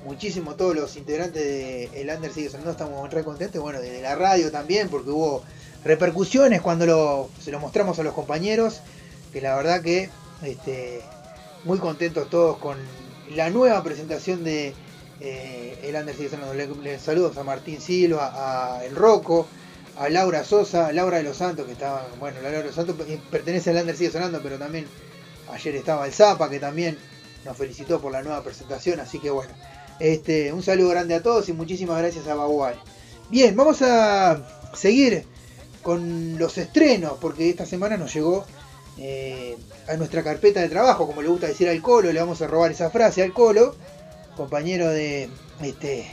muchísimo 0.06 0.52
a 0.52 0.56
todos 0.56 0.74
los 0.74 0.96
integrantes 0.96 1.42
de 1.44 1.84
El 2.00 2.08
Under 2.08 2.32
Sigue 2.32 2.48
Sonando, 2.48 2.70
estamos 2.70 3.10
re 3.12 3.22
contentos, 3.24 3.60
bueno, 3.60 3.78
de 3.80 4.00
la 4.00 4.14
radio 4.14 4.50
también, 4.50 4.88
porque 4.88 5.10
hubo 5.10 5.42
repercusiones 5.84 6.60
cuando 6.60 7.30
se 7.40 7.50
lo 7.50 7.60
mostramos 7.60 7.98
a 7.98 8.02
los 8.02 8.14
compañeros, 8.14 8.80
que 9.32 9.40
la 9.40 9.56
verdad 9.56 9.82
que 9.82 10.10
este, 10.42 11.02
muy 11.64 11.78
contentos 11.78 12.28
todos 12.30 12.58
con 12.58 12.76
la 13.34 13.50
nueva 13.50 13.82
presentación 13.82 14.44
de 14.44 14.74
eh, 15.20 15.78
El 15.82 15.96
Sonando. 16.30 16.54
Le, 16.54 16.98
saludos 16.98 17.36
a 17.36 17.44
Martín 17.44 17.80
Silva, 17.80 18.76
a 18.76 18.84
El 18.84 18.96
Roco, 18.96 19.46
a 19.98 20.08
Laura 20.08 20.44
Sosa, 20.44 20.88
a 20.88 20.92
Laura 20.92 21.18
de 21.18 21.24
los 21.24 21.36
Santos, 21.36 21.66
que 21.66 21.72
estaba, 21.72 22.06
bueno, 22.18 22.38
la 22.38 22.50
Laura 22.50 22.58
de 22.58 22.66
los 22.66 22.74
Santos 22.74 22.96
pertenece 23.30 23.70
al 23.70 23.76
Under 23.76 23.96
Sigue 23.96 24.10
Sonando, 24.10 24.40
pero 24.42 24.58
también 24.58 24.86
ayer 25.52 25.76
estaba 25.76 26.06
el 26.06 26.12
Zapa, 26.12 26.48
que 26.48 26.58
también 26.58 26.98
nos 27.44 27.56
felicitó 27.56 28.00
por 28.00 28.12
la 28.12 28.22
nueva 28.22 28.42
presentación, 28.42 29.00
así 29.00 29.18
que 29.18 29.30
bueno, 29.30 29.52
este, 29.98 30.52
un 30.52 30.62
saludo 30.62 30.90
grande 30.90 31.14
a 31.14 31.22
todos 31.22 31.48
y 31.48 31.52
muchísimas 31.52 31.98
gracias 31.98 32.26
a 32.26 32.34
Bagual. 32.34 32.74
Bien, 33.30 33.54
vamos 33.54 33.82
a 33.82 34.70
seguir 34.74 35.24
con 35.82 36.38
los 36.38 36.58
estrenos, 36.58 37.14
porque 37.20 37.50
esta 37.50 37.66
semana 37.66 37.96
nos 37.96 38.12
llegó 38.12 38.44
eh, 38.98 39.56
a 39.88 39.96
nuestra 39.96 40.22
carpeta 40.22 40.60
de 40.60 40.68
trabajo, 40.68 41.06
como 41.06 41.22
le 41.22 41.28
gusta 41.28 41.46
decir 41.46 41.68
al 41.68 41.80
Colo, 41.80 42.12
le 42.12 42.20
vamos 42.20 42.42
a 42.42 42.46
robar 42.46 42.70
esa 42.70 42.90
frase 42.90 43.22
al 43.22 43.32
Colo, 43.32 43.74
compañero 44.36 44.88
de 44.90 45.28
este 45.62 46.06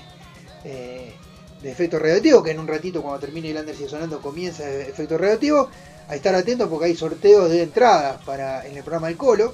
eh, 0.64 1.14
de 1.61 1.72
efecto 1.72 1.99
radioactivo, 1.99 2.44
que 2.44 2.52
en 2.52 2.60
un 2.60 2.68
ratito 2.68 3.02
cuando 3.02 3.19
termine 3.19 3.49
el 3.52 3.57
Under 3.57 3.76
sigue 3.76 3.89
sonando 3.89 4.22
comienza 4.22 4.69
efecto 4.69 5.18
radioactivo, 5.18 5.69
a 6.07 6.15
estar 6.15 6.34
atentos 6.35 6.69
porque 6.69 6.85
hay 6.85 6.95
sorteos 6.95 7.49
de 7.49 7.64
entradas 7.64 8.23
para 8.23 8.65
en 8.65 8.77
el 8.77 8.84
programa 8.84 9.07
del 9.07 9.18
Colo 9.18 9.53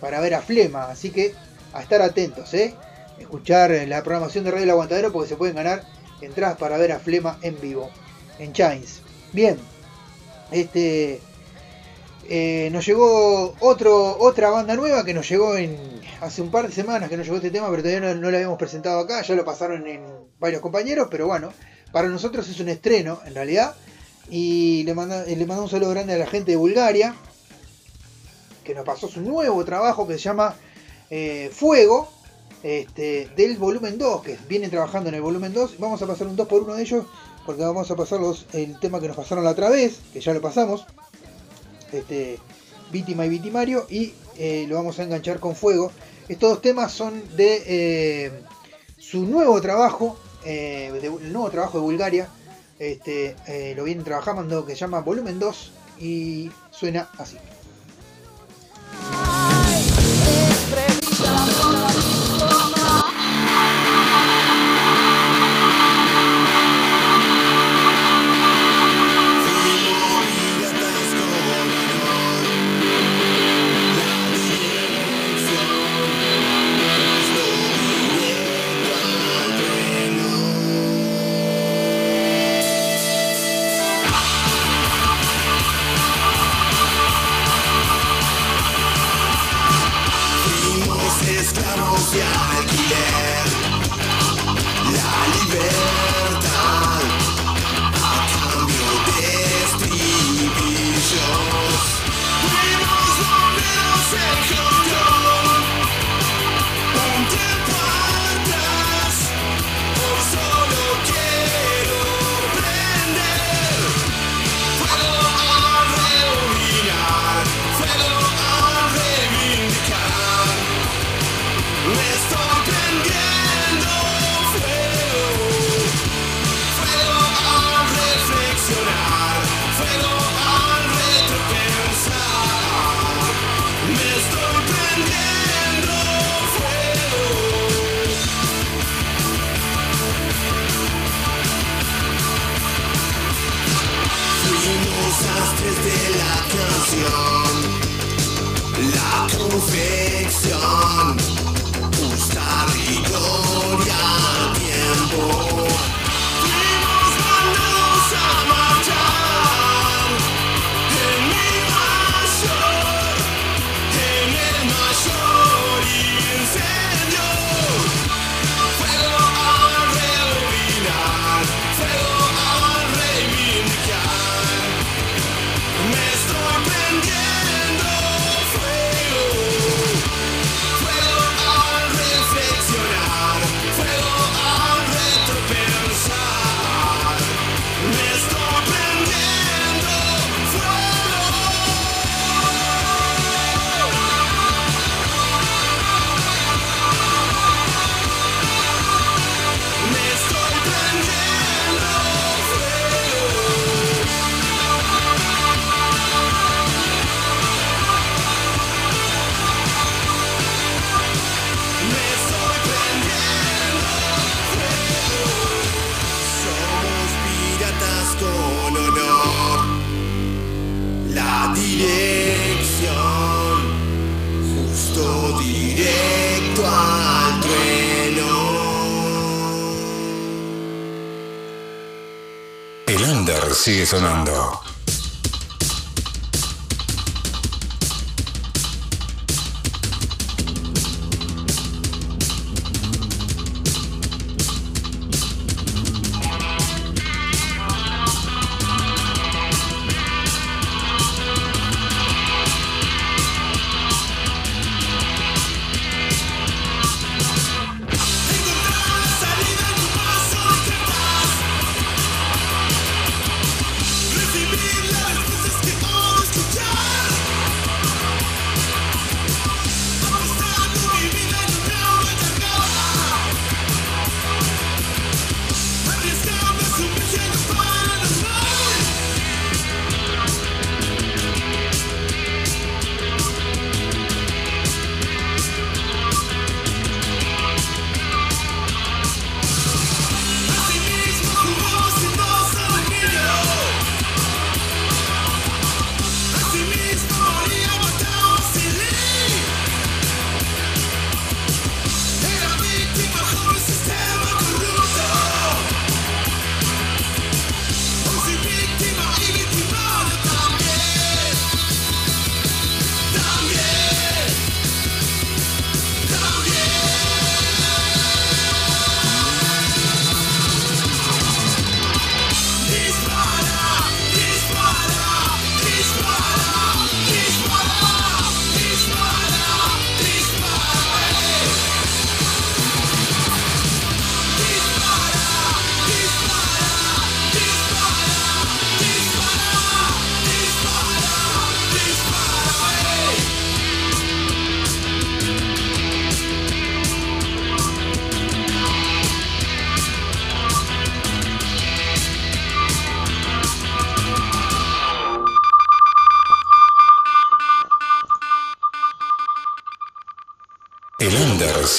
para 0.00 0.20
ver 0.20 0.34
a 0.34 0.40
Flema, 0.40 0.84
así 0.84 1.10
que 1.10 1.34
a 1.74 1.82
estar 1.82 2.00
atentos, 2.00 2.52
¿eh? 2.54 2.74
escuchar 3.18 3.70
la 3.86 4.02
programación 4.02 4.44
de 4.44 4.50
Radio 4.50 4.64
El 4.64 4.70
Aguantadero 4.70 5.12
porque 5.12 5.28
se 5.28 5.36
pueden 5.36 5.56
ganar 5.56 5.84
entradas 6.20 6.56
para 6.56 6.78
ver 6.78 6.92
a 6.92 6.98
Flema 6.98 7.38
en 7.42 7.60
vivo 7.60 7.90
en 8.38 8.52
Chains. 8.52 9.01
Bien, 9.32 9.56
este 10.50 11.20
eh, 12.28 12.68
nos 12.70 12.86
llegó 12.86 13.54
otro, 13.60 14.18
otra 14.18 14.50
banda 14.50 14.76
nueva 14.76 15.04
que 15.04 15.14
nos 15.14 15.28
llegó 15.28 15.56
en 15.56 15.76
hace 16.20 16.42
un 16.42 16.50
par 16.50 16.66
de 16.66 16.72
semanas 16.72 17.08
que 17.08 17.16
nos 17.16 17.26
llegó 17.26 17.36
este 17.36 17.50
tema, 17.50 17.68
pero 17.70 17.82
todavía 17.82 18.14
no, 18.14 18.20
no 18.20 18.30
lo 18.30 18.36
habíamos 18.36 18.58
presentado 18.58 19.00
acá, 19.00 19.22
ya 19.22 19.34
lo 19.34 19.44
pasaron 19.44 19.86
en 19.86 20.02
varios 20.38 20.60
compañeros, 20.60 21.08
pero 21.10 21.26
bueno, 21.26 21.52
para 21.92 22.08
nosotros 22.08 22.48
es 22.48 22.60
un 22.60 22.68
estreno 22.68 23.20
en 23.26 23.34
realidad. 23.34 23.74
Y 24.30 24.84
le, 24.84 24.94
manda, 24.94 25.24
le 25.24 25.36
mandamos 25.36 25.64
un 25.64 25.70
saludo 25.70 25.90
grande 25.90 26.14
a 26.14 26.18
la 26.18 26.26
gente 26.26 26.52
de 26.52 26.56
Bulgaria, 26.56 27.14
que 28.64 28.74
nos 28.74 28.84
pasó 28.84 29.08
su 29.08 29.20
nuevo 29.20 29.64
trabajo 29.64 30.06
que 30.06 30.14
se 30.14 30.20
llama 30.20 30.54
eh, 31.10 31.50
Fuego, 31.52 32.08
este, 32.62 33.28
del 33.36 33.56
volumen 33.56 33.98
2, 33.98 34.22
que 34.22 34.38
vienen 34.48 34.70
trabajando 34.70 35.08
en 35.08 35.16
el 35.16 35.22
volumen 35.22 35.52
2. 35.52 35.78
Vamos 35.78 36.00
a 36.00 36.06
pasar 36.06 36.28
un 36.28 36.36
2 36.36 36.48
por 36.48 36.62
1 36.62 36.74
de 36.74 36.82
ellos, 36.82 37.04
porque 37.46 37.62
vamos 37.62 37.90
a 37.90 37.96
pasar 37.96 38.20
los, 38.20 38.46
el 38.52 38.78
tema 38.78 39.00
que 39.00 39.08
nos 39.08 39.16
pasaron 39.16 39.44
la 39.44 39.50
otra 39.50 39.68
vez, 39.70 39.98
que 40.12 40.20
ya 40.20 40.32
lo 40.34 40.40
pasamos, 40.40 40.84
este, 41.92 42.38
Víctima 42.90 43.26
y 43.26 43.28
Vitimario, 43.30 43.86
y 43.90 44.12
eh, 44.36 44.66
lo 44.68 44.76
vamos 44.76 44.98
a 44.98 45.02
enganchar 45.04 45.40
con 45.40 45.56
Fuego. 45.56 45.90
Estos 46.28 46.50
dos 46.50 46.62
temas 46.62 46.92
son 46.92 47.22
de 47.36 47.62
eh, 47.66 48.32
su 48.98 49.24
nuevo 49.26 49.60
trabajo, 49.60 50.16
eh, 50.44 50.90
de- 51.00 51.06
el 51.08 51.32
nuevo 51.32 51.50
trabajo 51.50 51.78
de 51.78 51.84
Bulgaria, 51.84 52.28
este, 52.78 53.36
lo 53.76 53.84
vienen 53.84 54.04
trabajando 54.04 54.64
que 54.66 54.72
se 54.74 54.80
llama 54.80 55.00
Volumen 55.00 55.38
2 55.38 55.72
y 56.00 56.50
suena 56.72 57.08
así. 57.18 57.36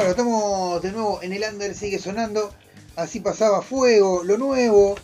Bueno, 0.00 0.12
estamos 0.12 0.80
de 0.80 0.92
nuevo 0.92 1.18
en 1.20 1.34
el 1.34 1.44
under, 1.52 1.74
sigue 1.74 1.98
sonando. 1.98 2.50
Así 2.96 3.20
pasaba 3.20 3.60
fuego, 3.60 4.24
lo 4.24 4.38
nuevo 4.38 4.94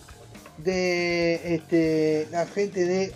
de 0.57 1.55
este, 1.55 2.27
la 2.31 2.47
gente 2.47 2.87
de 2.87 3.13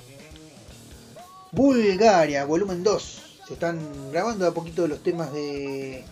Bulgaria, 1.52 2.44
volumen 2.44 2.82
2. 2.82 3.38
Se 3.48 3.54
están 3.54 3.78
grabando 4.12 4.46
a 4.46 4.52
poquito 4.52 4.86
los 4.86 5.02
temas 5.02 5.32
de 5.32 6.04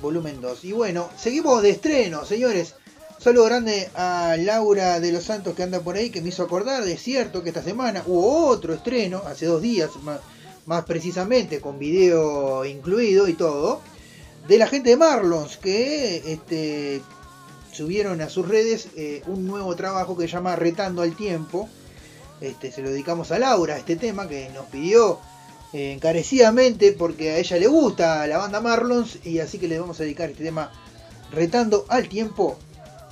volumen 0.00 0.40
2. 0.40 0.64
Y 0.66 0.72
bueno, 0.74 1.10
seguimos 1.18 1.60
de 1.60 1.70
estreno, 1.70 2.24
señores. 2.24 2.76
Saludo 3.18 3.46
grande 3.46 3.90
a 3.96 4.36
Laura 4.38 5.00
de 5.00 5.10
los 5.10 5.24
Santos 5.24 5.56
que 5.56 5.64
anda 5.64 5.80
por 5.80 5.96
ahí, 5.96 6.10
que 6.10 6.22
me 6.22 6.28
hizo 6.28 6.44
acordar 6.44 6.84
de 6.84 6.96
cierto 6.96 7.42
que 7.42 7.48
esta 7.48 7.64
semana 7.64 8.04
hubo 8.06 8.46
otro 8.46 8.74
estreno, 8.74 9.22
hace 9.26 9.46
dos 9.46 9.60
días 9.60 9.90
más, 10.04 10.20
más 10.66 10.84
precisamente, 10.84 11.60
con 11.60 11.80
video 11.80 12.64
incluido 12.64 13.26
y 13.26 13.34
todo, 13.34 13.80
de 14.48 14.58
la 14.58 14.66
gente 14.66 14.90
de 14.90 14.96
Marlons, 14.96 15.56
que 15.56 16.32
este, 16.32 17.02
subieron 17.72 18.20
a 18.20 18.28
sus 18.28 18.46
redes 18.46 18.88
eh, 18.96 19.22
un 19.26 19.46
nuevo 19.46 19.74
trabajo 19.76 20.16
que 20.16 20.26
se 20.26 20.34
llama 20.34 20.56
Retando 20.56 21.02
al 21.02 21.16
Tiempo. 21.16 21.68
Este, 22.40 22.72
se 22.72 22.82
lo 22.82 22.90
dedicamos 22.90 23.30
a 23.32 23.38
Laura, 23.38 23.76
este 23.76 23.96
tema 23.96 24.26
que 24.26 24.48
nos 24.50 24.66
pidió 24.66 25.18
eh, 25.72 25.92
encarecidamente 25.92 26.92
porque 26.92 27.30
a 27.30 27.38
ella 27.38 27.58
le 27.58 27.66
gusta 27.66 28.26
la 28.26 28.38
banda 28.38 28.60
Marlons 28.60 29.24
y 29.24 29.38
así 29.40 29.58
que 29.58 29.68
le 29.68 29.78
vamos 29.78 30.00
a 30.00 30.02
dedicar 30.04 30.30
este 30.30 30.42
tema 30.42 30.72
Retando 31.30 31.84
al 31.88 32.08
Tiempo 32.08 32.56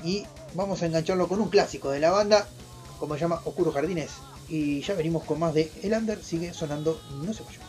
y 0.02 0.24
vamos 0.55 0.82
a 0.82 0.86
engancharlo 0.86 1.28
con 1.28 1.40
un 1.40 1.50
clásico 1.50 1.90
de 1.90 2.00
la 2.00 2.10
banda 2.10 2.48
como 2.98 3.14
se 3.14 3.20
llama 3.20 3.40
Oscuros 3.44 3.74
Jardines 3.74 4.10
y 4.48 4.80
ya 4.80 4.94
venimos 4.94 5.24
con 5.24 5.38
más 5.38 5.55
de 5.55 5.70
El 5.82 5.92
Under 5.92 6.20
sigue 6.22 6.52
sonando 6.52 7.00
no 7.22 7.32
se 7.32 7.44
vayan. 7.44 7.68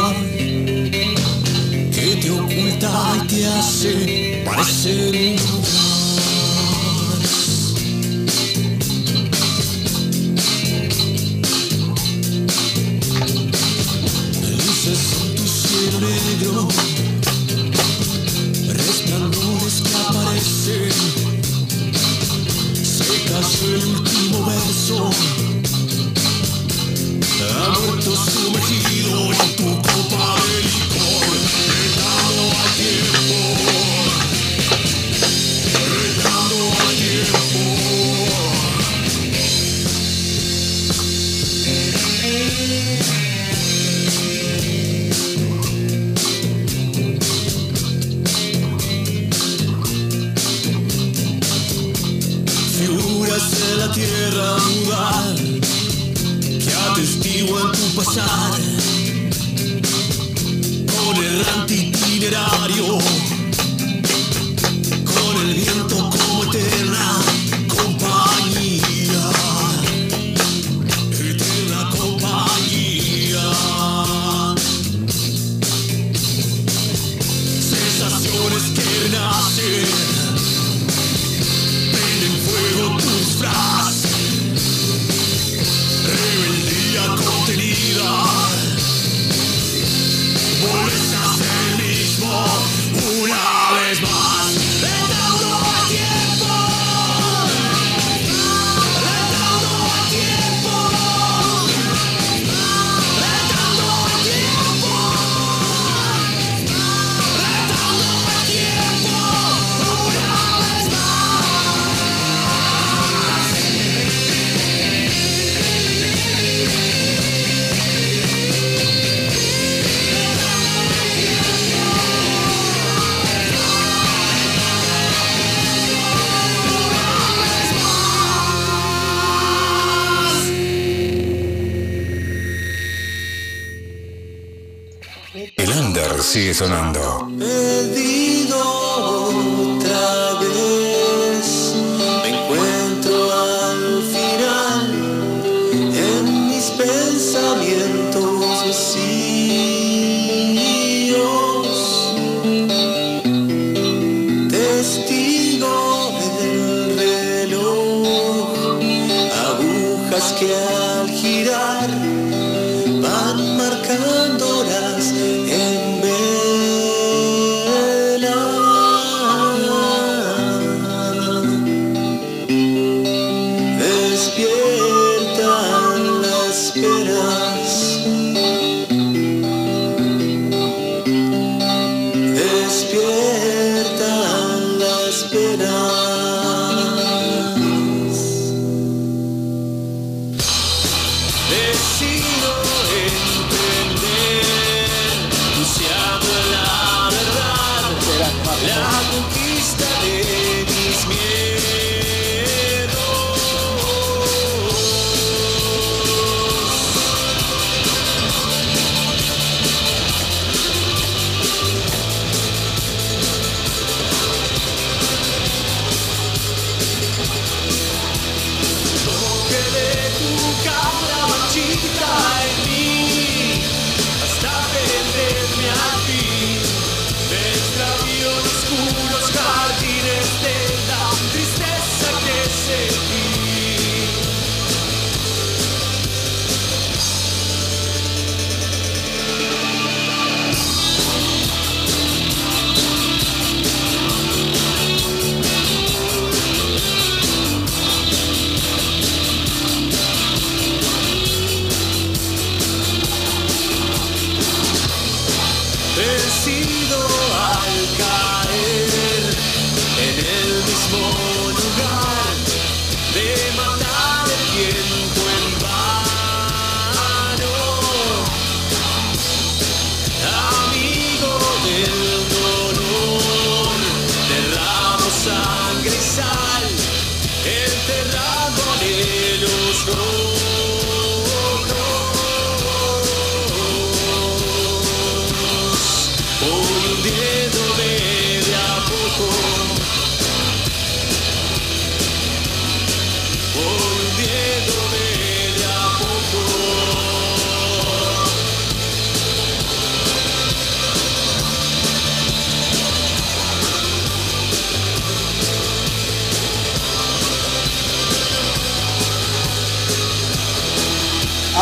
te 2.81 2.87
oculta 2.87 3.15
y 3.15 3.27
te 3.27 3.47
hace 3.47 4.43
parecer 4.43 5.15
un 5.53 5.60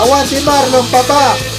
Aguante 0.09 0.41
Marlon, 0.41 0.83
papá. 0.87 1.58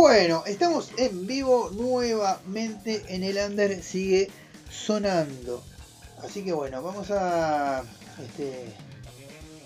Bueno, 0.00 0.44
estamos 0.46 0.92
en 0.96 1.26
vivo 1.26 1.70
nuevamente 1.74 3.02
en 3.08 3.24
el 3.24 3.36
Under 3.36 3.82
sigue 3.82 4.30
sonando. 4.70 5.60
Así 6.22 6.44
que 6.44 6.52
bueno, 6.52 6.80
vamos 6.84 7.10
a 7.10 7.82
este, 8.24 8.72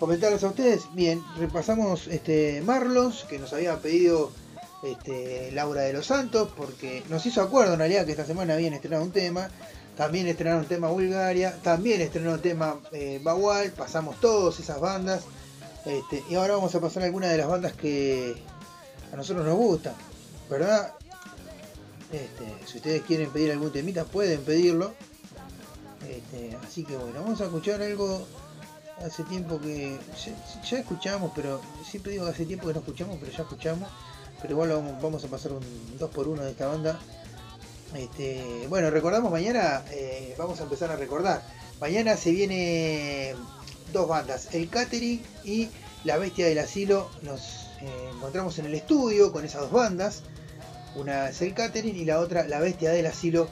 comentarles 0.00 0.42
a 0.42 0.48
ustedes. 0.48 0.84
Bien, 0.94 1.22
repasamos 1.36 2.06
este 2.06 2.62
Marlons 2.62 3.24
que 3.24 3.38
nos 3.38 3.52
había 3.52 3.76
pedido 3.80 4.32
este, 4.82 5.52
Laura 5.52 5.82
de 5.82 5.92
los 5.92 6.06
Santos 6.06 6.48
porque 6.56 7.02
nos 7.10 7.26
hizo 7.26 7.42
acuerdo 7.42 7.74
en 7.74 7.80
realidad 7.80 8.06
que 8.06 8.12
esta 8.12 8.24
semana 8.24 8.54
habían 8.54 8.72
estrenado 8.72 9.04
un 9.04 9.12
tema. 9.12 9.50
También 9.98 10.26
estrenaron 10.28 10.64
tema 10.64 10.88
Bulgaria, 10.88 11.58
también 11.62 12.00
estrenaron 12.00 12.40
tema 12.40 12.80
eh, 12.92 13.20
Bagual, 13.22 13.70
pasamos 13.72 14.18
todas 14.18 14.58
esas 14.58 14.80
bandas. 14.80 15.24
Este, 15.84 16.24
y 16.30 16.36
ahora 16.36 16.54
vamos 16.54 16.74
a 16.74 16.80
pasar 16.80 17.02
algunas 17.02 17.30
de 17.30 17.36
las 17.36 17.48
bandas 17.48 17.74
que 17.74 18.34
a 19.12 19.16
nosotros 19.16 19.44
nos 19.44 19.56
gustan, 19.56 19.94
¿verdad? 20.52 20.92
Este, 22.12 22.66
si 22.66 22.76
ustedes 22.76 23.02
quieren 23.02 23.30
pedir 23.30 23.52
algún 23.52 23.72
temita, 23.72 24.04
pueden 24.04 24.42
pedirlo. 24.42 24.92
Este, 26.08 26.56
así 26.56 26.84
que 26.84 26.96
bueno, 26.96 27.20
vamos 27.22 27.40
a 27.40 27.44
escuchar 27.44 27.80
algo 27.80 28.26
hace 29.02 29.24
tiempo 29.24 29.58
que 29.58 29.98
ya, 30.68 30.78
escuchamos, 30.78 31.32
pero 31.34 31.60
siempre 31.88 32.12
digo 32.12 32.26
hace 32.26 32.44
tiempo 32.44 32.66
que 32.66 32.74
no 32.74 32.80
escuchamos, 32.80 33.16
pero 33.18 33.32
ya 33.32 33.42
escuchamos. 33.42 33.88
Pero 34.40 34.54
igual 34.54 34.70
vamos, 34.70 35.02
vamos 35.02 35.24
a 35.24 35.28
pasar 35.28 35.52
un 35.52 35.62
2x1 35.98 36.40
de 36.40 36.50
esta 36.50 36.66
banda. 36.66 36.98
Este, 37.94 38.66
bueno, 38.68 38.90
recordamos 38.90 39.30
mañana, 39.30 39.82
eh, 39.90 40.34
vamos 40.36 40.60
a 40.60 40.64
empezar 40.64 40.90
a 40.90 40.96
recordar. 40.96 41.42
Mañana 41.80 42.16
se 42.16 42.30
viene 42.30 43.34
dos 43.92 44.06
bandas, 44.06 44.54
el 44.54 44.68
Catering 44.68 45.22
y 45.44 45.68
La 46.04 46.18
Bestia 46.18 46.46
del 46.46 46.58
Asilo. 46.58 47.08
Nos 47.22 47.68
eh, 47.80 48.10
encontramos 48.14 48.58
en 48.58 48.66
el 48.66 48.74
estudio 48.74 49.32
con 49.32 49.44
esas 49.44 49.62
dos 49.62 49.72
bandas. 49.72 50.22
Una 50.94 51.30
es 51.30 51.40
el 51.40 51.54
Catering 51.54 51.96
y 51.96 52.04
la 52.04 52.20
otra, 52.20 52.46
La 52.46 52.60
Bestia 52.60 52.90
del 52.90 53.06
Asilo. 53.06 53.48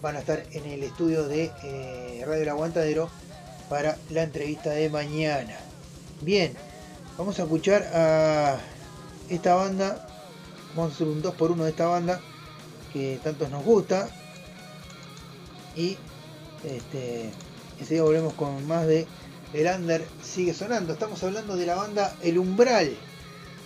Van 0.00 0.16
a 0.16 0.20
estar 0.20 0.42
en 0.52 0.64
el 0.64 0.82
estudio 0.82 1.28
de 1.28 1.50
eh, 1.62 2.24
Radio 2.26 2.42
El 2.44 2.48
Aguantadero 2.48 3.10
para 3.68 3.98
la 4.08 4.22
entrevista 4.22 4.70
de 4.70 4.88
mañana. 4.88 5.54
Bien, 6.22 6.54
vamos 7.18 7.38
a 7.38 7.42
escuchar 7.42 7.82
a 7.92 8.58
esta 9.28 9.54
banda. 9.54 10.06
Vamos 10.74 10.92
a 10.92 10.94
hacer 10.94 11.08
un 11.08 11.22
2x1 11.22 11.56
de 11.64 11.70
esta 11.70 11.86
banda 11.86 12.20
que 12.92 13.20
tantos 13.22 13.50
nos 13.50 13.64
gusta. 13.64 14.08
Y 15.76 15.98
este, 16.64 17.30
enseguida 17.78 18.04
volvemos 18.04 18.32
con 18.32 18.66
más 18.66 18.86
de 18.86 19.06
El 19.52 19.66
Under 19.66 20.06
sigue 20.22 20.54
sonando. 20.54 20.94
Estamos 20.94 21.22
hablando 21.22 21.54
de 21.54 21.66
la 21.66 21.74
banda 21.74 22.16
El 22.22 22.38
Umbral. 22.38 22.96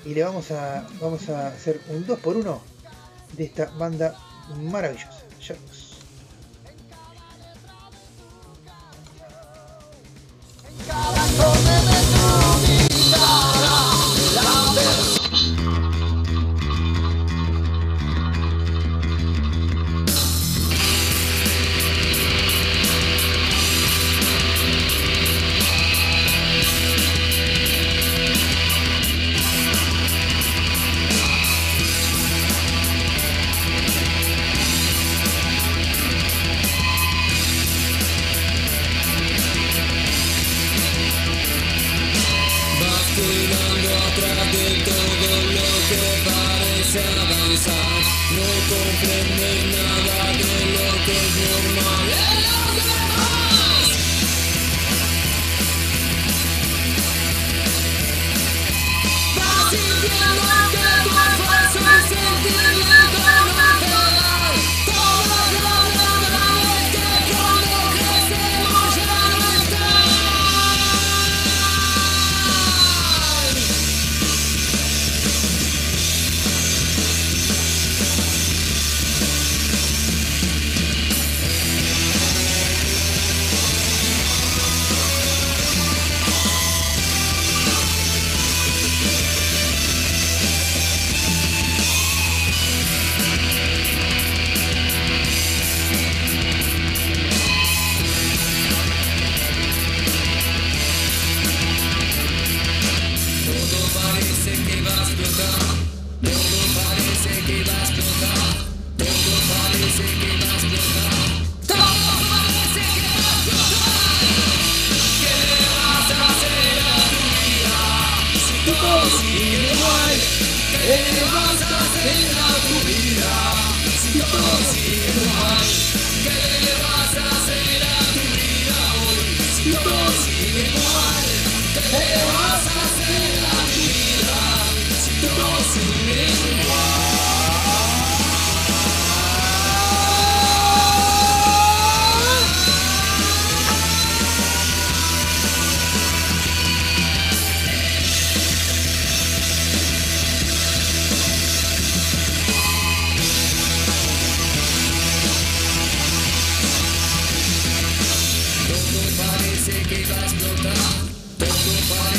Y 0.05 0.15
le 0.15 0.25
vamos 0.25 0.51
a, 0.51 0.85
vamos 1.01 1.29
a 1.29 1.49
hacer 1.49 1.81
un 1.89 2.05
2x1 2.05 2.72
de 3.33 3.45
esta 3.45 3.67
banda 3.79 4.15
maravillosa. 4.71 5.25
Ya 5.41 5.55
vemos. 5.55 5.93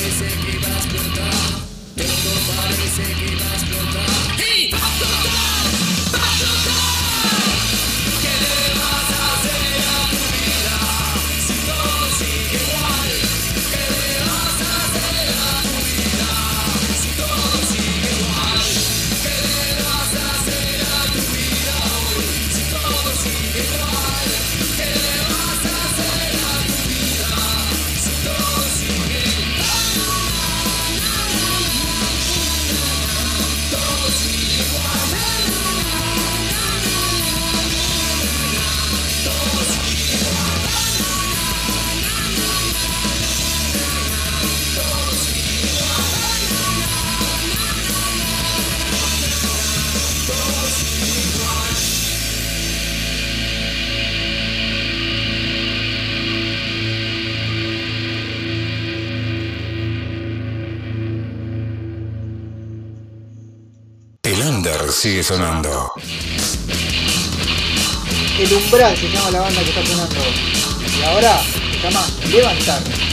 Parece 0.04 0.26
que 0.26 0.58
va 0.60 0.68
que 3.04 3.36
va 3.36 3.50
a 3.50 3.56
explotar. 3.56 4.04
¡Y 4.38 4.83
sonando. 65.24 65.94
El 68.38 68.54
umbral 68.54 68.98
se 68.98 69.10
llama 69.10 69.32
la 69.32 69.40
banda 69.40 69.62
que 69.64 69.70
está 69.70 69.86
sonando. 69.86 70.22
Y 71.00 71.04
ahora 71.04 71.42
se 71.72 71.82
llama 71.82 72.06
Levantar. 72.30 73.13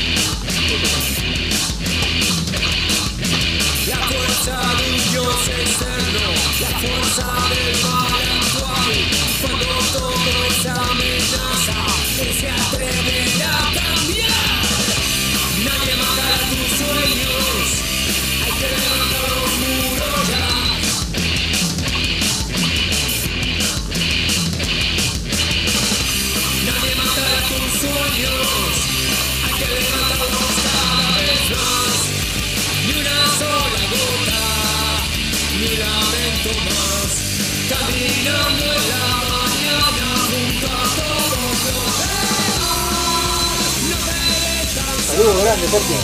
Grandes, 45.20 45.70
Sergio. 45.70 45.97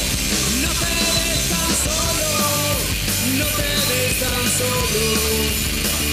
no 0.60 0.68
te 0.68 0.92
ves 1.16 1.48
tan 1.48 1.70
solo, 1.84 2.28
no 3.38 3.46
te 3.46 3.70
ves 3.88 4.14
tan 4.20 4.44
solo, 4.58 5.04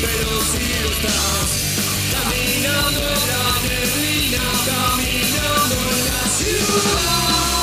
pero 0.01 0.29
si 0.41 0.63
estás. 0.71 1.49
Caminando 2.13 2.99
en 3.01 3.21
la 3.27 3.43
neblina, 3.67 4.43
caminando 4.65 5.75
en 5.75 6.05
la 6.05 6.21
ciudad. 6.29 7.62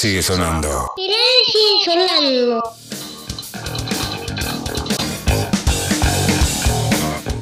sigue 0.00 0.22
sonando. 0.22 0.92
sigue 0.96 1.84
sonando. 1.84 2.62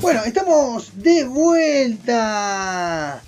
Bueno, 0.01 0.25
estamos 0.25 0.91
de 0.95 1.25
vuelta. 1.25 3.23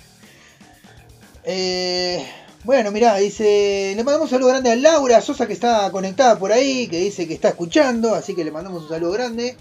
Eh, 1.43 2.25
bueno, 2.63 2.91
mirá, 2.91 3.15
dice, 3.15 3.93
le 3.95 4.03
mandamos 4.03 4.25
un 4.29 4.35
saludo 4.35 4.49
grande 4.49 4.71
a 4.71 4.75
Laura 4.75 5.21
Sosa 5.21 5.47
que 5.47 5.53
está 5.53 5.89
conectada 5.91 6.37
por 6.37 6.51
ahí, 6.51 6.87
que 6.87 6.97
dice 6.99 7.27
que 7.27 7.33
está 7.33 7.49
escuchando, 7.49 8.13
así 8.15 8.35
que 8.35 8.43
le 8.43 8.51
mandamos 8.51 8.83
un 8.83 8.89
saludo 8.89 9.11
grande. 9.11 9.55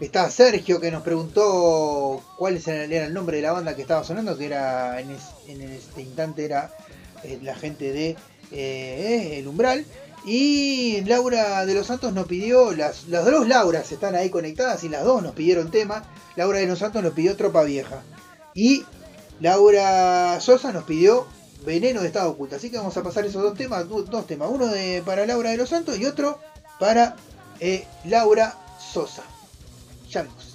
Está 0.00 0.30
Sergio 0.30 0.78
que 0.80 0.90
nos 0.90 1.02
preguntó 1.02 2.22
cuál 2.36 2.60
era 2.66 3.06
el 3.06 3.14
nombre 3.14 3.36
de 3.38 3.42
la 3.42 3.52
banda 3.52 3.74
que 3.74 3.82
estaba 3.82 4.04
sonando, 4.04 4.36
que 4.36 4.46
era 4.46 5.00
en, 5.00 5.10
es- 5.10 5.30
en 5.48 5.62
este 5.62 6.02
instante 6.02 6.44
era 6.44 6.70
eh, 7.24 7.38
la 7.42 7.54
gente 7.54 7.92
de 7.92 8.14
eh, 8.52 9.38
El 9.38 9.48
Umbral. 9.48 9.84
Y 10.24 11.02
Laura 11.02 11.64
de 11.66 11.74
los 11.74 11.86
Santos 11.86 12.12
nos 12.12 12.26
pidió, 12.26 12.72
las, 12.72 13.06
las 13.06 13.24
dos 13.24 13.46
Lauras 13.46 13.92
están 13.92 14.16
ahí 14.16 14.28
conectadas 14.28 14.82
y 14.82 14.88
las 14.88 15.04
dos 15.04 15.22
nos 15.22 15.34
pidieron 15.34 15.70
tema. 15.70 16.02
Laura 16.34 16.58
de 16.58 16.66
los 16.66 16.80
Santos 16.80 17.02
nos 17.02 17.12
pidió 17.12 17.36
Tropa 17.36 17.62
Vieja. 17.62 18.02
Y 18.54 18.84
Laura 19.40 20.40
Sosa 20.40 20.72
nos 20.72 20.84
pidió 20.84 21.26
Veneno 21.64 22.00
de 22.00 22.08
Estado 22.08 22.30
Oculto. 22.30 22.56
Así 22.56 22.70
que 22.70 22.78
vamos 22.78 22.96
a 22.96 23.02
pasar 23.02 23.24
esos 23.24 23.42
dos 23.42 23.56
temas, 23.56 23.88
dos 23.88 24.26
temas. 24.26 24.48
Uno 24.50 24.66
de, 24.66 25.02
para 25.04 25.26
Laura 25.26 25.50
de 25.50 25.58
los 25.58 25.68
Santos 25.68 25.98
y 25.98 26.06
otro 26.06 26.40
para 26.80 27.16
eh, 27.60 27.86
Laura 28.04 28.56
Sosa. 28.78 29.22
Ya 30.10 30.22
vemos. 30.22 30.54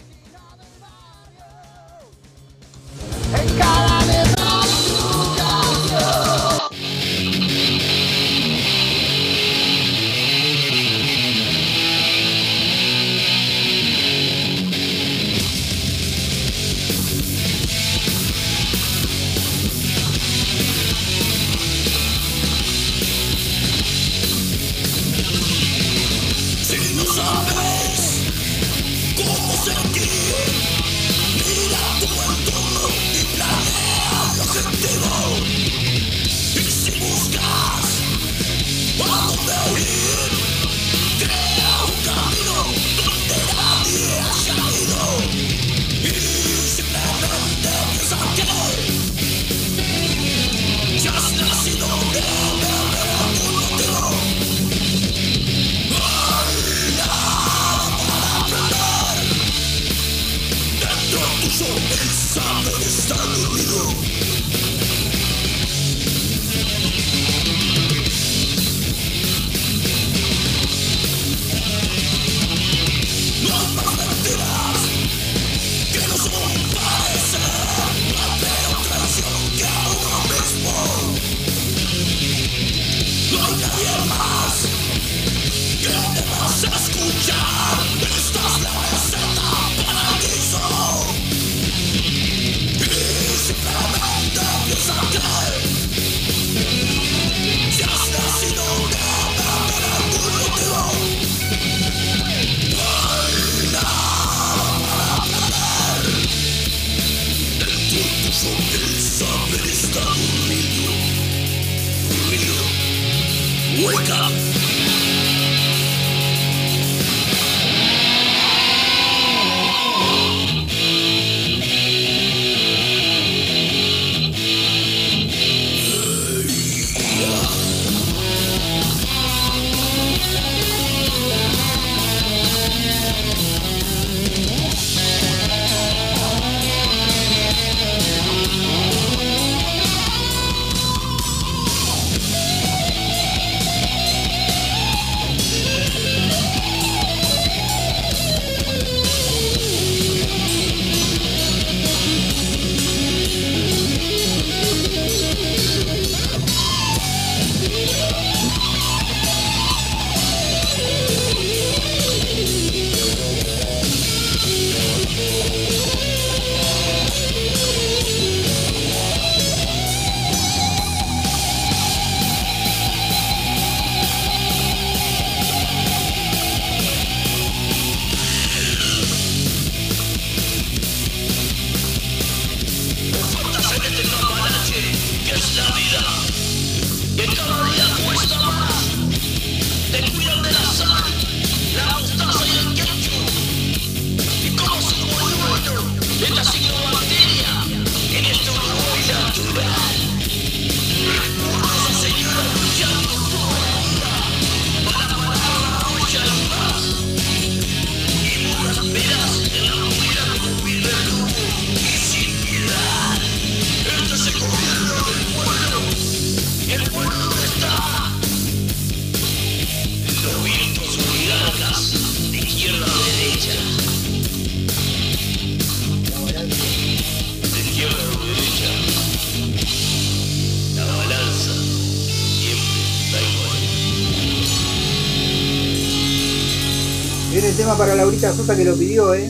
Sosa 238.42 238.58
que 238.58 238.66
lo 238.66 238.76
pidió, 238.76 239.14
¿eh? 239.14 239.30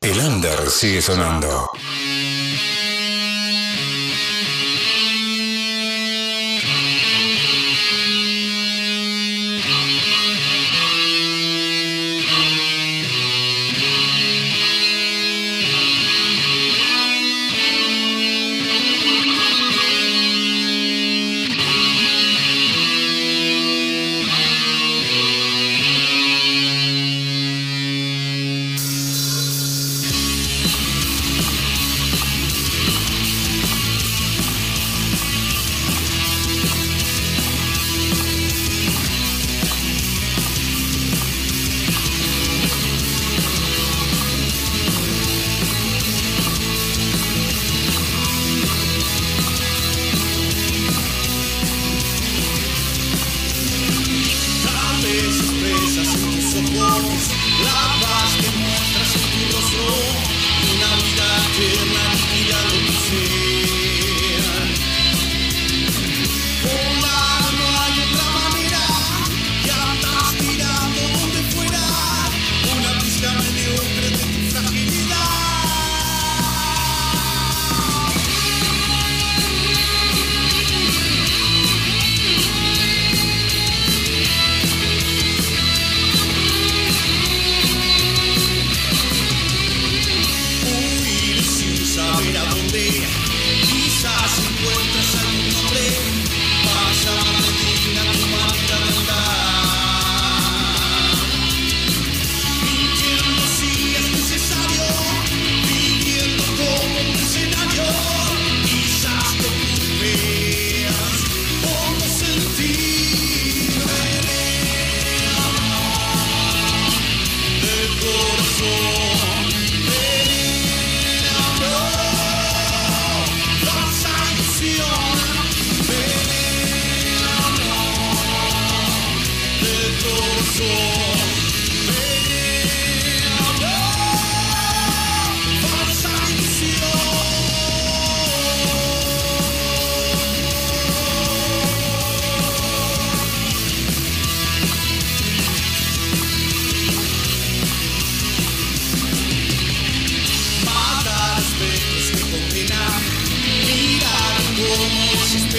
El 0.00 0.18
under 0.18 0.70
sigue 0.70 1.02
sonando. 1.02 1.68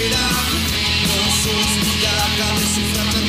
chwilach 0.00 0.50
Bo 1.08 1.30
szóstka, 1.42 2.12
kamy 2.38 2.66
szuflata 2.74 3.19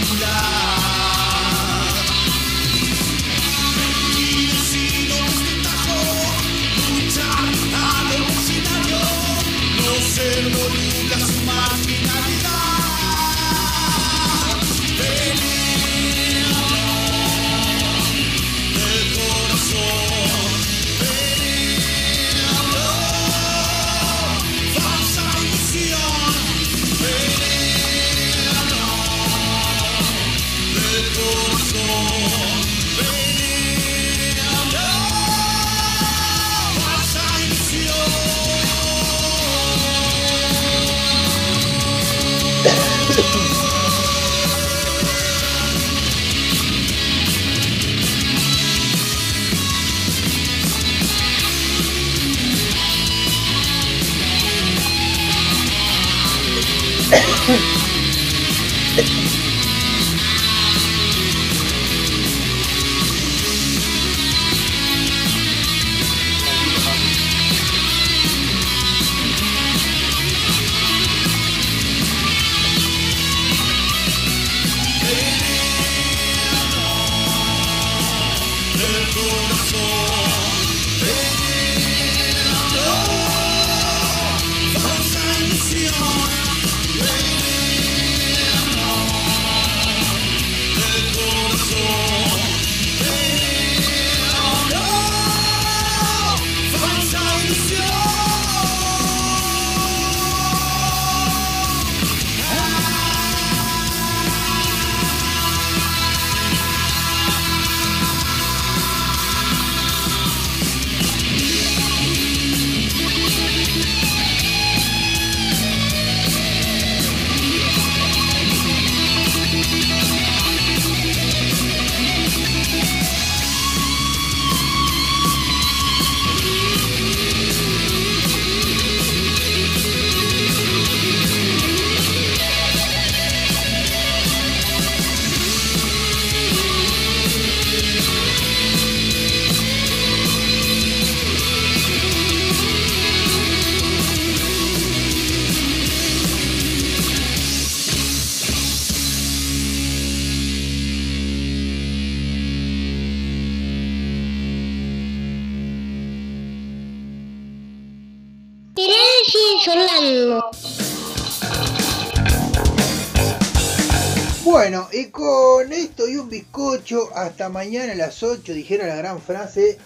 hasta 167.16 167.50
mañana 167.50 167.94
a 167.94 167.96
las 167.96 168.22
8, 168.24 168.54
dijeron 168.54 168.88
la 168.88 168.96
gran 168.96 169.22
frase. 169.22 169.78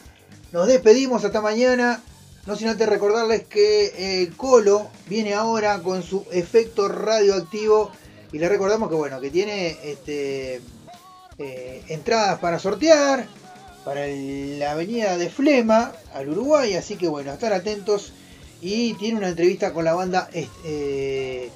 Nos 0.52 0.68
despedimos 0.68 1.24
hasta 1.26 1.42
mañana. 1.42 2.02
No 2.46 2.56
sin 2.56 2.68
antes 2.68 2.88
recordarles 2.88 3.44
que 3.46 4.22
el 4.22 4.36
Colo 4.36 4.88
viene 5.08 5.34
ahora 5.34 5.80
con 5.82 6.04
su 6.04 6.26
efecto 6.32 6.88
radioactivo. 6.88 7.92
Y 8.32 8.38
les 8.40 8.50
recordamos 8.50 8.90
que 8.90 8.96
bueno, 8.96 9.20
que 9.20 9.30
tiene 9.32 9.78
este, 9.84 10.62
eh, 11.40 11.84
entradas 11.88 12.40
para 12.40 12.60
sortear 12.60 13.26
para 13.84 14.06
la 14.08 14.72
avenida 14.72 15.18
de 15.18 15.30
Flema 15.30 15.92
al 16.14 16.30
Uruguay. 16.30 16.76
Así 16.76 16.96
que 16.98 17.08
bueno, 17.08 17.32
estar 17.34 17.54
atentos. 17.54 18.14
Y 18.62 18.94
tiene 18.96 19.18
una 19.18 19.30
entrevista 19.30 19.74
con 19.74 19.86
la 19.86 19.94
banda. 19.94 20.30
est- 20.34 20.50
eh, 20.66 21.50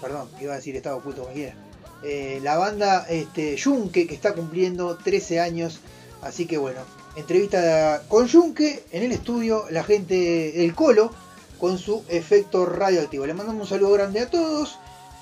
perdón, 0.00 0.28
iba 0.40 0.52
a 0.52 0.56
decir 0.56 0.76
Estado 0.76 0.96
Oculto 0.98 1.22
cualquiera. 1.22 1.54
Eh, 2.02 2.40
la 2.42 2.56
banda 2.56 3.06
este, 3.08 3.56
Yunque, 3.56 4.06
que 4.06 4.14
está 4.14 4.34
cumpliendo 4.34 4.96
13 4.96 5.40
años. 5.40 5.80
Así 6.22 6.46
que 6.46 6.58
bueno, 6.58 6.80
entrevista 7.16 8.02
con 8.08 8.26
Yunque 8.26 8.84
en 8.92 9.02
el 9.04 9.12
estudio, 9.12 9.64
la 9.70 9.84
gente 9.84 10.52
del 10.52 10.74
Colo, 10.74 11.12
con 11.58 11.78
su 11.78 12.04
efecto 12.08 12.66
radioactivo. 12.66 13.26
Le 13.26 13.34
mandamos 13.34 13.62
un 13.62 13.68
saludo 13.68 13.92
grande 13.92 14.20
a 14.20 14.30
todos. 14.30 14.78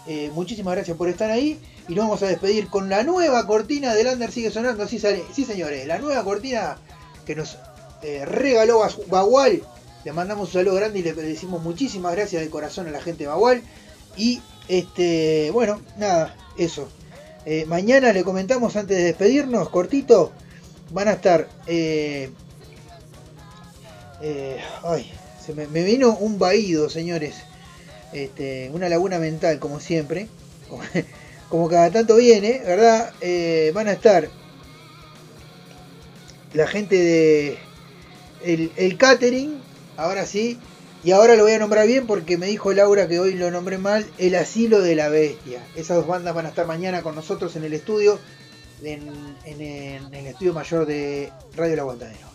eh, 0.07 0.31
muchísimas 0.33 0.75
gracias 0.75 0.97
por 0.97 1.09
estar 1.09 1.31
ahí. 1.31 1.59
Y 1.89 1.95
nos 1.95 2.05
vamos 2.05 2.23
a 2.23 2.27
despedir 2.27 2.69
con 2.69 2.89
la 2.89 3.03
nueva 3.05 3.47
cortina 3.47 3.95
del 3.95 4.09
Under 4.09 4.31
sigue 4.31 4.51
sonando. 4.51 4.83
Así 4.83 4.99
sale. 4.99 5.25
Sí, 5.33 5.45
señores, 5.45 5.87
la 5.87 5.99
nueva 5.99 6.23
cortina 6.25 6.77
que 7.25 7.35
nos 7.35 7.57
eh, 8.03 8.25
regaló 8.25 8.83
Bagual. 9.09 9.63
Le 10.05 10.13
mandamos 10.13 10.49
un 10.49 10.53
saludo 10.53 10.77
grande 10.77 11.01
y 11.01 11.03
le 11.03 11.13
decimos 11.15 11.63
muchísimas 11.63 12.15
gracias 12.15 12.43
de 12.43 12.51
corazón 12.51 12.87
a 12.87 12.91
la 12.91 13.01
gente 13.01 13.25
de 13.25 13.29
Bagual. 13.29 13.63
Y 14.17 14.41
este, 14.69 15.51
bueno, 15.53 15.81
nada, 15.97 16.35
eso. 16.59 16.89
Eh, 17.45 17.65
mañana 17.67 18.13
le 18.13 18.25
comentamos 18.25 18.77
antes 18.77 18.97
de 18.97 19.05
despedirnos, 19.05 19.69
cortito. 19.69 20.33
Van 20.91 21.09
a 21.09 21.13
estar. 21.13 21.49
eh, 21.67 22.31
eh, 24.23 24.59
ay, 24.85 25.13
se 25.45 25.55
me, 25.55 25.67
vino 25.67 26.17
un 26.17 26.39
vaído, 26.39 26.91
señores. 26.91 27.37
Este, 28.13 28.71
una 28.73 28.89
laguna 28.89 29.19
mental, 29.19 29.59
como 29.59 29.81
siempre. 29.81 30.29
Como, 31.49 31.69
cada 31.69 31.93
tanto 31.93 32.17
viene, 32.17 32.61
¿verdad? 32.67 33.13
Eh, 33.21 33.71
van 33.73 33.87
a 33.87 33.93
estar 33.93 34.29
la 36.55 36.67
gente 36.67 36.97
de. 36.97 37.59
El 38.43 38.97
catering, 38.99 39.61
ahora 39.97 40.27
sí. 40.27 40.59
Y 41.07 41.13
ahora 41.13 41.37
lo 41.37 41.45
voy 41.45 41.53
a 41.53 41.61
nombrar 41.61 41.87
bien 41.87 42.05
porque 42.05 42.37
me 42.37 42.47
dijo 42.47 42.73
Laura 42.73 43.07
que 43.07 43.21
hoy 43.21 43.35
lo 43.35 43.49
nombré 43.53 43.79
mal. 43.79 44.05
El 44.19 44.35
asilo 44.35 44.81
de 44.81 44.97
la 44.97 45.09
bestia. 45.09 45.65
Esas 45.77 45.99
dos 45.99 46.09
bandas 46.09 46.35
van 46.35 46.47
a 46.47 46.49
estar 46.49 46.67
mañana 46.67 47.03
con 47.03 47.15
nosotros 47.15 47.55
en 47.55 47.63
el 47.63 47.75
estudio. 47.75 48.19
En, 48.83 49.07
el 49.45 50.27
estudio 50.27 50.53
mayor 50.53 50.85
de 50.85 51.31
Radio 51.55 51.75
El 51.75 51.79
Aguantadero. 51.79 52.27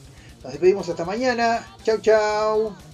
Nos 0.42 0.54
despedimos 0.54 0.88
hasta 0.88 1.04
mañana. 1.04 1.68
Chau, 1.84 1.98
chau. 1.98 2.91